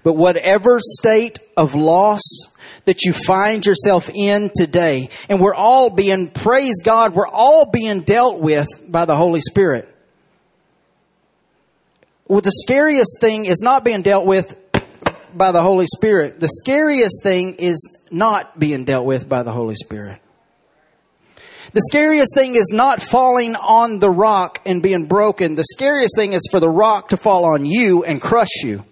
But 0.04 0.14
whatever 0.14 0.80
state 0.80 1.40
of 1.56 1.76
loss 1.76 2.22
that 2.86 3.04
you 3.04 3.14
find 3.14 3.66
yourself 3.66 4.10
in 4.14 4.52
today, 4.56 5.10
and 5.30 5.40
we're 5.40 5.54
all 5.54 5.90
being, 5.90 6.32
praise 6.32 6.82
God, 6.84 7.14
we're 7.14 7.28
all 7.28 7.70
being 7.70 8.02
dealt 8.02 8.40
with 8.40 8.68
by 8.88 9.06
the 9.06 9.16
Holy 9.16 9.42
Spirit. 9.42 9.88
Well, 12.32 12.40
the 12.40 12.50
scariest 12.64 13.18
thing 13.20 13.46
is 13.46 13.62
not 13.62 13.84
being 13.84 14.04
dealt 14.04 14.26
with 14.26 14.56
by 15.36 15.52
the 15.52 15.62
Holy 15.62 15.86
Spirit. 15.86 16.40
The 16.40 16.48
scariest 16.48 17.22
thing 17.24 17.56
is 17.56 17.78
not 18.10 18.58
being 18.58 18.86
dealt 18.86 19.06
with 19.06 19.28
by 19.28 19.44
the 19.44 19.52
Holy 19.52 19.76
Spirit. 19.76 20.22
The 21.74 21.82
scariest 21.82 22.34
thing 22.34 22.56
is 22.56 22.72
not 22.72 23.02
falling 23.02 23.58
on 23.58 24.00
the 24.00 24.10
rock 24.10 24.62
and 24.66 24.82
being 24.82 25.08
broken. 25.08 25.56
The 25.56 25.66
scariest 25.74 26.14
thing 26.16 26.32
is 26.32 26.48
for 26.50 26.62
the 26.62 26.70
rock 26.70 27.10
to 27.10 27.18
fall 27.18 27.44
on 27.44 27.66
you 27.66 28.06
and 28.06 28.22
crush 28.22 28.64
you. 28.64 28.86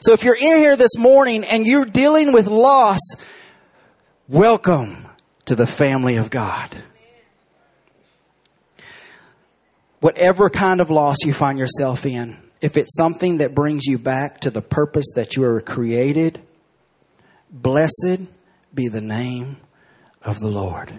So 0.00 0.14
if 0.14 0.24
you're 0.24 0.34
in 0.34 0.56
here 0.56 0.76
this 0.76 0.96
morning 0.96 1.44
and 1.44 1.66
you're 1.66 1.84
dealing 1.84 2.32
with 2.32 2.46
loss, 2.46 3.00
welcome 4.28 5.08
to 5.44 5.54
the 5.54 5.66
family 5.66 6.16
of 6.16 6.30
God. 6.30 6.74
Whatever 10.00 10.48
kind 10.48 10.80
of 10.80 10.90
loss 10.90 11.16
you 11.24 11.34
find 11.34 11.58
yourself 11.58 12.06
in, 12.06 12.36
if 12.60 12.76
it's 12.76 12.96
something 12.96 13.38
that 13.38 13.54
brings 13.54 13.86
you 13.86 13.98
back 13.98 14.40
to 14.40 14.50
the 14.50 14.62
purpose 14.62 15.06
that 15.16 15.36
you 15.36 15.42
were 15.42 15.60
created, 15.60 16.40
blessed 17.50 18.20
be 18.74 18.88
the 18.88 19.00
name 19.00 19.58
of 20.22 20.38
the 20.40 20.48
Lord. 20.48 20.92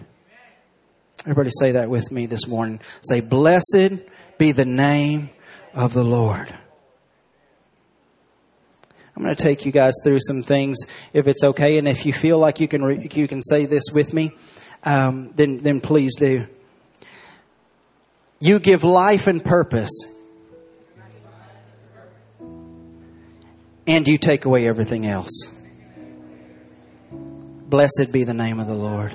Everybody 1.21 1.49
say 1.59 1.73
that 1.73 1.89
with 1.89 2.11
me 2.11 2.25
this 2.25 2.47
morning. 2.47 2.79
Say, 3.01 3.19
blessed 3.19 3.99
be 4.37 4.51
the 4.53 4.65
name 4.65 5.29
of 5.73 5.93
the 5.93 6.03
Lord. 6.03 6.53
I'm 9.15 9.23
going 9.23 9.35
to 9.35 9.43
take 9.43 9.65
you 9.65 9.73
guys 9.73 9.93
through 10.01 10.19
some 10.21 10.43
things, 10.43 10.77
if 11.11 11.27
it's 11.27 11.43
okay, 11.43 11.77
and 11.77 11.89
if 11.89 12.05
you 12.05 12.13
feel 12.13 12.37
like 12.37 12.61
you 12.61 12.69
can 12.69 12.83
re- 12.83 13.05
you 13.11 13.27
can 13.27 13.41
say 13.41 13.65
this 13.65 13.83
with 13.91 14.13
me, 14.13 14.31
um, 14.83 15.33
then 15.35 15.57
then 15.57 15.81
please 15.81 16.15
do. 16.15 16.47
You 18.39 18.59
give 18.59 18.83
life 18.83 19.27
and 19.27 19.43
purpose, 19.43 19.91
and 23.85 24.07
you 24.07 24.17
take 24.17 24.45
away 24.45 24.67
everything 24.67 25.05
else. 25.05 25.55
Blessed 27.11 28.11
be 28.11 28.23
the 28.23 28.33
name 28.33 28.59
of 28.59 28.67
the 28.67 28.75
Lord. 28.75 29.13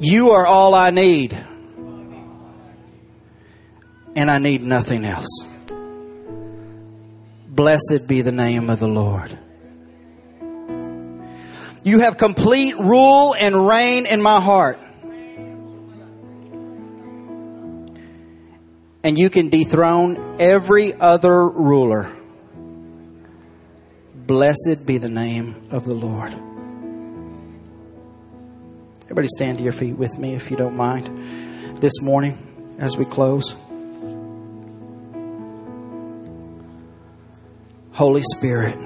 You 0.00 0.30
are 0.30 0.46
all 0.46 0.74
I 0.74 0.90
need. 0.90 1.36
And 4.16 4.30
I 4.30 4.38
need 4.38 4.62
nothing 4.62 5.04
else. 5.04 5.28
Blessed 7.48 8.08
be 8.08 8.22
the 8.22 8.32
name 8.32 8.70
of 8.70 8.80
the 8.80 8.88
Lord. 8.88 9.38
You 11.84 12.00
have 12.00 12.16
complete 12.16 12.76
rule 12.78 13.34
and 13.38 13.68
reign 13.68 14.06
in 14.06 14.22
my 14.22 14.40
heart. 14.40 14.78
And 19.04 19.18
you 19.18 19.28
can 19.28 19.50
dethrone 19.50 20.40
every 20.40 20.94
other 20.94 21.46
ruler. 21.46 22.10
Blessed 24.14 24.86
be 24.86 24.96
the 24.96 25.10
name 25.10 25.68
of 25.70 25.84
the 25.84 25.92
Lord. 25.92 26.34
Everybody 29.04 29.28
stand 29.28 29.58
to 29.58 29.64
your 29.64 29.74
feet 29.74 29.92
with 29.92 30.18
me 30.18 30.34
if 30.34 30.50
you 30.50 30.56
don't 30.56 30.74
mind 30.74 31.80
this 31.82 32.00
morning 32.00 32.76
as 32.78 32.96
we 32.96 33.04
close. 33.04 33.54
Holy 37.92 38.22
Spirit, 38.22 38.78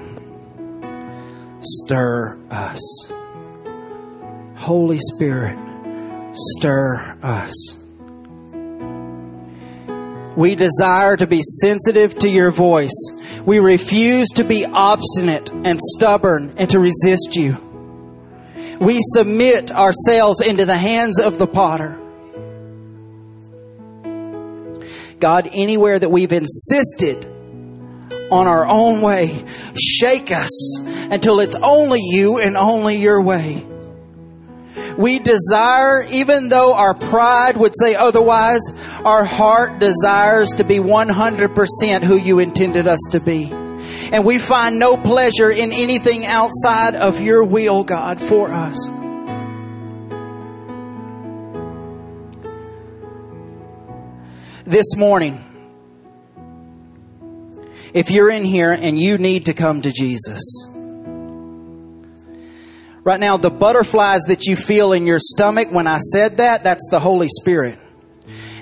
stir 1.61 2.37
us. 2.51 3.11
Holy 4.57 4.99
Spirit, 4.99 5.57
stir 6.33 7.17
us. 7.23 7.75
We 10.39 10.55
desire 10.55 11.17
to 11.17 11.27
be 11.27 11.41
sensitive 11.41 12.17
to 12.19 12.29
your 12.29 12.49
voice. 12.49 12.95
We 13.45 13.59
refuse 13.59 14.29
to 14.35 14.45
be 14.45 14.65
obstinate 14.65 15.51
and 15.51 15.77
stubborn 15.77 16.53
and 16.55 16.69
to 16.69 16.79
resist 16.79 17.35
you. 17.35 17.57
We 18.79 18.99
submit 19.01 19.69
ourselves 19.69 20.39
into 20.39 20.65
the 20.65 20.77
hands 20.77 21.19
of 21.19 21.39
the 21.39 21.45
potter. 21.45 21.99
God, 25.19 25.49
anywhere 25.51 25.99
that 25.99 26.09
we've 26.09 26.31
insisted 26.31 27.25
on 28.31 28.47
our 28.47 28.65
own 28.65 29.01
way, 29.01 29.43
shake 29.75 30.31
us 30.31 30.79
until 31.11 31.41
it's 31.41 31.55
only 31.55 31.99
you 32.01 32.39
and 32.39 32.55
only 32.55 32.95
your 32.95 33.21
way. 33.21 33.68
We 34.97 35.19
desire, 35.19 36.03
even 36.11 36.49
though 36.49 36.73
our 36.73 36.93
pride 36.93 37.57
would 37.57 37.73
say 37.79 37.95
otherwise, 37.95 38.61
our 39.05 39.25
heart 39.25 39.79
desires 39.79 40.49
to 40.57 40.63
be 40.63 40.77
100% 40.77 42.03
who 42.03 42.17
you 42.17 42.39
intended 42.39 42.87
us 42.87 42.99
to 43.11 43.19
be. 43.19 43.51
And 44.11 44.25
we 44.25 44.39
find 44.39 44.79
no 44.79 44.97
pleasure 44.97 45.49
in 45.51 45.71
anything 45.71 46.25
outside 46.25 46.95
of 46.95 47.21
your 47.21 47.43
will, 47.43 47.83
God, 47.83 48.21
for 48.21 48.51
us. 48.51 48.87
This 54.65 54.95
morning, 54.95 55.43
if 57.93 58.11
you're 58.11 58.29
in 58.29 58.45
here 58.45 58.71
and 58.71 58.99
you 58.99 59.17
need 59.17 59.45
to 59.45 59.53
come 59.53 59.81
to 59.81 59.91
Jesus, 59.91 60.68
Right 63.09 63.19
now, 63.19 63.37
the 63.37 63.49
butterflies 63.49 64.21
that 64.27 64.45
you 64.45 64.55
feel 64.55 64.93
in 64.93 65.07
your 65.07 65.17
stomach 65.17 65.69
when 65.71 65.87
I 65.87 65.97
said 65.97 66.37
that, 66.37 66.63
that's 66.63 66.87
the 66.91 66.99
Holy 66.99 67.27
Spirit. 67.27 67.79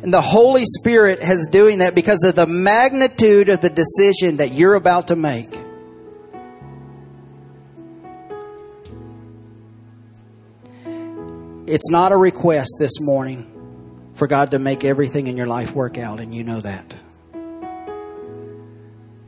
And 0.01 0.13
the 0.13 0.21
Holy 0.21 0.63
Spirit 0.63 1.21
has 1.21 1.47
doing 1.47 1.79
that 1.79 1.95
because 1.95 2.23
of 2.23 2.35
the 2.35 2.47
magnitude 2.47 3.49
of 3.49 3.59
the 3.59 3.69
decision 3.69 4.37
that 4.37 4.53
you're 4.53 4.75
about 4.75 5.07
to 5.07 5.17
make. 5.17 5.53
It's 11.67 11.89
not 11.91 12.13
a 12.13 12.17
request 12.17 12.77
this 12.79 13.01
morning 13.01 14.13
for 14.15 14.27
God 14.27 14.51
to 14.51 14.59
make 14.59 14.85
everything 14.85 15.27
in 15.27 15.35
your 15.35 15.47
life 15.47 15.73
work 15.75 15.97
out, 15.97 16.21
and 16.21 16.33
you 16.33 16.45
know 16.45 16.61
that. 16.61 16.95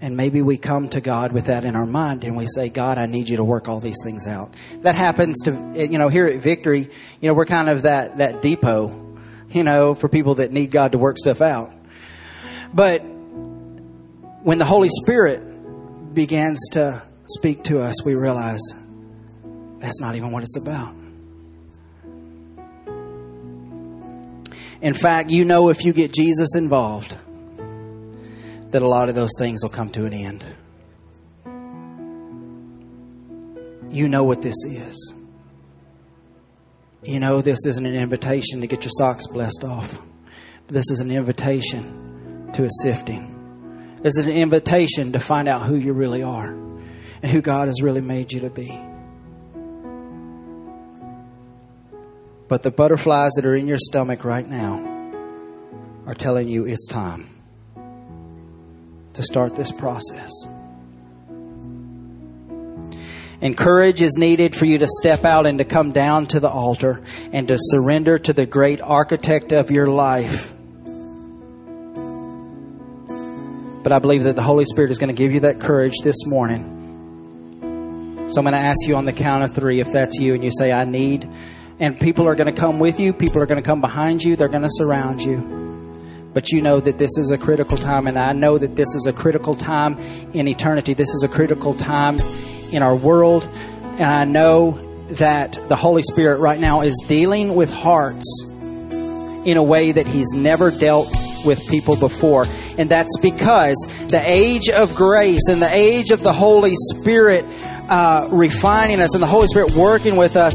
And 0.01 0.15
maybe 0.15 0.41
we 0.41 0.57
come 0.57 0.87
to 0.89 1.01
God 1.01 1.33
with 1.33 1.45
that 1.45 1.65
in 1.65 1.75
our 1.75 1.85
mind 1.85 2.23
and 2.23 2.37
we 2.37 2.47
say, 2.47 2.69
God, 2.69 2.97
I 2.97 3.05
need 3.05 3.27
you 3.27 3.37
to 3.37 3.43
work 3.43 3.67
all 3.67 3.81
these 3.81 3.97
things 4.03 4.27
out. 4.27 4.53
That 4.81 4.95
happens 4.95 5.41
to, 5.43 5.51
you 5.75 5.97
know, 5.97 6.07
here 6.07 6.25
at 6.25 6.41
Victory, 6.41 6.89
you 7.19 7.27
know, 7.27 7.33
we're 7.33 7.45
kind 7.45 7.69
of 7.69 7.81
that, 7.81 8.19
that 8.19 8.41
depot, 8.41 9.17
you 9.49 9.63
know, 9.63 9.95
for 9.95 10.07
people 10.07 10.35
that 10.35 10.53
need 10.53 10.71
God 10.71 10.93
to 10.93 10.97
work 10.97 11.17
stuff 11.17 11.41
out. 11.41 11.73
But 12.73 12.99
when 12.99 14.57
the 14.57 14.65
Holy 14.65 14.89
Spirit 14.89 16.13
begins 16.13 16.59
to 16.71 17.01
speak 17.27 17.65
to 17.65 17.81
us, 17.81 18.05
we 18.05 18.15
realize 18.15 18.61
that's 19.79 19.99
not 19.99 20.15
even 20.15 20.31
what 20.31 20.43
it's 20.43 20.57
about. 20.57 20.95
In 24.81 24.93
fact, 24.93 25.29
you 25.29 25.43
know 25.43 25.67
if 25.67 25.83
you 25.83 25.91
get 25.91 26.13
Jesus 26.13 26.55
involved, 26.55 27.17
that 28.71 28.81
a 28.81 28.87
lot 28.87 29.09
of 29.09 29.15
those 29.15 29.31
things 29.37 29.63
will 29.63 29.69
come 29.69 29.89
to 29.91 30.05
an 30.05 30.13
end. 30.13 30.45
You 33.91 34.07
know 34.07 34.23
what 34.23 34.41
this 34.41 34.55
is. 34.65 35.15
You 37.03 37.19
know 37.19 37.41
this 37.41 37.65
isn't 37.65 37.85
an 37.85 37.95
invitation 37.95 38.61
to 38.61 38.67
get 38.67 38.83
your 38.83 38.91
socks 38.97 39.25
blessed 39.27 39.63
off. 39.63 39.99
This 40.67 40.91
is 40.91 40.99
an 40.99 41.09
invitation 41.09 42.51
to 42.53 42.65
a 42.65 42.69
sifting. 42.83 43.97
This 44.03 44.17
is 44.17 44.25
an 44.25 44.31
invitation 44.31 45.13
to 45.13 45.19
find 45.19 45.47
out 45.47 45.65
who 45.65 45.75
you 45.75 45.93
really 45.93 46.21
are 46.21 46.47
and 46.47 47.31
who 47.31 47.41
God 47.41 47.67
has 47.67 47.81
really 47.81 48.01
made 48.01 48.31
you 48.31 48.41
to 48.41 48.49
be. 48.49 48.69
But 52.47 52.63
the 52.63 52.71
butterflies 52.71 53.31
that 53.35 53.45
are 53.45 53.55
in 53.55 53.67
your 53.67 53.77
stomach 53.79 54.23
right 54.23 54.47
now 54.47 54.85
are 56.05 56.15
telling 56.15 56.47
you 56.47 56.65
it's 56.65 56.87
time 56.87 57.38
to 59.19 59.23
start 59.23 59.53
this 59.53 59.69
process. 59.69 60.31
And 63.41 63.57
courage 63.57 64.01
is 64.01 64.15
needed 64.17 64.55
for 64.55 64.63
you 64.63 64.77
to 64.77 64.87
step 64.87 65.25
out 65.25 65.45
and 65.45 65.57
to 65.57 65.65
come 65.65 65.91
down 65.91 66.27
to 66.27 66.39
the 66.39 66.49
altar 66.49 67.03
and 67.33 67.45
to 67.49 67.57
surrender 67.59 68.17
to 68.17 68.31
the 68.31 68.45
great 68.45 68.79
architect 68.79 69.51
of 69.51 69.71
your 69.71 69.87
life. 69.87 70.53
But 73.83 73.91
I 73.91 73.99
believe 73.99 74.23
that 74.23 74.37
the 74.37 74.41
Holy 74.41 74.63
Spirit 74.63 74.91
is 74.91 74.97
going 74.97 75.13
to 75.13 75.17
give 75.17 75.33
you 75.33 75.41
that 75.41 75.59
courage 75.59 75.95
this 76.01 76.25
morning. 76.25 76.77
So 78.29 78.39
I'm 78.39 78.45
going 78.45 78.53
to 78.53 78.57
ask 78.57 78.87
you 78.87 78.95
on 78.95 79.03
the 79.03 79.11
count 79.11 79.43
of 79.43 79.53
three 79.53 79.81
if 79.81 79.91
that's 79.91 80.17
you 80.17 80.33
and 80.33 80.41
you 80.41 80.51
say, 80.57 80.71
I 80.71 80.85
need. 80.85 81.29
And 81.79 81.99
people 81.99 82.25
are 82.25 82.35
going 82.35 82.53
to 82.53 82.57
come 82.57 82.79
with 82.79 83.01
you, 83.01 83.11
people 83.11 83.41
are 83.41 83.45
going 83.45 83.61
to 83.61 83.67
come 83.67 83.81
behind 83.81 84.23
you, 84.23 84.37
they're 84.37 84.47
going 84.47 84.63
to 84.63 84.71
surround 84.71 85.21
you 85.21 85.68
but 86.39 86.53
you 86.53 86.61
know 86.61 86.79
that 86.79 86.97
this 86.97 87.17
is 87.17 87.31
a 87.31 87.37
critical 87.37 87.77
time, 87.77 88.07
and 88.07 88.17
I 88.17 88.31
know 88.31 88.57
that 88.57 88.77
this 88.77 88.95
is 88.95 89.05
a 89.07 89.11
critical 89.11 89.55
time 89.55 89.99
in 90.33 90.47
eternity. 90.47 90.93
This 90.93 91.09
is 91.09 91.21
a 91.21 91.27
critical 91.27 91.73
time 91.73 92.15
in 92.71 92.81
our 92.81 92.95
world, 92.95 93.43
and 93.43 94.05
I 94.05 94.23
know 94.23 94.79
that 95.15 95.59
the 95.67 95.75
Holy 95.75 96.01
Spirit 96.01 96.39
right 96.39 96.57
now 96.57 96.79
is 96.79 96.95
dealing 97.09 97.55
with 97.55 97.69
hearts 97.69 98.23
in 99.43 99.57
a 99.57 99.61
way 99.61 99.91
that 99.91 100.07
He's 100.07 100.31
never 100.31 100.71
dealt 100.71 101.13
with 101.43 101.59
people 101.67 101.97
before. 101.97 102.45
And 102.77 102.89
that's 102.89 103.17
because 103.17 103.75
the 104.07 104.23
age 104.25 104.69
of 104.69 104.95
grace 104.95 105.49
and 105.49 105.61
the 105.61 105.75
age 105.75 106.11
of 106.11 106.23
the 106.23 106.31
Holy 106.31 106.75
Spirit 106.95 107.43
uh, 107.89 108.29
refining 108.31 109.01
us 109.01 109.13
and 109.13 109.21
the 109.21 109.27
Holy 109.27 109.49
Spirit 109.49 109.73
working 109.73 110.15
with 110.15 110.37
us 110.37 110.53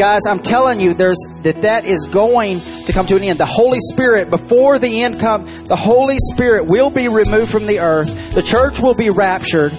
guys, 0.00 0.22
I'm 0.26 0.38
telling 0.38 0.80
you, 0.80 0.94
there's 0.94 1.18
that 1.42 1.60
that 1.60 1.84
is 1.84 2.06
going 2.06 2.60
to 2.86 2.92
come 2.94 3.04
to 3.08 3.16
an 3.16 3.22
end. 3.22 3.38
The 3.38 3.44
Holy 3.44 3.80
Spirit, 3.92 4.30
before 4.30 4.78
the 4.78 5.02
end 5.02 5.20
come, 5.20 5.44
the 5.64 5.76
Holy 5.76 6.16
Spirit 6.32 6.68
will 6.70 6.88
be 6.88 7.08
removed 7.08 7.50
from 7.50 7.66
the 7.66 7.80
earth. 7.80 8.32
The 8.32 8.40
church 8.42 8.80
will 8.80 8.94
be 8.94 9.10
raptured. 9.10 9.72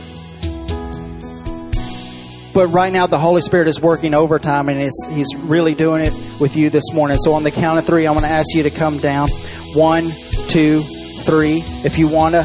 But 2.54 2.68
right 2.68 2.94
now, 2.94 3.08
the 3.08 3.18
Holy 3.18 3.42
Spirit 3.42 3.68
is 3.68 3.82
working 3.82 4.14
overtime, 4.14 4.70
and 4.70 4.80
it's 4.80 5.08
He's 5.10 5.26
really 5.38 5.74
doing 5.74 6.04
it 6.04 6.14
with 6.40 6.56
you 6.56 6.70
this 6.70 6.94
morning. 6.94 7.18
So, 7.18 7.34
on 7.34 7.42
the 7.42 7.50
count 7.50 7.80
of 7.80 7.88
three, 7.88 8.06
I'm 8.06 8.14
going 8.14 8.22
to 8.22 8.30
ask 8.30 8.54
you 8.54 8.62
to 8.62 8.70
come 8.70 9.00
down. 9.00 9.28
One, 9.74 10.04
two, 10.50 10.82
three. 10.82 11.64
If 11.84 11.98
you 11.98 12.08
want 12.08 12.36
to 12.36 12.44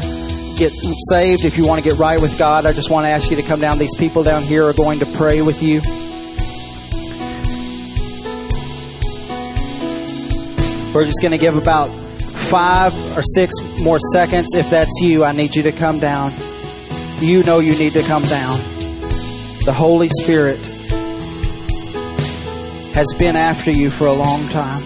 get 0.57 0.73
saved, 1.11 1.45
if 1.45 1.59
you 1.59 1.67
want 1.67 1.83
to 1.83 1.87
get 1.87 1.99
right 1.99 2.19
with 2.19 2.39
God, 2.39 2.65
I 2.65 2.73
just 2.73 2.89
want 2.89 3.05
to 3.05 3.09
ask 3.09 3.29
you 3.29 3.35
to 3.35 3.43
come 3.43 3.59
down. 3.59 3.77
These 3.77 3.95
people 3.97 4.23
down 4.23 4.41
here 4.41 4.63
are 4.63 4.73
going 4.73 4.97
to 4.97 5.05
pray 5.05 5.43
with 5.43 5.61
you. 5.61 5.79
We're 10.97 11.05
just 11.05 11.21
going 11.21 11.31
to 11.31 11.37
give 11.37 11.55
about 11.55 11.89
five 12.49 12.91
or 13.15 13.21
six 13.21 13.53
more 13.83 13.99
seconds. 13.99 14.55
If 14.55 14.71
that's 14.71 14.99
you, 14.99 15.23
I 15.23 15.31
need 15.31 15.55
you 15.55 15.61
to 15.61 15.71
come 15.71 15.99
down. 15.99 16.31
You 17.19 17.43
know 17.43 17.59
you 17.59 17.77
need 17.77 17.93
to 17.93 18.01
come 18.01 18.23
down. 18.23 18.57
The 19.63 19.75
Holy 19.77 20.09
Spirit 20.09 20.57
has 22.95 23.05
been 23.19 23.35
after 23.35 23.69
you 23.69 23.91
for 23.91 24.07
a 24.07 24.13
long 24.13 24.47
time. 24.47 24.81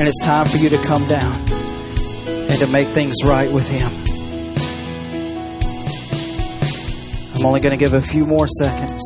And 0.00 0.08
it's 0.08 0.20
time 0.20 0.46
for 0.46 0.56
you 0.56 0.68
to 0.70 0.78
come 0.78 1.06
down 1.06 1.32
and 2.26 2.58
to 2.58 2.66
make 2.66 2.88
things 2.88 3.14
right 3.24 3.52
with 3.52 3.68
Him. 3.68 3.92
I'm 7.36 7.46
only 7.46 7.60
going 7.60 7.78
to 7.78 7.84
give 7.84 7.94
a 7.94 8.02
few 8.02 8.26
more 8.26 8.48
seconds. 8.48 9.00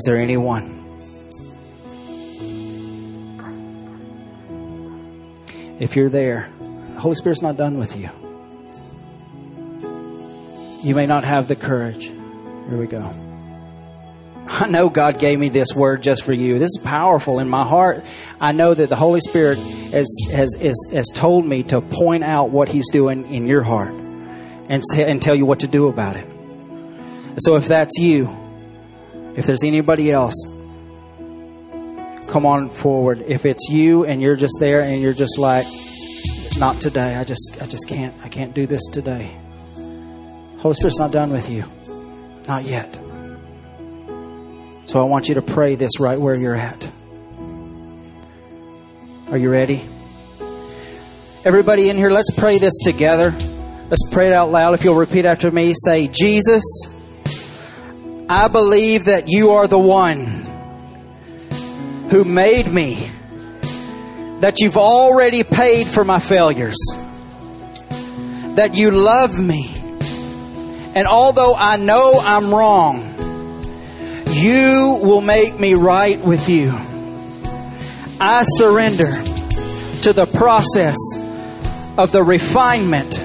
Is 0.00 0.04
there 0.06 0.16
anyone? 0.16 0.78
If 5.78 5.94
you're 5.94 6.08
there, 6.08 6.50
the 6.94 7.00
Holy 7.00 7.14
Spirit's 7.16 7.42
not 7.42 7.58
done 7.58 7.76
with 7.76 7.94
you. 7.94 8.08
You 10.82 10.94
may 10.94 11.04
not 11.04 11.24
have 11.24 11.48
the 11.48 11.54
courage. 11.54 12.04
Here 12.04 12.78
we 12.78 12.86
go. 12.86 13.12
I 14.48 14.68
know 14.68 14.88
God 14.88 15.18
gave 15.18 15.38
me 15.38 15.50
this 15.50 15.74
word 15.74 16.02
just 16.02 16.24
for 16.24 16.32
you. 16.32 16.58
This 16.58 16.70
is 16.78 16.80
powerful 16.82 17.38
in 17.38 17.50
my 17.50 17.68
heart. 17.68 18.02
I 18.40 18.52
know 18.52 18.72
that 18.72 18.88
the 18.88 18.96
Holy 18.96 19.20
Spirit 19.20 19.58
has, 19.58 20.08
has, 20.32 20.54
has, 20.54 20.76
has 20.94 21.08
told 21.08 21.44
me 21.44 21.64
to 21.64 21.82
point 21.82 22.24
out 22.24 22.48
what 22.48 22.70
He's 22.70 22.88
doing 22.90 23.30
in 23.30 23.46
your 23.46 23.62
heart 23.62 23.92
and, 23.92 24.82
and 24.96 25.20
tell 25.20 25.34
you 25.34 25.44
what 25.44 25.60
to 25.60 25.66
do 25.66 25.88
about 25.88 26.16
it. 26.16 26.26
So 27.40 27.56
if 27.56 27.68
that's 27.68 27.98
you, 27.98 28.39
if 29.36 29.46
there's 29.46 29.64
anybody 29.64 30.10
else, 30.10 30.34
come 32.28 32.46
on 32.46 32.70
forward. 32.70 33.22
If 33.26 33.46
it's 33.46 33.68
you 33.70 34.04
and 34.04 34.20
you're 34.22 34.36
just 34.36 34.56
there 34.60 34.82
and 34.82 35.00
you're 35.00 35.12
just 35.12 35.38
like, 35.38 35.66
not 36.58 36.80
today. 36.80 37.16
I 37.16 37.24
just 37.24 37.56
I 37.60 37.66
just 37.66 37.88
can't 37.88 38.14
I 38.22 38.28
can't 38.28 38.54
do 38.54 38.66
this 38.66 38.82
today. 38.92 39.36
Holy 40.58 40.74
Spirit's 40.74 40.98
not 40.98 41.10
done 41.10 41.30
with 41.32 41.48
you. 41.48 41.64
Not 42.46 42.64
yet. 42.64 42.94
So 44.84 45.00
I 45.00 45.04
want 45.04 45.28
you 45.28 45.36
to 45.36 45.42
pray 45.42 45.76
this 45.76 45.98
right 45.98 46.20
where 46.20 46.36
you're 46.36 46.54
at. 46.54 46.90
Are 49.30 49.38
you 49.38 49.50
ready? 49.50 49.82
Everybody 51.44 51.88
in 51.88 51.96
here, 51.96 52.10
let's 52.10 52.30
pray 52.36 52.58
this 52.58 52.78
together. 52.84 53.30
Let's 53.30 54.08
pray 54.12 54.26
it 54.26 54.32
out 54.32 54.50
loud. 54.50 54.74
If 54.74 54.84
you'll 54.84 54.96
repeat 54.96 55.24
after 55.24 55.50
me, 55.50 55.72
say, 55.74 56.08
Jesus, 56.08 56.62
I 58.32 58.46
believe 58.46 59.06
that 59.06 59.24
you 59.26 59.50
are 59.50 59.66
the 59.66 59.76
one 59.76 60.24
who 62.12 62.22
made 62.22 62.68
me, 62.68 63.10
that 64.38 64.60
you've 64.60 64.76
already 64.76 65.42
paid 65.42 65.88
for 65.88 66.04
my 66.04 66.20
failures, 66.20 66.76
that 68.54 68.74
you 68.74 68.92
love 68.92 69.36
me. 69.36 69.74
And 70.94 71.08
although 71.08 71.56
I 71.56 71.74
know 71.74 72.20
I'm 72.22 72.54
wrong, 72.54 73.00
you 74.28 75.00
will 75.02 75.22
make 75.22 75.58
me 75.58 75.74
right 75.74 76.20
with 76.20 76.48
you. 76.48 76.70
I 78.20 78.44
surrender 78.46 79.10
to 80.02 80.12
the 80.12 80.26
process 80.26 80.96
of 81.98 82.12
the 82.12 82.22
refinement 82.22 83.20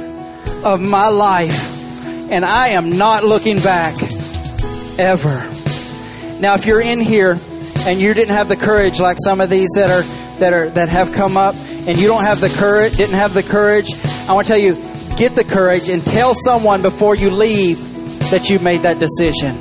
of 0.66 0.82
my 0.82 1.10
life, 1.10 2.32
and 2.32 2.44
I 2.44 2.70
am 2.70 2.98
not 2.98 3.24
looking 3.24 3.60
back 3.60 3.96
ever. 4.98 5.38
Now, 6.40 6.56
if 6.56 6.66
you're 6.66 6.82
in 6.82 7.00
here 7.00 7.40
and 7.80 8.00
you 8.00 8.14
didn't 8.14 8.36
have 8.36 8.50
the 8.50 8.56
courage, 8.56 9.00
like 9.00 9.18
some 9.24 9.42
of 9.42 9.50
these 9.50 9.70
that 9.76 9.90
are 9.90 10.04
that 10.40 10.54
are 10.54 10.70
that 10.72 10.90
have 10.90 11.14
come 11.14 11.38
up, 11.38 11.56
and 11.56 11.98
you 11.98 12.08
don't 12.08 12.26
have 12.26 12.42
the 12.42 12.50
courage, 12.50 12.98
didn't 12.98 13.16
have 13.16 13.34
the 13.34 13.44
courage, 13.44 13.92
I 14.28 14.34
want 14.34 14.48
to 14.48 14.54
tell 14.54 14.62
you, 14.62 14.74
get 15.18 15.36
the 15.36 15.44
courage 15.44 15.90
and 15.90 16.06
tell 16.06 16.34
someone 16.34 16.82
before 16.82 17.16
you 17.16 17.30
leave 17.30 17.80
that 18.32 18.50
you 18.50 18.60
made 18.60 18.82
that 18.82 19.00
decision. 19.00 19.56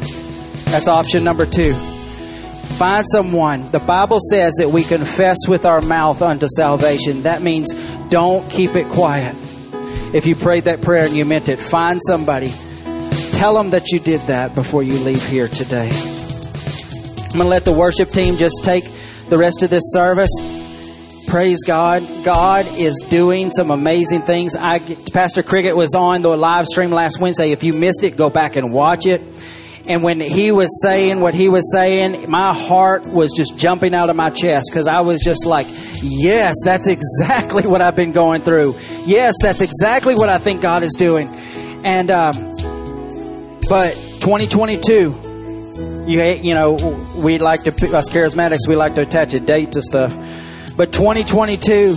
That's 0.70 0.89
option 0.89 1.22
number 1.22 1.47
two. 1.47 1.74
Find 1.74 3.07
someone. 3.09 3.70
The 3.70 3.78
Bible 3.78 4.18
says 4.30 4.55
that 4.59 4.70
we 4.70 4.82
confess 4.82 5.39
with 5.47 5.64
our 5.64 5.80
mouth 5.82 6.22
unto 6.22 6.49
salvation. 6.57 7.22
That 7.22 7.41
means 7.41 7.72
don't 8.09 8.51
keep 8.51 8.74
it 8.74 8.89
quiet. 8.89 9.37
If 10.12 10.26
you 10.26 10.35
prayed 10.35 10.64
that 10.64 10.80
prayer 10.80 11.05
and 11.05 11.14
you 11.14 11.24
meant 11.24 11.49
it, 11.49 11.57
find 11.59 12.01
somebody. 12.05 12.53
Tell 13.35 13.55
them 13.55 13.70
that 13.70 13.91
you 13.91 13.99
did 13.99 14.20
that 14.22 14.55
before 14.55 14.85
you 14.85 14.95
leave 15.01 15.22
here 15.26 15.49
today. 15.49 15.91
I'm 15.91 17.41
going 17.41 17.43
to 17.43 17.49
let 17.49 17.64
the 17.64 17.72
worship 17.72 18.11
team 18.11 18.37
just 18.37 18.62
take 18.62 18.85
the 19.28 19.37
rest 19.37 19.64
of 19.64 19.70
this 19.70 19.82
service. 19.93 20.30
Praise 21.26 21.59
God. 21.66 22.07
God 22.24 22.64
is 22.78 22.95
doing 23.11 23.51
some 23.51 23.72
amazing 23.72 24.22
things. 24.22 24.55
I, 24.55 24.78
Pastor 25.12 25.43
Cricket 25.43 25.76
was 25.76 25.97
on 25.97 26.22
the 26.22 26.37
live 26.37 26.66
stream 26.66 26.93
last 26.93 27.20
Wednesday. 27.20 27.51
If 27.51 27.64
you 27.64 27.72
missed 27.72 28.05
it, 28.05 28.16
go 28.16 28.30
back 28.30 28.55
and 28.55 28.72
watch 28.72 29.05
it. 29.05 29.20
And 29.89 30.05
when 30.05 30.20
he 30.20 30.53
was 30.53 30.80
saying 30.80 31.18
what 31.20 31.35
he 31.35 31.49
was 31.49 31.70
saying, 31.72 32.30
my 32.30 32.55
heart 32.55 33.05
was 33.05 33.32
just 33.32 33.59
jumping 33.59 33.97
out 33.97 34.11
of 34.11 34.16
my 34.16 34.30
chest 34.30 34.68
because 34.70 34.87
I 34.87 35.01
was 35.01 35.20
just 35.22 35.45
like, 35.45 35.66
yes, 36.03 36.55
that's 36.64 36.87
exactly 36.87 37.66
what 37.66 37.82
I've 37.82 37.97
been 37.97 38.12
going 38.12 38.43
through. 38.43 38.76
Yes, 39.07 39.35
that's 39.43 39.61
exactly 39.61 40.14
what 40.14 40.28
I 40.28 40.39
think 40.39 40.62
God 40.62 40.85
is 40.85 40.95
doing. 40.95 41.35
And, 41.85 42.12
um, 42.12 42.53
but 43.68 43.94
2022, 44.20 46.04
you, 46.06 46.22
you 46.22 46.54
know, 46.54 46.74
we 47.16 47.38
like 47.38 47.62
to, 47.64 47.70
us 47.96 48.08
charismatics, 48.08 48.68
we 48.68 48.76
like 48.76 48.94
to 48.96 49.02
attach 49.02 49.34
a 49.34 49.40
date 49.40 49.72
to 49.72 49.82
stuff. 49.82 50.12
But 50.76 50.92
2022, 50.92 51.96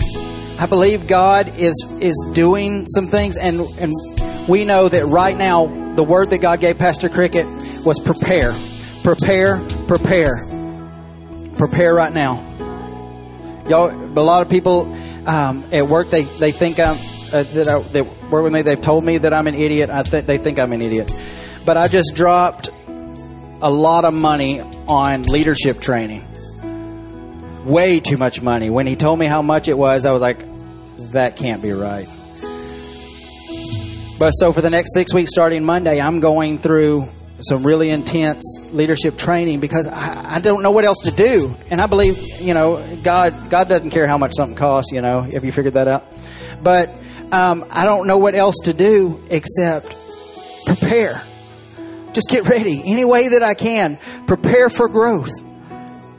I 0.59 0.65
believe 0.65 1.07
God 1.07 1.49
is, 1.57 1.75
is 1.99 2.15
doing 2.33 2.85
some 2.87 3.07
things 3.07 3.37
and, 3.37 3.61
and 3.79 3.93
we 4.47 4.65
know 4.65 4.87
that 4.87 5.05
right 5.05 5.35
now, 5.35 5.67
the 5.95 6.03
word 6.03 6.29
that 6.29 6.37
God 6.37 6.59
gave 6.59 6.77
Pastor 6.77 7.09
Cricket 7.09 7.45
was 7.83 7.99
prepare. 7.99 8.53
Prepare, 9.03 9.59
prepare. 9.87 10.45
Prepare 11.55 11.93
right 11.93 12.13
now. 12.13 12.43
Y'all, 13.67 13.91
a 13.91 14.21
lot 14.21 14.41
of 14.41 14.49
people 14.49 14.93
um, 15.25 15.63
at 15.73 15.87
work, 15.87 16.09
they, 16.09 16.23
they 16.23 16.51
think 16.51 16.79
I'm, 16.79 16.95
uh, 16.95 17.43
that, 17.43 17.67
I, 17.67 17.79
that 17.79 18.05
work 18.31 18.43
with 18.43 18.53
me, 18.53 18.61
they've 18.61 18.81
told 18.81 19.03
me 19.03 19.17
that 19.17 19.33
I'm 19.33 19.47
an 19.47 19.55
idiot. 19.55 19.89
I 19.89 20.03
th- 20.03 20.25
they 20.25 20.37
think 20.37 20.59
I'm 20.59 20.71
an 20.71 20.81
idiot. 20.81 21.11
But 21.67 21.75
I 21.75 21.89
just 21.89 22.15
dropped 22.15 22.69
a 22.69 23.69
lot 23.69 24.05
of 24.05 24.13
money 24.13 24.61
on 24.61 25.23
leadership 25.23 25.81
training. 25.81 26.25
Way 27.65 27.99
too 27.99 28.15
much 28.15 28.41
money. 28.41 28.69
When 28.69 28.87
he 28.87 28.95
told 28.95 29.19
me 29.19 29.25
how 29.25 29.41
much 29.41 29.67
it 29.67 29.77
was, 29.77 30.05
I 30.05 30.13
was 30.13 30.21
like, 30.21 30.45
that 31.11 31.35
can't 31.35 31.61
be 31.61 31.73
right. 31.73 32.07
But 34.17 34.31
so 34.31 34.53
for 34.53 34.61
the 34.61 34.69
next 34.69 34.93
six 34.93 35.13
weeks 35.13 35.29
starting 35.29 35.65
Monday, 35.65 35.99
I'm 35.99 36.21
going 36.21 36.57
through 36.57 37.09
some 37.41 37.67
really 37.67 37.89
intense 37.89 38.45
leadership 38.71 39.17
training 39.17 39.59
because 39.59 39.87
I, 39.87 40.35
I, 40.35 40.39
don't 40.39 40.63
know 40.63 40.71
what 40.71 40.85
else 40.85 41.01
to 41.03 41.11
do. 41.11 41.53
And 41.69 41.81
I 41.81 41.87
believe, 41.87 42.17
you 42.39 42.53
know, 42.53 42.81
God 43.03 43.49
God 43.49 43.67
doesn't 43.67 43.91
care 43.91 44.07
how 44.07 44.17
much 44.17 44.31
something 44.37 44.55
costs, 44.55 44.93
you 44.93 45.01
know, 45.01 45.27
have 45.33 45.43
you 45.43 45.51
figured 45.51 45.73
that 45.73 45.89
out? 45.89 46.15
But 46.63 46.97
um, 47.33 47.65
I 47.69 47.83
don't 47.83 48.07
know 48.07 48.19
what 48.19 48.35
else 48.35 48.55
to 48.63 48.73
do 48.73 49.21
except 49.29 49.93
prepare. 50.65 51.21
Just 52.17 52.29
get 52.29 52.49
ready 52.49 52.81
any 52.83 53.05
way 53.05 53.27
that 53.27 53.43
I 53.43 53.53
can. 53.53 53.99
Prepare 54.25 54.71
for 54.71 54.89
growth. 54.89 55.29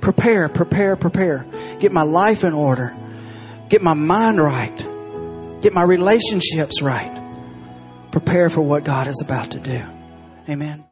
Prepare, 0.00 0.48
prepare, 0.48 0.94
prepare. 0.94 1.44
Get 1.80 1.90
my 1.90 2.02
life 2.02 2.44
in 2.44 2.54
order. 2.54 2.96
Get 3.68 3.82
my 3.82 3.94
mind 3.94 4.38
right. 4.38 4.76
Get 5.60 5.72
my 5.72 5.82
relationships 5.82 6.80
right. 6.82 7.12
Prepare 8.12 8.48
for 8.48 8.60
what 8.60 8.84
God 8.84 9.08
is 9.08 9.20
about 9.24 9.50
to 9.50 9.58
do. 9.58 9.82
Amen. 10.48 10.87